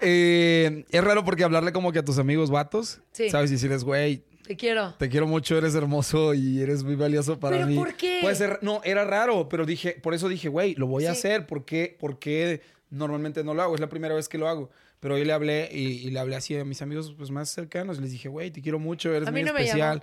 eh, 0.00 0.84
es 0.90 1.04
raro 1.04 1.24
porque 1.24 1.44
hablarle 1.44 1.72
como 1.72 1.92
que 1.92 2.00
a 2.00 2.04
tus 2.04 2.18
amigos 2.18 2.50
vatos, 2.50 3.00
Sí. 3.12 3.30
¿sabes? 3.30 3.50
Y 3.50 3.54
decirles, 3.54 3.84
güey, 3.84 4.24
Te 4.46 4.56
quiero. 4.56 4.94
te 4.98 5.08
quiero 5.08 5.26
mucho, 5.26 5.56
eres 5.56 5.74
hermoso 5.74 6.34
y 6.34 6.60
eres 6.60 6.82
muy 6.82 6.96
valioso 6.96 7.38
para 7.38 7.56
¿Pero 7.56 7.68
mí. 7.68 7.76
por 7.76 7.94
qué? 7.94 8.18
Puede 8.22 8.34
ser, 8.34 8.58
no, 8.62 8.80
era 8.84 9.04
raro, 9.04 9.48
pero 9.48 9.66
dije, 9.66 9.92
por 10.02 10.14
eso 10.14 10.28
dije, 10.28 10.48
güey, 10.48 10.74
lo 10.74 10.86
voy 10.86 11.06
a 11.06 11.12
hacer. 11.12 11.46
¿Por 11.46 11.64
qué? 11.64 11.96
Porque 12.00 12.60
normalmente 12.90 13.44
no 13.44 13.54
lo 13.54 13.62
hago, 13.62 13.74
es 13.74 13.80
la 13.80 13.88
primera 13.88 14.14
vez 14.14 14.28
que 14.28 14.38
lo 14.38 14.48
hago. 14.48 14.70
Pero 15.00 15.14
hoy 15.14 15.24
le 15.24 15.32
hablé 15.32 15.68
y, 15.72 16.06
y 16.08 16.10
le 16.10 16.18
hablé 16.18 16.34
así 16.34 16.56
a 16.56 16.64
mis 16.64 16.82
amigos 16.82 17.14
pues, 17.16 17.30
más 17.30 17.50
cercanos. 17.50 18.00
Les 18.00 18.10
dije, 18.10 18.28
güey, 18.28 18.50
te 18.50 18.60
quiero 18.60 18.80
mucho, 18.80 19.14
eres 19.14 19.28
A 19.28 19.30
mí 19.30 19.42
muy 19.42 19.50
no 19.52 19.56
especial. 19.56 20.02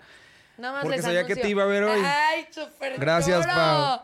Nada 0.58 0.74
más 0.76 0.84
Porque 0.84 0.98
les 0.98 1.06
sabía 1.06 1.26
que 1.26 1.36
te 1.36 1.50
iba 1.50 1.64
a 1.64 1.66
ver 1.66 1.84
hoy. 1.84 2.02
Ay, 2.04 2.48
súper 2.50 2.98
Gracias. 2.98 3.46
Pau. 3.46 4.02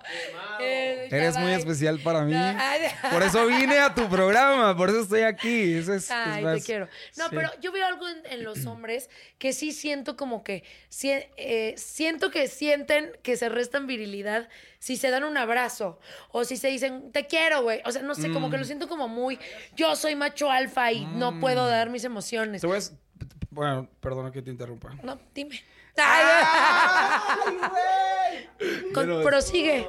Eh, 0.59 1.07
Eres 1.09 1.37
muy 1.37 1.51
especial 1.53 1.99
para 1.99 2.21
mí. 2.23 2.33
No, 2.33 2.39
ay, 2.39 2.81
Por 3.11 3.23
eso 3.23 3.45
vine 3.47 3.79
a 3.79 3.93
tu 3.95 4.07
programa, 4.09 4.75
por 4.75 4.89
eso 4.89 5.01
estoy 5.01 5.21
aquí. 5.21 5.73
Eso 5.73 5.93
es, 5.93 6.03
es 6.05 6.11
Ay, 6.11 6.43
más- 6.43 6.59
te 6.59 6.65
quiero. 6.65 6.87
No, 7.17 7.25
sí. 7.29 7.35
pero 7.35 7.49
yo 7.61 7.71
veo 7.71 7.85
algo 7.85 8.07
en, 8.07 8.21
en 8.25 8.43
los 8.43 8.65
hombres 8.65 9.09
que 9.37 9.53
sí 9.53 9.71
siento 9.71 10.15
como 10.17 10.43
que 10.43 10.63
eh, 11.03 11.73
siento 11.77 12.31
que 12.31 12.47
sienten 12.47 13.11
que 13.23 13.37
se 13.37 13.49
restan 13.49 13.87
virilidad 13.87 14.49
si 14.79 14.97
se 14.97 15.09
dan 15.09 15.23
un 15.23 15.37
abrazo 15.37 15.99
o 16.31 16.43
si 16.43 16.57
se 16.57 16.67
dicen 16.67 17.11
te 17.11 17.27
quiero, 17.27 17.61
güey. 17.63 17.81
O 17.85 17.91
sea, 17.91 18.01
no 18.01 18.15
sé, 18.15 18.31
como 18.31 18.47
Mm. 18.47 18.51
que 18.51 18.57
lo 18.57 18.63
siento 18.65 18.87
como 18.87 19.07
muy 19.07 19.39
yo 19.75 19.95
soy 19.95 20.15
macho 20.15 20.51
alfa 20.51 20.91
y 20.91 21.05
no 21.05 21.39
puedo 21.39 21.67
dar 21.67 21.89
mis 21.89 22.03
emociones. 22.03 22.61
Te 22.61 22.67
a... 22.67 22.79
Bueno, 23.51 23.87
perdona 23.99 24.31
que 24.31 24.41
te 24.41 24.49
interrumpa. 24.49 24.89
No, 25.03 25.19
dime. 25.35 25.61
Con- 28.93 29.05
Pero- 29.05 29.23
prosigue. 29.23 29.87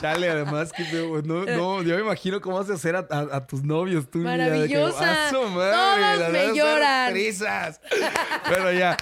Chale, 0.00 0.28
además 0.30 0.72
que 0.72 0.84
no, 1.24 1.44
no, 1.44 1.82
yo 1.82 1.94
me 1.96 2.00
imagino 2.02 2.40
cómo 2.40 2.58
vas 2.58 2.70
a 2.70 2.74
hacer 2.74 2.94
a, 2.96 3.06
a- 3.10 3.36
a 3.36 3.46
tus 3.46 3.62
novios 3.62 4.10
tú. 4.10 4.18
mira, 4.18 4.36
que, 4.36 4.50
Maravillosa. 4.50 5.26
"A 5.28 5.30
su 5.30 5.42
madre, 5.48 5.72
Todas 5.72 6.18
las 6.18 6.32
me 6.32 6.54
lloran". 6.54 7.12
trizas". 7.12 7.80
Pero 8.48 8.72
ya, 8.72 8.96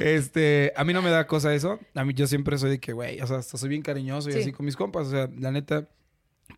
este, 0.00 0.72
a 0.76 0.84
mí 0.84 0.92
no 0.92 1.02
me 1.02 1.10
da 1.10 1.26
cosa 1.26 1.54
eso. 1.54 1.78
A 1.94 2.04
mí 2.04 2.14
yo 2.14 2.26
siempre 2.26 2.58
soy 2.58 2.70
de 2.70 2.80
que, 2.80 2.92
güey, 2.92 3.20
o 3.20 3.26
sea, 3.26 3.38
hasta 3.38 3.56
soy 3.58 3.68
bien 3.68 3.82
cariñoso 3.82 4.30
y 4.30 4.32
Sí. 4.32 4.40
así 4.40 4.52
con 4.52 4.66
mis 4.66 4.76
compas, 4.76 5.06
o 5.08 5.10
sea, 5.10 5.28
la 5.38 5.50
neta. 5.52 5.86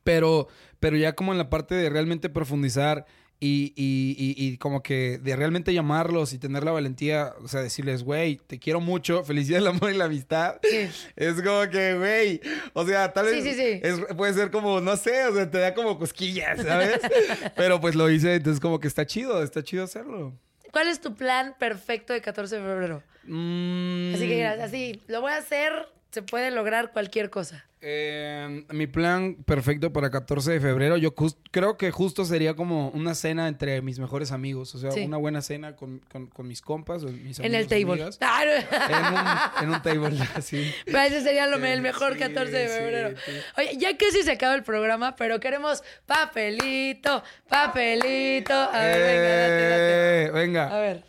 Pero, 0.03 0.49
pero 0.80 0.97
ya 0.97 1.14
como 1.14 1.32
en 1.32 1.39
la 1.39 1.51
parte 1.51 1.74
de 1.74 1.89
realmente 1.91 2.28
profundizar 2.28 3.07
y, 3.41 3.72
y, 3.76 4.14
y, 4.18 4.47
y 4.53 4.57
como 4.59 4.82
que 4.82 5.18
de 5.18 5.37
realmente 5.37 5.74
llamarlos 5.74 6.32
y 6.32 6.39
tener 6.39 6.64
la 6.64 6.70
valentía, 6.72 7.35
o 7.43 7.49
sea, 7.49 7.61
decirles, 7.61 8.03
güey, 8.03 8.41
te 8.47 8.59
quiero 8.59 8.80
mucho, 8.80 9.22
felicidad, 9.24 9.59
el 9.61 9.66
amor 9.66 9.93
y 9.93 9.97
la 9.97 10.07
amistad. 10.07 10.57
Sí. 10.62 10.89
Es 11.16 11.35
como 11.43 11.68
que, 11.70 11.95
güey, 11.99 12.41
o 12.72 12.87
sea, 12.87 13.12
tal 13.12 13.26
vez 13.26 13.45
sí, 13.45 13.53
sí. 13.55 13.80
es- 13.82 14.01
puede 14.16 14.32
ser 14.35 14.51
como, 14.51 14.80
no 14.80 14.97
sé, 14.97 15.26
o 15.26 15.35
sea, 15.35 15.51
te 15.51 15.59
da 15.59 15.74
como 15.74 15.99
cosquillas, 15.99 16.62
¿sabes? 16.62 17.01
Pero 17.57 17.80
pues 17.80 17.95
lo 17.95 18.09
hice, 18.11 18.35
entonces 18.37 18.61
como 18.61 18.80
que 18.80 18.89
está 18.89 19.05
chido, 19.07 19.43
está 19.43 19.62
chido 19.62 19.85
hacerlo. 19.85 20.32
¿Cuál 20.72 20.89
es 20.89 21.01
tu 21.01 21.14
plan 21.14 21.55
perfecto 21.59 22.12
de 22.12 22.20
14 22.20 22.57
de 22.57 22.62
febrero? 22.62 23.03
Mm, 23.24 24.14
Así 24.14 24.26
que 24.26 24.47
así, 24.47 25.03
lo 25.09 25.20
voy 25.20 25.32
a 25.32 25.37
hacer, 25.37 25.72
se 26.15 26.23
puede 26.23 26.51
lograr 26.51 26.93
cualquier 26.93 27.29
cosa. 27.29 27.67
eh, 27.87 28.65
mi 28.71 28.87
plan 28.87 29.35
perfecto 29.45 29.93
para 29.93 30.09
14 30.11 30.53
de 30.53 30.59
febrero, 30.61 30.97
yo 30.97 31.15
creo 31.51 31.77
que 31.77 31.91
justo 31.91 32.25
sería 32.25 32.55
como 32.55 32.89
una 32.91 33.15
cena 33.15 33.47
entre 33.47 33.83
mis 33.83 33.99
mejores 33.99 34.33
amigos, 34.33 34.75
o 34.75 34.79
sea, 34.79 34.91
Sí. 34.91 35.01
una 35.05 35.19
buena 35.19 35.43
cena 35.43 35.77
con, 35.77 35.99
con- 36.11 36.29
con 36.29 36.49
mis 36.49 36.62
compas, 36.62 37.05
o 37.05 37.09
mis 37.09 37.39
En 37.41 37.55
el 37.55 37.67
table. 37.67 37.83
amigas. 37.93 38.17
Ah, 38.23 38.43
no. 38.47 38.53
En 38.97 39.05
un, 39.12 39.69
en 39.69 39.75
un 39.77 39.83
table, 39.83 40.19
así. 40.35 40.73
Pero 40.87 40.99
ese 41.01 41.21
sería 41.21 41.47
lo, 41.47 41.57
el 41.62 41.83
mejor 41.83 42.15
sí, 42.15 42.21
14 42.21 42.51
de 42.57 42.69
febrero. 42.69 43.19
sí. 43.27 43.33
Oye, 43.59 43.77
ya 43.77 43.95
casi 43.99 44.23
se 44.23 44.33
acaba 44.33 44.55
el 44.55 44.62
programa, 44.62 45.15
pero 45.17 45.39
queremos 45.39 45.83
papelito, 46.07 47.23
papelito. 47.49 48.55
A 48.55 48.79
ver, 48.81 48.97
Eh, 48.97 49.05
venga, 49.05 49.37
date, 49.37 49.69
date. 49.69 50.31
venga. 50.31 50.77
A 50.77 50.81
ver. 50.81 51.05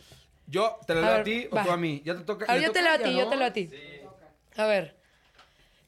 Yo, 0.48 0.78
¿te 0.86 0.94
lo 0.94 1.00
A 1.00 1.04
leo 1.04 1.14
a 1.20 1.22
ti 1.24 1.48
o 1.50 1.56
va. 1.56 1.64
tú 1.64 1.70
a 1.70 1.76
mí? 1.78 2.02
Ya 2.04 2.14
te 2.16 2.22
toca. 2.24 2.44
A 2.44 2.52
ver, 2.52 2.60
le 2.60 2.66
yo 2.66 2.72
te 2.72 2.82
leo 2.82 2.92
a 2.92 2.98
ti, 2.98 3.04
¿no? 3.12 3.18
yo 3.18 3.28
te 3.28 3.36
leo 3.36 3.46
a 3.46 3.52
ti. 3.52 3.70
A 4.56 4.66
ver. 4.66 4.95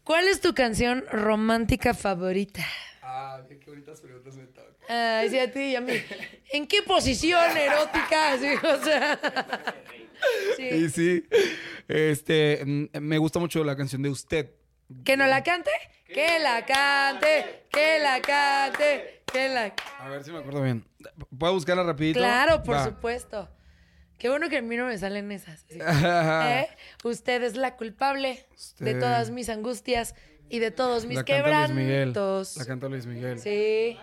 ¿Cuál 0.08 0.26
es 0.26 0.40
tu 0.40 0.54
canción 0.54 1.04
romántica 1.12 1.92
favorita? 1.92 2.64
Ah, 3.02 3.42
qué, 3.46 3.58
qué 3.58 3.68
bonitas 3.68 4.00
preguntas 4.00 4.34
me 4.36 4.46
tocan. 4.46 4.72
Ay, 4.88 5.28
sí, 5.28 5.38
a 5.38 5.52
ti 5.52 5.60
y 5.60 5.76
a 5.76 5.82
mí. 5.82 5.92
¿En 6.50 6.66
qué 6.66 6.82
posición 6.82 7.54
erótica? 7.54 8.38
Sí, 8.40 8.46
o 8.66 8.82
sea. 8.82 9.20
Sí. 10.56 10.62
Y 10.62 10.88
sí, 10.88 11.28
este, 11.86 12.62
mm, 12.64 13.00
me 13.00 13.18
gusta 13.18 13.38
mucho 13.38 13.62
la 13.62 13.76
canción 13.76 14.00
de 14.00 14.08
Usted. 14.08 14.50
¿Que 15.04 15.14
no 15.18 15.26
la 15.26 15.42
cante? 15.42 15.70
Que 16.06 16.38
la 16.38 16.64
cante, 16.64 17.66
que 17.70 17.98
la 17.98 18.22
cante, 18.22 19.24
que 19.30 19.48
la... 19.50 19.74
A 19.98 20.08
ver 20.08 20.24
si 20.24 20.32
me 20.32 20.38
acuerdo 20.38 20.62
bien. 20.62 20.86
¿Puedo 21.38 21.52
buscarla 21.52 21.82
rapidito? 21.82 22.18
Claro, 22.18 22.62
por 22.62 22.76
Va. 22.76 22.84
supuesto. 22.86 23.46
Qué 24.18 24.28
bueno 24.28 24.48
que 24.48 24.58
a 24.58 24.62
mí 24.62 24.76
no 24.76 24.86
me 24.86 24.98
salen 24.98 25.30
esas. 25.32 25.64
Sí. 25.68 25.78
¿Eh? 25.80 26.68
Usted 27.04 27.42
es 27.44 27.56
la 27.56 27.76
culpable 27.76 28.44
de 28.80 28.94
todas 28.94 29.30
mis 29.30 29.48
angustias 29.48 30.14
y 30.48 30.58
de 30.58 30.70
todos 30.70 31.04
mis 31.06 31.16
La 31.16 31.24
canta 31.24 31.68
Luis 31.68 31.86
quebrantos. 31.86 32.56
La 32.56 32.64
canta 32.64 32.88
Luis 32.88 33.06
Miguel. 33.06 33.38
Sí. 33.38 33.96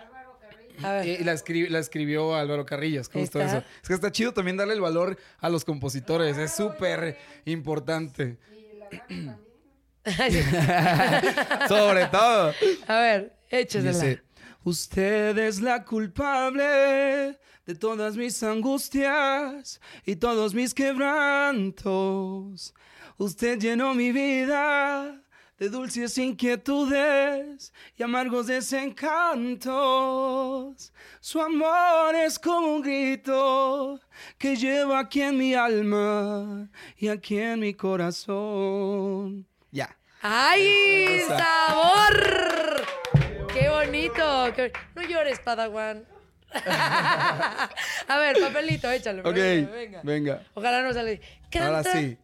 A 0.82 0.92
ver. 0.92 1.06
Y, 1.06 1.10
y 1.12 1.24
la, 1.24 1.32
escri- 1.34 1.68
la 1.68 1.78
escribió 1.78 2.34
Álvaro 2.34 2.66
Carrillas, 2.66 3.08
justo 3.08 3.40
Está. 3.40 3.58
eso. 3.58 3.66
Es 3.82 3.88
que 3.88 3.94
está 3.94 4.12
chido 4.12 4.32
también 4.34 4.56
darle 4.58 4.74
el 4.74 4.80
valor 4.80 5.16
a 5.38 5.48
los 5.48 5.64
compositores, 5.64 6.36
es 6.38 6.52
súper 6.54 7.16
importante. 7.46 8.36
Sobre 11.68 12.06
todo. 12.06 12.52
A 12.86 13.00
ver, 13.00 13.32
échesela. 13.50 13.92
Dice, 13.92 14.22
usted 14.66 15.38
es 15.38 15.60
la 15.60 15.84
culpable 15.84 17.38
de 17.66 17.74
todas 17.78 18.16
mis 18.16 18.42
angustias 18.42 19.80
y 20.04 20.16
todos 20.16 20.54
mis 20.54 20.74
quebrantos. 20.74 22.74
Usted 23.16 23.60
llenó 23.60 23.94
mi 23.94 24.10
vida 24.10 25.22
de 25.56 25.68
dulces 25.68 26.18
inquietudes 26.18 27.72
y 27.96 28.02
amargos 28.02 28.48
desencantos. 28.48 29.70
Su 31.20 31.40
amor 31.40 32.16
es 32.16 32.36
como 32.36 32.74
un 32.74 32.82
grito 32.82 34.00
que 34.36 34.56
llevo 34.56 34.96
aquí 34.96 35.22
en 35.22 35.38
mi 35.38 35.54
alma 35.54 36.68
y 36.96 37.06
aquí 37.06 37.38
en 37.38 37.60
mi 37.60 37.72
corazón. 37.72 39.46
Ya. 39.70 39.96
¡Ay, 40.22 41.20
sabor! 41.28 42.75
¡Qué 43.58 43.68
bonito! 43.68 44.52
qué- 44.54 44.72
No 44.94 45.02
llores, 45.02 45.38
Padawan. 45.40 46.04
A 46.54 48.18
ver, 48.18 48.36
papelito, 48.40 48.90
échalo. 48.90 49.22
Ok, 49.28 49.34
venga, 49.34 49.70
venga. 49.72 50.00
venga. 50.04 50.42
Ojalá 50.54 50.82
no 50.82 50.92
sale. 50.92 51.20
Ahora 51.60 51.82
Canta. 51.82 51.92
sí. 51.92 52.18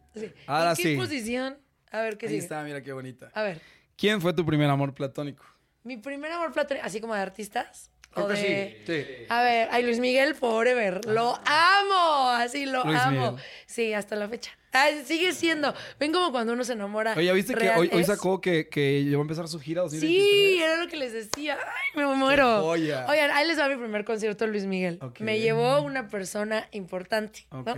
Ahora 0.47 0.69
¿En 0.71 0.75
qué 0.75 0.83
sí. 0.83 0.95
posición? 0.95 1.57
A 1.91 2.01
ver, 2.01 2.17
¿qué 2.17 2.27
Ahí 2.27 2.31
sigue? 2.33 2.43
está, 2.43 2.63
mira 2.63 2.81
qué 2.81 2.93
bonita. 2.93 3.31
A 3.33 3.43
ver, 3.43 3.59
¿Quién 3.95 4.21
fue 4.21 4.33
tu 4.33 4.45
primer 4.45 4.69
amor 4.69 4.93
platónico? 4.93 5.45
mi 5.83 5.97
primer 5.97 6.31
amor 6.31 6.51
platónico, 6.53 6.85
así 6.85 7.01
como 7.01 7.13
de 7.13 7.21
artistas. 7.21 7.89
Creo 8.11 8.25
o 8.25 8.29
que 8.29 8.35
de... 8.35 8.83
sí. 8.85 9.25
A 9.29 9.41
ver, 9.43 9.67
ay, 9.71 9.83
Luis 9.83 9.99
Miguel 9.99 10.33
Forever. 10.35 11.03
Lo 11.05 11.37
amo. 11.45 12.29
Así 12.29 12.65
lo 12.65 12.83
Luis 12.85 12.99
amo. 12.99 13.31
Miguel. 13.33 13.45
Sí, 13.65 13.93
hasta 13.93 14.15
la 14.15 14.29
fecha. 14.29 14.51
Ay, 14.73 15.03
sigue 15.05 15.33
siendo. 15.33 15.73
Ven 15.99 16.11
como 16.11 16.31
cuando 16.31 16.53
uno 16.53 16.63
se 16.63 16.73
enamora. 16.73 17.13
Oye, 17.15 17.27
¿ya 17.27 17.33
viste 17.33 17.53
que 17.53 17.69
hoy, 17.69 18.03
sacó 18.03 18.41
que, 18.41 18.67
que 18.67 19.05
ya 19.05 19.17
va 19.17 19.19
a 19.19 19.21
empezar 19.21 19.47
su 19.47 19.59
gira 19.59 19.83
2023? 19.83 20.23
Sí, 20.23 20.61
era 20.61 20.77
lo 20.77 20.87
que 20.87 20.97
les 20.97 21.13
decía. 21.13 21.57
Ay, 21.59 22.01
me 22.01 22.15
muero. 22.15 22.61
joya. 22.61 23.05
Oigan, 23.07 23.31
ahí 23.31 23.47
les 23.47 23.59
va 23.59 23.69
mi 23.69 23.75
primer 23.75 24.03
concierto 24.03 24.47
Luis 24.47 24.65
Miguel. 24.65 24.99
Me 25.19 25.39
llevó 25.39 25.81
una 25.81 26.07
persona 26.07 26.67
importante, 26.71 27.45
¿no? 27.51 27.61
Ok. 27.61 27.77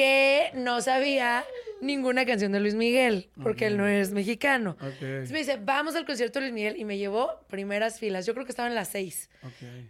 Que 0.00 0.50
no 0.54 0.80
sabía 0.80 1.44
ninguna 1.82 2.24
canción 2.24 2.52
de 2.52 2.60
Luis 2.60 2.74
Miguel, 2.74 3.28
porque 3.42 3.66
él 3.66 3.76
no 3.76 3.86
es 3.86 4.12
mexicano. 4.12 4.78
Entonces 4.80 5.30
me 5.30 5.40
dice, 5.40 5.58
vamos 5.60 5.94
al 5.94 6.06
concierto 6.06 6.38
de 6.38 6.46
Luis 6.46 6.54
Miguel 6.54 6.76
y 6.78 6.86
me 6.86 6.96
llevó 6.96 7.38
primeras 7.50 7.98
filas. 7.98 8.24
Yo 8.24 8.32
creo 8.32 8.46
que 8.46 8.52
estaban 8.52 8.74
las 8.74 8.88
seis. 8.88 9.28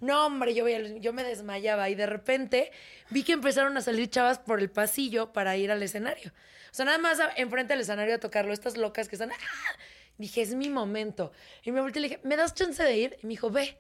No, 0.01 0.27
hombre, 0.27 0.53
yo, 0.53 0.65
veía 0.65 0.99
yo 0.99 1.13
me 1.13 1.23
desmayaba 1.23 1.91
y 1.91 1.95
de 1.95 2.07
repente 2.07 2.73
vi 3.11 3.23
que 3.23 3.35
empezaron 3.35 3.77
a 3.77 3.83
salir 3.83 4.11
chavas 4.11 4.41
por 4.41 4.59
el 4.59 4.69
pasillo 4.69 5.33
para 5.33 5.57
ir 5.57 5.71
al 5.71 5.81
escenario. 5.81 6.33
O 6.73 6.75
sea, 6.75 6.87
nada 6.87 6.99
más 6.99 7.21
enfrente 7.37 7.75
del 7.75 7.83
escenario 7.83 8.17
a 8.17 8.19
tocarlo, 8.19 8.53
estas 8.53 8.77
locas 8.77 9.09
que 9.09 9.15
están... 9.15 9.31
¡ah! 9.31 9.79
Dije, 10.19 10.43
es 10.43 10.57
mi 10.57 10.71
momento. 10.71 11.31
Y 11.63 11.71
me 11.71 11.81
volteé 11.81 12.01
y 12.01 12.03
le 12.03 12.09
dije, 12.09 12.21
¿me 12.25 12.37
das 12.37 12.55
chance 12.55 12.83
de 12.83 12.97
ir? 12.97 13.17
Y 13.23 13.27
me 13.27 13.31
dijo, 13.31 13.49
ve. 13.49 13.79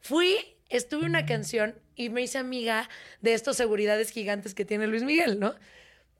Fui, 0.00 0.36
estuve 0.68 1.06
una 1.06 1.26
canción 1.26 1.74
y 1.96 2.08
me 2.08 2.22
hice 2.22 2.38
amiga 2.38 2.88
de 3.20 3.34
estos 3.34 3.56
seguridades 3.56 4.10
gigantes 4.10 4.54
que 4.54 4.64
tiene 4.64 4.86
Luis 4.86 5.02
Miguel, 5.02 5.38
¿no? 5.38 5.54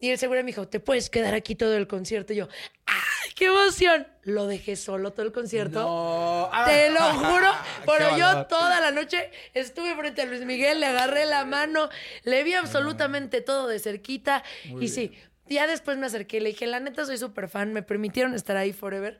Y 0.02 0.10
el 0.10 0.18
seguridad 0.18 0.42
me 0.42 0.48
dijo, 0.48 0.66
te 0.66 0.80
puedes 0.80 1.08
quedar 1.10 1.32
aquí 1.32 1.54
todo 1.54 1.76
el 1.76 1.86
concierto. 1.86 2.32
Y 2.32 2.36
yo, 2.36 2.48
¡ay, 2.86 3.30
qué 3.36 3.46
emoción! 3.46 4.08
Lo 4.22 4.48
dejé 4.48 4.74
solo 4.74 5.12
todo 5.12 5.24
el 5.24 5.30
concierto. 5.30 5.80
No. 5.80 6.50
Ah. 6.52 6.64
Te 6.68 6.90
lo 6.90 7.00
juro, 7.14 7.48
pero 7.86 8.16
yo 8.18 8.26
valor. 8.26 8.48
toda 8.48 8.80
la 8.80 8.90
noche 8.90 9.30
estuve 9.54 9.94
frente 9.94 10.22
a 10.22 10.26
Luis 10.26 10.44
Miguel, 10.44 10.80
le 10.80 10.86
agarré 10.86 11.24
la 11.24 11.44
mano, 11.44 11.88
le 12.24 12.42
vi 12.42 12.54
absolutamente 12.54 13.42
todo 13.42 13.68
de 13.68 13.78
cerquita. 13.78 14.42
y 14.80 14.88
sí, 14.88 15.12
ya 15.48 15.66
después 15.66 15.98
me 15.98 16.06
acerqué 16.06 16.38
y 16.38 16.40
le 16.40 16.48
dije, 16.50 16.66
la 16.66 16.80
neta 16.80 17.04
soy 17.04 17.18
súper 17.18 17.48
fan, 17.48 17.72
me 17.72 17.82
permitieron 17.82 18.34
estar 18.34 18.56
ahí 18.56 18.72
forever. 18.72 19.18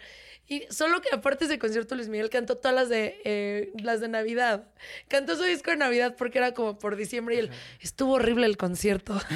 Y 0.49 0.65
solo 0.71 1.01
que 1.01 1.09
aparte 1.15 1.47
de 1.47 1.53
ese 1.55 1.59
concierto, 1.59 1.95
Luis 1.95 2.09
Miguel 2.09 2.29
cantó 2.29 2.57
todas 2.59 2.75
las 2.75 2.89
de, 2.89 3.21
eh, 3.25 3.71
las 3.81 4.01
de 4.01 4.09
Navidad. 4.09 4.65
Cantó 5.09 5.37
su 5.37 5.45
disco 5.45 5.71
de 5.71 5.77
Navidad 5.77 6.17
porque 6.19 6.39
era 6.39 6.53
como 6.53 6.79
por 6.79 6.97
diciembre 6.97 7.37
y 7.37 7.39
él, 7.39 7.51
estuvo 7.81 8.15
horrible 8.15 8.47
el 8.47 8.57
concierto. 8.57 9.19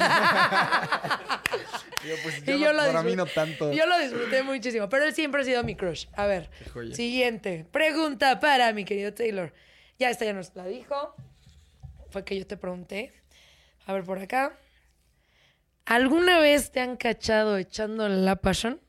Pues, 2.23 2.37
Y 2.43 2.45
yo 2.45 2.57
yo 2.57 2.67
no- 2.67 2.73
lo 2.73 2.85
para 2.87 3.03
mí 3.03 3.11
disfruté- 3.11 3.15
no 3.17 3.25
tanto. 3.25 3.73
Yo 3.73 3.85
lo 3.85 3.97
disfruté 3.99 4.43
muchísimo, 4.43 4.87
pero 4.87 5.03
él 5.05 5.13
siempre 5.13 5.41
ha 5.41 5.43
sido 5.43 5.63
mi 5.63 5.75
crush. 5.75 6.05
A 6.13 6.25
ver, 6.25 6.49
siguiente. 6.93 7.65
Pregunta 7.71 8.39
para 8.39 8.71
mi 8.71 8.85
querido 8.85 9.13
Taylor. 9.13 9.53
Ya 9.99 10.09
esta 10.09 10.23
ya 10.23 10.31
nos 10.31 10.55
la 10.55 10.65
dijo. 10.67 11.15
Fue 12.11 12.23
que 12.23 12.37
yo 12.37 12.47
te 12.47 12.55
pregunté. 12.55 13.11
A 13.87 13.93
ver, 13.93 14.03
por 14.03 14.19
acá. 14.19 14.53
¿Alguna 15.87 16.39
vez 16.39 16.71
te 16.71 16.81
han 16.81 16.97
cachado 16.97 17.57
echando 17.57 18.09
la 18.09 18.35
pasión? 18.35 18.79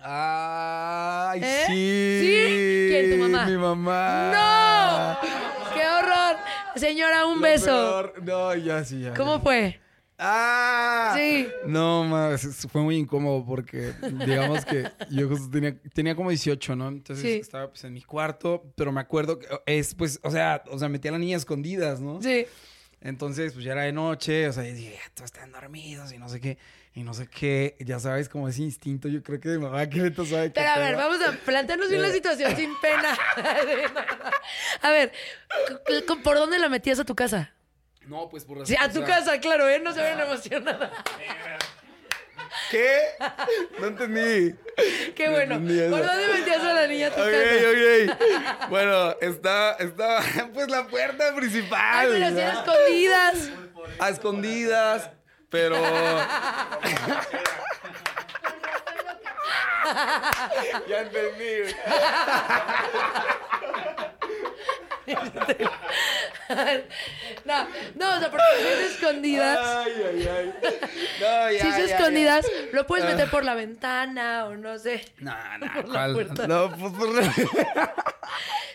Ay, 0.00 1.40
¿Eh? 1.42 1.64
sí. 1.66 3.12
¿Sí? 3.12 3.18
mamá. 3.18 3.46
mi 3.46 3.56
mamá. 3.56 5.18
¡No! 5.22 5.28
¡Qué 5.74 5.80
horror! 5.86 6.36
Señora, 6.76 7.24
un 7.26 7.36
Lo 7.36 7.40
beso. 7.42 7.66
peor- 7.66 8.22
No, 8.22 8.54
ya 8.56 8.84
sí, 8.84 9.00
ya. 9.00 9.14
¿Cómo 9.14 9.36
ya. 9.36 9.40
fue? 9.42 9.80
¡Ah! 10.18 11.14
Sí. 11.16 11.48
No, 11.66 12.04
más, 12.04 12.66
fue 12.70 12.82
muy 12.82 12.96
incómodo 12.96 13.44
porque 13.46 13.92
digamos 14.26 14.64
que 14.66 14.88
yo 15.10 15.28
justo 15.28 15.48
tenía, 15.50 15.74
tenía 15.94 16.14
como 16.14 16.28
18, 16.30 16.76
¿no? 16.76 16.88
Entonces 16.88 17.24
Sí. 17.24 17.38
estaba 17.40 17.68
pues 17.70 17.82
en 17.84 17.94
mi 17.94 18.02
cuarto, 18.02 18.62
pero 18.76 18.92
me 18.92 19.00
acuerdo 19.00 19.38
que 19.38 19.46
es 19.66 19.94
pues, 19.94 20.20
o 20.22 20.30
sea, 20.30 20.62
o 20.70 20.78
sea, 20.78 20.88
metí 20.88 21.08
a 21.08 21.12
la 21.12 21.18
niña 21.18 21.36
a 21.36 21.38
escondidas, 21.38 22.00
¿no? 22.00 22.20
Sí. 22.22 22.46
Entonces, 23.04 23.52
pues 23.52 23.64
ya 23.64 23.72
era 23.72 23.82
de 23.82 23.92
noche, 23.92 24.48
o 24.48 24.52
sea, 24.52 24.64
y 24.66 24.72
dije, 24.72 24.92
"Ya 24.94 25.10
todos 25.14 25.26
están 25.32 25.50
dormidos 25.50 26.12
y 26.12 26.18
no 26.18 26.28
sé 26.28 26.40
qué, 26.40 26.56
y 26.94 27.02
no 27.02 27.14
sé 27.14 27.26
qué, 27.26 27.76
ya 27.80 27.98
sabes, 27.98 28.28
como 28.28 28.48
ese 28.48 28.62
instinto, 28.62 29.08
yo 29.08 29.22
creo 29.22 29.40
que 29.40 29.48
de 29.48 29.58
mamá 29.58 29.88
que 29.88 29.98
neta 29.98 30.24
sabe 30.24 30.46
que 30.48 30.60
Pero 30.60 30.70
a 30.70 30.78
ver, 30.78 30.94
vamos 30.96 31.18
a 31.20 31.32
plantearnos 31.32 31.88
bien 31.90 32.00
la 32.02 32.08
Eh. 32.08 32.12
situación 32.12 32.54
sin 32.56 32.70
pena. 32.80 33.16
a 34.82 34.90
ver, 34.90 35.12
¿por 36.22 36.36
dónde 36.36 36.58
la 36.58 36.68
metías 36.68 37.00
a 37.00 37.04
tu 37.04 37.14
casa? 37.16 37.52
No, 38.06 38.28
pues 38.28 38.44
por 38.44 38.66
Sí, 38.66 38.74
a 38.78 38.90
tu 38.90 39.02
casa, 39.04 39.38
claro, 39.40 39.68
¿eh? 39.68 39.80
No 39.80 39.92
se 39.92 40.02
ven 40.02 40.18
emocionadas. 40.20 40.90
¿Qué? 42.70 42.98
No 43.78 43.86
entendí. 43.88 44.54
Qué 45.14 45.28
bueno. 45.28 45.54
¿Por 45.56 46.06
dónde 46.06 46.28
metías 46.34 46.62
a 46.62 46.72
la 46.72 46.86
niña 46.86 47.08
a 47.08 47.10
tu 47.10 47.20
Ok, 47.20 47.28
casa? 47.30 47.68
ok. 47.70 48.68
Bueno, 48.70 49.16
está, 49.20 49.72
está, 49.74 50.20
pues 50.54 50.68
la 50.68 50.86
puerta 50.86 51.34
principal. 51.34 51.80
Ay, 51.82 52.06
pero 52.12 52.26
eran 52.26 52.38
escondidas. 52.58 53.50
A 53.98 54.08
escondidas, 54.10 55.10
pero. 55.50 55.76
ya 60.88 61.00
entendí. 61.00 61.74
No, 67.44 67.66
no, 67.96 68.16
o 68.16 68.20
sea, 68.20 68.30
porque 68.30 68.44
si 68.60 68.66
es 68.68 68.92
escondidas. 68.92 69.58
Ay, 69.62 69.92
ay, 70.06 70.28
ay. 70.28 70.52
No, 71.20 71.50
ya, 71.52 71.60
Si 71.62 71.68
es 71.68 71.76
ya, 71.76 71.78
ya. 71.86 71.96
escondidas, 71.96 72.46
lo 72.72 72.86
puedes 72.86 73.04
meter 73.06 73.26
Ah. 73.28 73.30
por 73.30 73.44
la 73.44 73.54
ventana 73.54 74.44
o 74.46 74.56
no 74.56 74.78
sé. 74.78 75.04
No, 75.18 75.32
Por 75.74 75.86
no, 75.88 75.92
la 75.92 75.98
¿cuál? 75.98 76.12
puerta. 76.14 76.46
No, 76.46 76.76
pues 76.76 76.92
por 76.92 77.22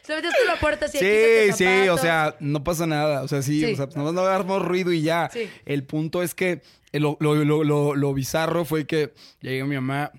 Se 0.04 0.16
metías 0.16 0.34
por 0.36 0.48
la 0.48 0.56
puerta 0.60 0.86
así. 0.86 0.98
Sí, 1.00 1.52
sí, 1.54 1.88
o 1.90 1.98
sea, 1.98 2.36
no 2.40 2.64
pasa 2.64 2.86
nada. 2.88 3.22
O 3.24 3.28
sea, 3.28 3.42
sí, 3.42 3.60
Sí. 3.66 3.74
o 3.74 3.76
sea, 3.76 3.88
nomás 3.96 4.14
no 4.14 4.22
hagamos 4.22 4.62
ruido 4.64 4.92
y 4.92 5.02
ya. 5.02 5.30
Sí. 5.32 5.50
El 5.66 5.84
punto 5.84 6.24
es 6.24 6.34
que 6.34 6.62
eh, 6.94 7.00
lo, 7.00 7.18
lo, 7.20 7.36
lo, 7.36 7.64
lo, 7.64 7.96
lo 7.96 8.14
bizarro 8.14 8.66
fue 8.66 8.86
que 8.88 9.14
llegué 9.42 9.64
mi 9.66 9.76
mamá, 9.76 10.12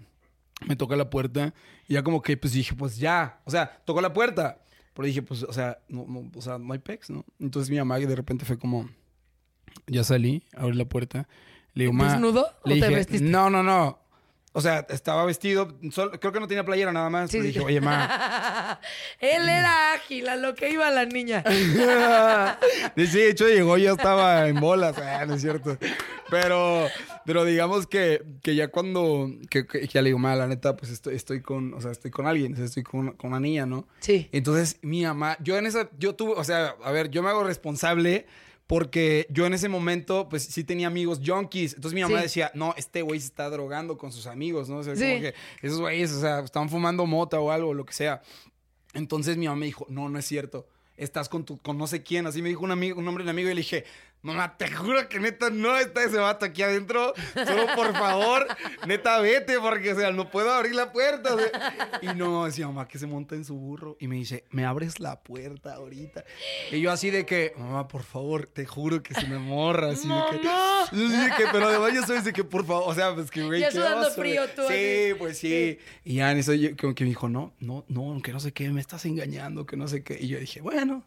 me 0.66 0.76
toca 0.76 0.96
la 0.96 1.08
puerta 1.10 1.54
y 1.86 1.94
ya 1.94 2.02
como 2.02 2.20
que 2.22 2.36
pues 2.36 2.52
dije, 2.52 2.74
pues 2.74 2.98
ya. 2.98 3.40
O 3.44 3.50
sea, 3.50 3.80
tocó 3.84 4.00
la 4.00 4.12
puerta. 4.12 4.58
Pero 4.98 5.06
dije, 5.06 5.22
pues, 5.22 5.44
o 5.44 5.52
sea, 5.52 5.78
no, 5.88 6.06
no, 6.08 6.28
o 6.34 6.42
sea, 6.42 6.58
no 6.58 6.72
hay 6.72 6.80
pex, 6.80 7.08
¿no? 7.08 7.24
Entonces 7.38 7.70
mi 7.70 7.76
mamá 7.76 8.00
de 8.00 8.16
repente 8.16 8.44
fue 8.44 8.58
como, 8.58 8.90
ya 9.86 10.02
salí, 10.02 10.42
abrí 10.56 10.76
la 10.76 10.86
puerta. 10.86 11.28
Le 11.74 11.84
digo, 11.84 11.92
ma. 11.92 12.10
¿Desnudo 12.10 12.48
o 12.64 12.68
le 12.68 12.80
te 12.80 12.86
dije, 12.86 12.96
vestiste? 12.96 13.24
No, 13.24 13.48
no, 13.48 13.62
no. 13.62 14.00
O 14.54 14.60
sea, 14.62 14.86
estaba 14.88 15.24
vestido, 15.26 15.76
solo- 15.92 16.18
creo 16.18 16.32
que 16.32 16.40
no 16.40 16.48
tenía 16.48 16.64
playera 16.64 16.90
nada 16.92 17.10
más. 17.10 17.30
Sí, 17.30 17.36
pero 17.36 17.46
dije, 17.48 17.60
oye, 17.60 17.80
ma. 17.80 18.80
Él 19.20 19.48
era 19.48 19.92
ágil, 19.92 20.28
a 20.28 20.36
lo 20.36 20.54
que 20.54 20.70
iba 20.70 20.90
la 20.90 21.04
niña. 21.04 21.44
Sí, 22.96 23.18
de 23.18 23.30
hecho 23.30 23.46
llegó 23.48 23.76
ya 23.78 23.92
estaba 23.92 24.48
en 24.48 24.60
bolas, 24.60 24.96
ah, 24.98 25.24
no 25.26 25.34
es 25.34 25.42
cierto. 25.42 25.76
Pero, 26.30 26.86
pero 27.24 27.44
digamos 27.44 27.86
que, 27.86 28.22
que 28.42 28.54
ya 28.54 28.68
cuando, 28.68 29.30
que, 29.50 29.66
que 29.66 29.86
ya 29.86 30.02
le 30.02 30.08
digo, 30.10 30.18
ma, 30.18 30.34
la 30.34 30.46
neta, 30.46 30.76
pues 30.76 30.90
estoy, 30.92 31.14
estoy 31.14 31.40
con, 31.40 31.72
o 31.74 31.80
sea, 31.80 31.90
estoy 31.90 32.10
con 32.10 32.26
alguien, 32.26 32.54
estoy 32.62 32.82
con, 32.82 33.12
con 33.12 33.30
una 33.30 33.40
niña, 33.40 33.66
¿no? 33.66 33.86
Sí. 34.00 34.28
Entonces, 34.32 34.78
mi 34.82 35.04
mamá, 35.04 35.36
yo 35.40 35.56
en 35.56 35.66
esa, 35.66 35.88
yo 35.98 36.14
tuve, 36.14 36.32
o 36.36 36.44
sea, 36.44 36.74
a 36.84 36.90
ver, 36.92 37.10
yo 37.10 37.22
me 37.22 37.30
hago 37.30 37.44
responsable 37.44 38.26
porque 38.68 39.26
yo 39.30 39.46
en 39.46 39.54
ese 39.54 39.68
momento, 39.68 40.28
pues 40.28 40.44
sí 40.44 40.62
tenía 40.62 40.86
amigos 40.86 41.20
junkies. 41.24 41.72
Entonces 41.74 41.94
mi 41.94 42.02
mamá 42.02 42.18
Sí. 42.18 42.22
decía, 42.24 42.50
no, 42.54 42.74
este 42.76 43.00
güey 43.02 43.18
se 43.18 43.26
está 43.26 43.48
drogando 43.50 43.96
con 43.96 44.12
sus 44.12 44.26
amigos, 44.26 44.68
¿no? 44.68 44.76
O 44.76 44.84
sea, 44.84 44.94
Sí. 44.94 45.02
como 45.08 45.20
que 45.22 45.34
esos 45.62 45.80
güeyes, 45.80 46.12
o 46.12 46.20
sea, 46.20 46.40
están 46.40 46.68
fumando 46.68 47.06
mota 47.06 47.40
o 47.40 47.50
algo, 47.50 47.72
lo 47.72 47.84
que 47.86 47.94
sea. 47.94 48.20
Entonces 48.94 49.36
mi 49.38 49.46
mamá 49.46 49.60
me 49.60 49.66
dijo, 49.66 49.86
no, 49.88 50.08
no 50.10 50.18
es 50.18 50.26
cierto. 50.26 50.68
Estás 50.98 51.28
con 51.30 51.44
tu, 51.44 51.56
con 51.58 51.78
no 51.78 51.86
sé 51.86 52.02
quién. 52.02 52.26
Así 52.26 52.42
me 52.42 52.50
dijo 52.50 52.62
un 52.62 52.70
amigo, 52.70 52.98
un 53.00 53.08
hombre, 53.08 53.24
un 53.24 53.30
amigo, 53.30 53.48
y 53.48 53.54
le 53.54 53.60
dije, 53.62 53.84
mamá, 54.22 54.56
te 54.56 54.70
juro 54.70 55.08
que 55.08 55.18
neta 55.20 55.48
no 55.50 55.76
está 55.78 56.04
ese 56.04 56.18
vato 56.18 56.44
aquí 56.44 56.62
adentro. 56.62 57.14
Solo 57.46 57.66
por 57.74 57.92
favor, 57.92 58.46
neta, 58.86 59.20
vete, 59.20 59.58
porque, 59.60 59.92
o 59.92 59.96
sea, 59.98 60.10
no 60.12 60.30
puedo 60.30 60.52
abrir 60.52 60.74
la 60.74 60.92
puerta. 60.92 61.34
o 61.34 61.38
sea. 61.38 62.00
Y 62.02 62.08
no, 62.16 62.44
decía 62.46 62.66
mamá 62.66 62.86
que 62.88 62.98
se 62.98 63.06
monta 63.06 63.34
en 63.34 63.44
su 63.44 63.54
burro. 63.56 63.96
Y 64.00 64.08
me 64.08 64.16
dice, 64.16 64.44
me 64.50 64.64
abres 64.64 65.00
la 65.00 65.20
puerta 65.20 65.74
ahorita. 65.74 66.24
Y 66.72 66.80
yo 66.80 66.90
así 66.92 67.10
de 67.10 67.24
que, 67.26 67.52
mamá, 67.56 67.88
por 67.88 68.02
favor, 68.02 68.46
te 68.46 68.66
juro 68.66 69.02
que 69.02 69.14
se 69.14 69.26
me 69.26 69.38
morra. 69.38 69.90
Así 69.90 70.08
de 70.08 70.14
que, 70.30 70.96
de 70.96 71.30
que, 71.36 71.44
pero 71.52 71.66
además 71.68 71.92
yo 71.94 72.02
soy 72.04 72.20
de 72.20 72.32
que, 72.32 72.44
por 72.44 72.66
favor, 72.66 72.84
o 72.86 72.94
sea, 72.94 73.14
pues 73.14 73.30
que, 73.30 73.42
güey, 73.42 73.60
Ya 73.60 73.68
¿qué 73.68 73.74
sudando 73.76 74.10
frío 74.10 74.42
tú, 74.54 74.62
Sí, 74.68 74.74
así. 75.10 75.14
pues 75.18 75.38
sí. 75.38 75.78
Y 76.04 76.14
ya 76.16 76.32
en 76.32 76.38
eso 76.38 76.52
yo, 76.54 76.76
como 76.76 76.94
que 76.94 77.04
me 77.04 77.10
dijo, 77.10 77.28
no, 77.28 77.52
no, 77.60 77.84
no, 77.88 78.20
que 78.22 78.32
no 78.32 78.40
sé 78.40 78.52
qué, 78.52 78.68
me 78.70 78.80
estás 78.80 79.04
engañando, 79.06 79.64
que 79.66 79.76
no 79.76 79.88
sé 79.88 80.02
qué. 80.02 80.18
Y 80.20 80.28
yo 80.28 80.38
dije, 80.38 80.60
bueno. 80.60 81.04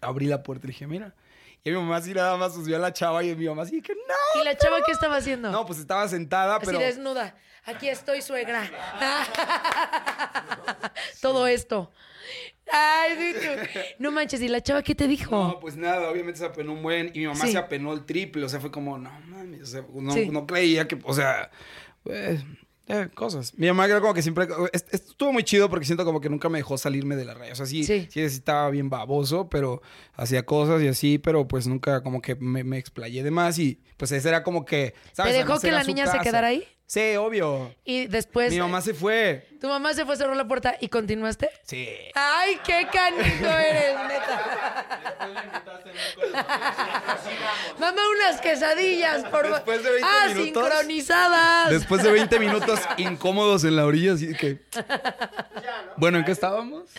Abrí 0.00 0.26
la 0.26 0.42
puerta 0.42 0.66
y 0.66 0.68
dije, 0.68 0.86
mira. 0.86 1.14
Y 1.66 1.70
mi 1.70 1.76
mamá 1.78 1.96
así 1.96 2.14
nada 2.14 2.36
más 2.36 2.54
subió 2.54 2.76
a 2.76 2.78
la 2.78 2.92
chava 2.92 3.24
y 3.24 3.34
mi 3.34 3.48
mamá 3.48 3.62
así 3.62 3.82
que 3.82 3.92
no. 3.92 4.40
¿Y 4.40 4.44
la 4.44 4.56
chava 4.56 4.76
qué 4.86 4.92
estaba 4.92 5.16
haciendo? 5.16 5.50
No, 5.50 5.66
pues 5.66 5.80
estaba 5.80 6.06
sentada, 6.06 6.54
Así 6.58 6.66
pero... 6.66 6.78
desnuda. 6.78 7.34
Aquí 7.64 7.88
estoy, 7.88 8.22
suegra. 8.22 8.62
Todo 11.20 11.48
esto. 11.48 11.90
Ay, 12.72 13.34
sí. 13.40 13.48
No 13.98 14.12
manches, 14.12 14.40
¿y 14.42 14.48
la 14.48 14.60
chava 14.60 14.84
qué 14.84 14.94
te 14.94 15.08
dijo? 15.08 15.34
No, 15.36 15.58
pues 15.58 15.76
nada, 15.76 16.08
obviamente 16.08 16.38
se 16.38 16.46
apenó 16.46 16.72
un 16.72 16.84
buen 16.84 17.10
y 17.14 17.18
mi 17.20 17.26
mamá 17.26 17.46
Sí. 17.46 17.50
se 17.52 17.58
apenó 17.58 17.92
el 17.92 18.04
triple, 18.04 18.44
o 18.44 18.48
sea, 18.48 18.60
fue 18.60 18.70
como, 18.70 18.96
no 18.98 19.10
mames, 19.26 19.62
o 19.62 19.66
sea, 19.66 19.84
no, 19.92 20.12
Sí. 20.12 20.28
no 20.28 20.46
creía 20.46 20.86
que, 20.86 20.96
o 21.02 21.14
sea, 21.14 21.50
pues, 22.04 22.42
eh, 22.88 23.08
cosas. 23.14 23.52
Mi 23.56 23.66
mamá 23.66 23.86
era 23.86 24.00
como 24.00 24.14
que 24.14 24.22
siempre, 24.22 24.46
est- 24.72 24.92
est- 24.94 25.08
estuvo 25.10 25.32
muy 25.32 25.42
chido 25.42 25.68
porque 25.68 25.84
siento 25.86 26.04
como 26.04 26.20
que 26.20 26.28
nunca 26.28 26.48
me 26.48 26.58
dejó 26.58 26.78
salirme 26.78 27.16
de 27.16 27.24
la 27.24 27.34
raya, 27.34 27.52
o 27.52 27.56
sea, 27.56 27.66
sí, 27.66 27.84
Sí. 27.84 28.06
sí, 28.10 28.20
estaba 28.20 28.70
bien 28.70 28.88
baboso, 28.90 29.48
pero 29.48 29.82
hacía 30.14 30.44
cosas 30.46 30.82
y 30.82 30.88
así, 30.88 31.18
pero 31.18 31.48
pues 31.48 31.66
nunca 31.66 32.02
como 32.02 32.20
que 32.22 32.36
me, 32.36 32.62
me 32.64 32.78
explayé 32.78 33.22
de 33.22 33.30
más 33.30 33.58
y 33.58 33.80
pues 33.96 34.12
ese 34.12 34.28
era 34.28 34.42
como 34.42 34.64
que, 34.64 34.94
¿Te 35.10 35.14
¿sabes? 35.14 35.32
dejó 35.34 35.54
Además 35.54 35.62
que 35.62 35.70
la 35.72 35.82
niña 35.84 36.06
se 36.06 36.18
quedara 36.20 36.48
ahí? 36.48 36.64
Sí, 36.86 37.16
obvio. 37.16 37.74
Y 37.84 38.06
después. 38.06 38.52
Mi 38.52 38.60
mamá 38.60 38.80
se 38.80 38.94
fue. 38.94 39.48
¿Tu 39.60 39.66
mamá 39.66 39.92
se 39.94 40.04
fue, 40.04 40.16
cerró 40.16 40.34
la 40.34 40.46
puerta 40.46 40.76
y 40.80 40.88
continuaste? 40.88 41.50
Sí. 41.64 41.88
¡Ay, 42.14 42.60
qué 42.64 42.86
canijo 42.92 43.46
eres, 43.46 43.96
neta! 44.06 44.86
Mamá, 47.78 48.00
unas 48.16 48.40
quesadillas, 48.40 49.24
por 49.24 49.42
favor. 49.42 49.54
Después 49.54 49.82
de 49.82 49.90
20 49.90 50.08
¡Ah, 50.08 50.28
minutos. 50.28 50.64
sincronizadas! 50.64 51.70
Después 51.70 52.02
de 52.02 52.12
20 52.12 52.38
minutos 52.38 52.80
incómodos 52.98 53.64
en 53.64 53.76
la 53.76 53.86
orilla, 53.86 54.12
así 54.14 54.34
que. 54.34 54.60
Bueno, 55.96 56.18
¿en 56.18 56.24
qué 56.24 56.32
estábamos? 56.32 56.90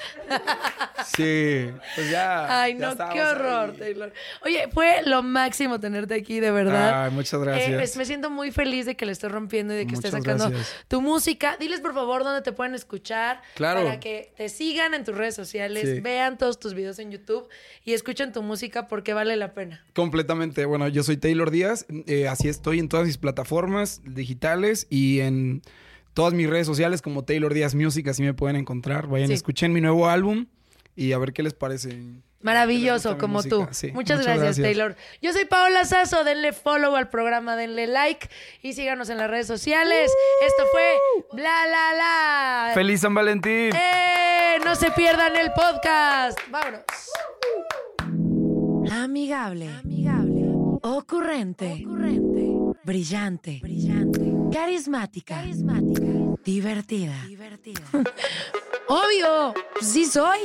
Sí, 1.15 1.69
pues 1.95 2.09
ya. 2.09 2.61
Ay, 2.61 2.77
ya 2.77 2.93
no, 2.93 3.09
qué 3.09 3.23
horror, 3.23 3.69
ahí. 3.71 3.77
Taylor. 3.77 4.13
Oye, 4.43 4.67
fue 4.73 5.01
lo 5.05 5.23
máximo 5.23 5.79
tenerte 5.79 6.15
aquí, 6.15 6.39
de 6.39 6.51
verdad. 6.51 7.05
Ay, 7.05 7.11
muchas 7.11 7.39
gracias. 7.39 7.69
Eh, 7.69 7.75
pues, 7.75 7.97
me 7.97 8.05
siento 8.05 8.29
muy 8.29 8.51
feliz 8.51 8.85
de 8.85 8.95
que 8.95 9.05
le 9.05 9.11
estés 9.11 9.31
rompiendo 9.31 9.73
de 9.77 9.87
que 9.87 9.93
estés 9.95 10.11
Muchas 10.11 10.23
sacando 10.23 10.49
gracias. 10.49 10.75
tu 10.87 11.01
música. 11.01 11.55
Diles, 11.59 11.79
por 11.79 11.93
favor, 11.93 12.23
dónde 12.23 12.41
te 12.41 12.51
pueden 12.51 12.75
escuchar. 12.75 13.41
Claro. 13.55 13.83
Para 13.83 13.99
que 13.99 14.33
te 14.35 14.49
sigan 14.49 14.93
en 14.93 15.03
tus 15.03 15.15
redes 15.15 15.35
sociales, 15.35 15.83
Sí. 15.87 15.99
vean 16.01 16.37
todos 16.37 16.59
tus 16.59 16.73
videos 16.73 16.99
en 16.99 17.11
YouTube 17.11 17.47
y 17.85 17.93
escuchen 17.93 18.31
tu 18.31 18.41
música 18.43 18.87
porque 18.87 19.13
vale 19.13 19.35
la 19.35 19.53
pena. 19.53 19.85
Completamente. 19.93 20.65
Bueno, 20.65 20.87
yo 20.87 21.03
soy 21.03 21.17
Taylor 21.17 21.51
Díaz. 21.51 21.85
eh, 22.07 22.27
así 22.27 22.47
estoy 22.49 22.79
en 22.79 22.89
todas 22.89 23.05
mis 23.05 23.17
plataformas 23.17 24.01
digitales 24.05 24.87
y 24.89 25.19
en 25.21 25.61
todas 26.13 26.33
mis 26.33 26.49
redes 26.49 26.65
sociales 26.67 27.01
como 27.01 27.23
Taylor 27.23 27.53
Díaz 27.53 27.75
Music. 27.75 28.07
Así 28.07 28.23
me 28.23 28.33
pueden 28.33 28.55
encontrar. 28.55 29.07
Vayan, 29.07 29.27
Sí. 29.27 29.33
escuchen 29.35 29.71
mi 29.73 29.81
nuevo 29.81 30.09
álbum 30.09 30.47
y 30.95 31.11
a 31.11 31.17
ver 31.19 31.31
qué 31.33 31.43
les 31.43 31.53
parece. 31.53 31.99
Maravilloso, 32.41 33.17
como 33.17 33.35
música. 33.35 33.55
tú. 33.55 33.67
Sí, 33.71 33.87
muchas, 33.87 34.17
muchas 34.17 34.17
gracias, 34.23 34.43
gracias. 34.43 34.63
Taylor. 34.63 34.95
Yo 35.21 35.33
soy 35.33 35.45
Paola 35.45 35.85
Sazo. 35.85 36.23
Denle 36.23 36.53
follow 36.53 36.95
al 36.95 37.09
programa, 37.09 37.55
denle 37.55 37.87
like 37.87 38.29
y 38.61 38.73
síganos 38.73 39.09
en 39.09 39.17
las 39.17 39.29
redes 39.29 39.47
sociales. 39.47 40.11
Esto 40.45 40.63
fue 40.71 40.97
Bla 41.33 41.67
La 41.67 41.93
La. 41.93 42.71
¡Feliz 42.73 43.01
San 43.01 43.13
Valentín! 43.13 43.71
¡Eh! 43.75 44.59
No 44.63 44.75
se 44.75 44.91
pierdan 44.91 45.35
el 45.35 45.51
podcast. 45.53 46.39
Vámonos. 46.49 46.81
Amigable. 48.91 49.69
Amigable. 49.83 50.43
Ocurrente. 50.83 51.85
Brillante. 52.83 53.59
Brillante. 53.61 54.33
Carismática. 54.51 55.35
Carismática. 55.35 56.01
Divertida. 56.43 57.13
Divertida. 57.27 57.81
Obvio. 58.87 59.53
Sí 59.81 60.05
soy. 60.05 60.39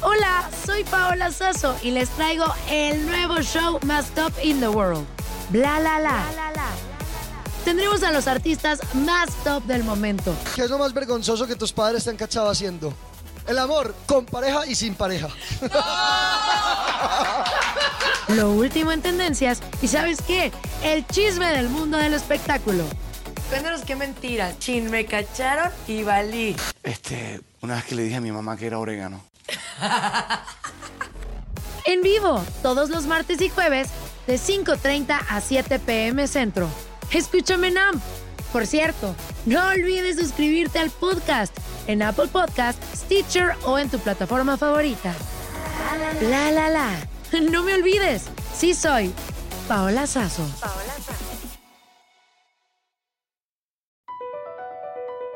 Hola, 0.00 0.48
soy 0.64 0.84
Paola 0.84 1.32
Sasso 1.32 1.76
y 1.82 1.90
les 1.90 2.08
traigo 2.10 2.44
el 2.70 3.04
nuevo 3.06 3.42
show 3.42 3.80
más 3.84 4.06
top 4.10 4.32
in 4.42 4.60
the 4.60 4.68
world. 4.68 5.04
Bla 5.50 5.80
la 5.80 5.98
la. 5.98 6.24
tendremos 7.64 8.04
a 8.04 8.12
los 8.12 8.28
artistas 8.28 8.78
más 8.94 9.28
top 9.42 9.64
del 9.64 9.82
momento. 9.82 10.34
¿Qué 10.54 10.62
es 10.62 10.70
lo 10.70 10.78
más 10.78 10.94
vergonzoso 10.94 11.48
que 11.48 11.56
tus 11.56 11.72
padres 11.72 12.04
te 12.04 12.10
han 12.10 12.16
cachado 12.16 12.48
haciendo? 12.48 12.94
El 13.48 13.58
amor 13.58 13.94
con 14.06 14.24
pareja 14.24 14.66
y 14.66 14.74
sin 14.74 14.94
pareja. 14.94 15.28
Lo 18.28 18.52
último 18.52 18.92
en 18.92 19.00
tendencias 19.00 19.62
y 19.80 19.88
¿sabes 19.88 20.20
qué? 20.20 20.52
El 20.82 21.06
chisme 21.06 21.46
del 21.46 21.70
mundo 21.70 21.96
del 21.96 22.12
espectáculo. 22.12 22.84
Cuéntanos 23.48 23.80
qué 23.86 23.96
mentira. 23.96 24.52
Chin, 24.58 24.90
me 24.90 25.06
cacharon 25.06 25.72
y 25.86 26.02
valí. 26.02 26.54
Este, 26.82 27.40
una 27.62 27.76
vez 27.76 27.84
que 27.84 27.94
le 27.94 28.02
dije 28.02 28.16
a 28.16 28.20
mi 28.20 28.30
mamá 28.30 28.58
que 28.58 28.66
era 28.66 28.78
orégano. 28.78 29.24
En 31.84 32.02
vivo, 32.02 32.44
todos 32.60 32.90
los 32.90 33.06
martes 33.06 33.40
y 33.40 33.48
jueves, 33.48 33.88
de 34.26 34.34
5.30 34.34 35.20
a 35.26 35.40
7 35.40 35.78
pm 35.78 36.26
centro. 36.26 36.68
Escúchame 37.10 37.68
en 37.68 37.78
AMP. 37.78 38.02
Por 38.52 38.66
cierto, 38.66 39.14
no 39.46 39.66
olvides 39.68 40.18
suscribirte 40.18 40.80
al 40.80 40.90
podcast 40.90 41.56
en 41.86 42.02
Apple 42.02 42.28
Podcast, 42.28 42.78
Stitcher 42.94 43.54
o 43.64 43.78
en 43.78 43.88
tu 43.88 43.98
plataforma 44.00 44.58
favorita. 44.58 45.14
La 46.20 46.50
la 46.52 46.68
la. 46.68 46.90
No 47.50 47.62
me 47.62 47.74
olvides, 47.74 48.24
sí 48.54 48.74
soy 48.74 49.12
Paola 49.66 50.06
Sazo. 50.06 50.46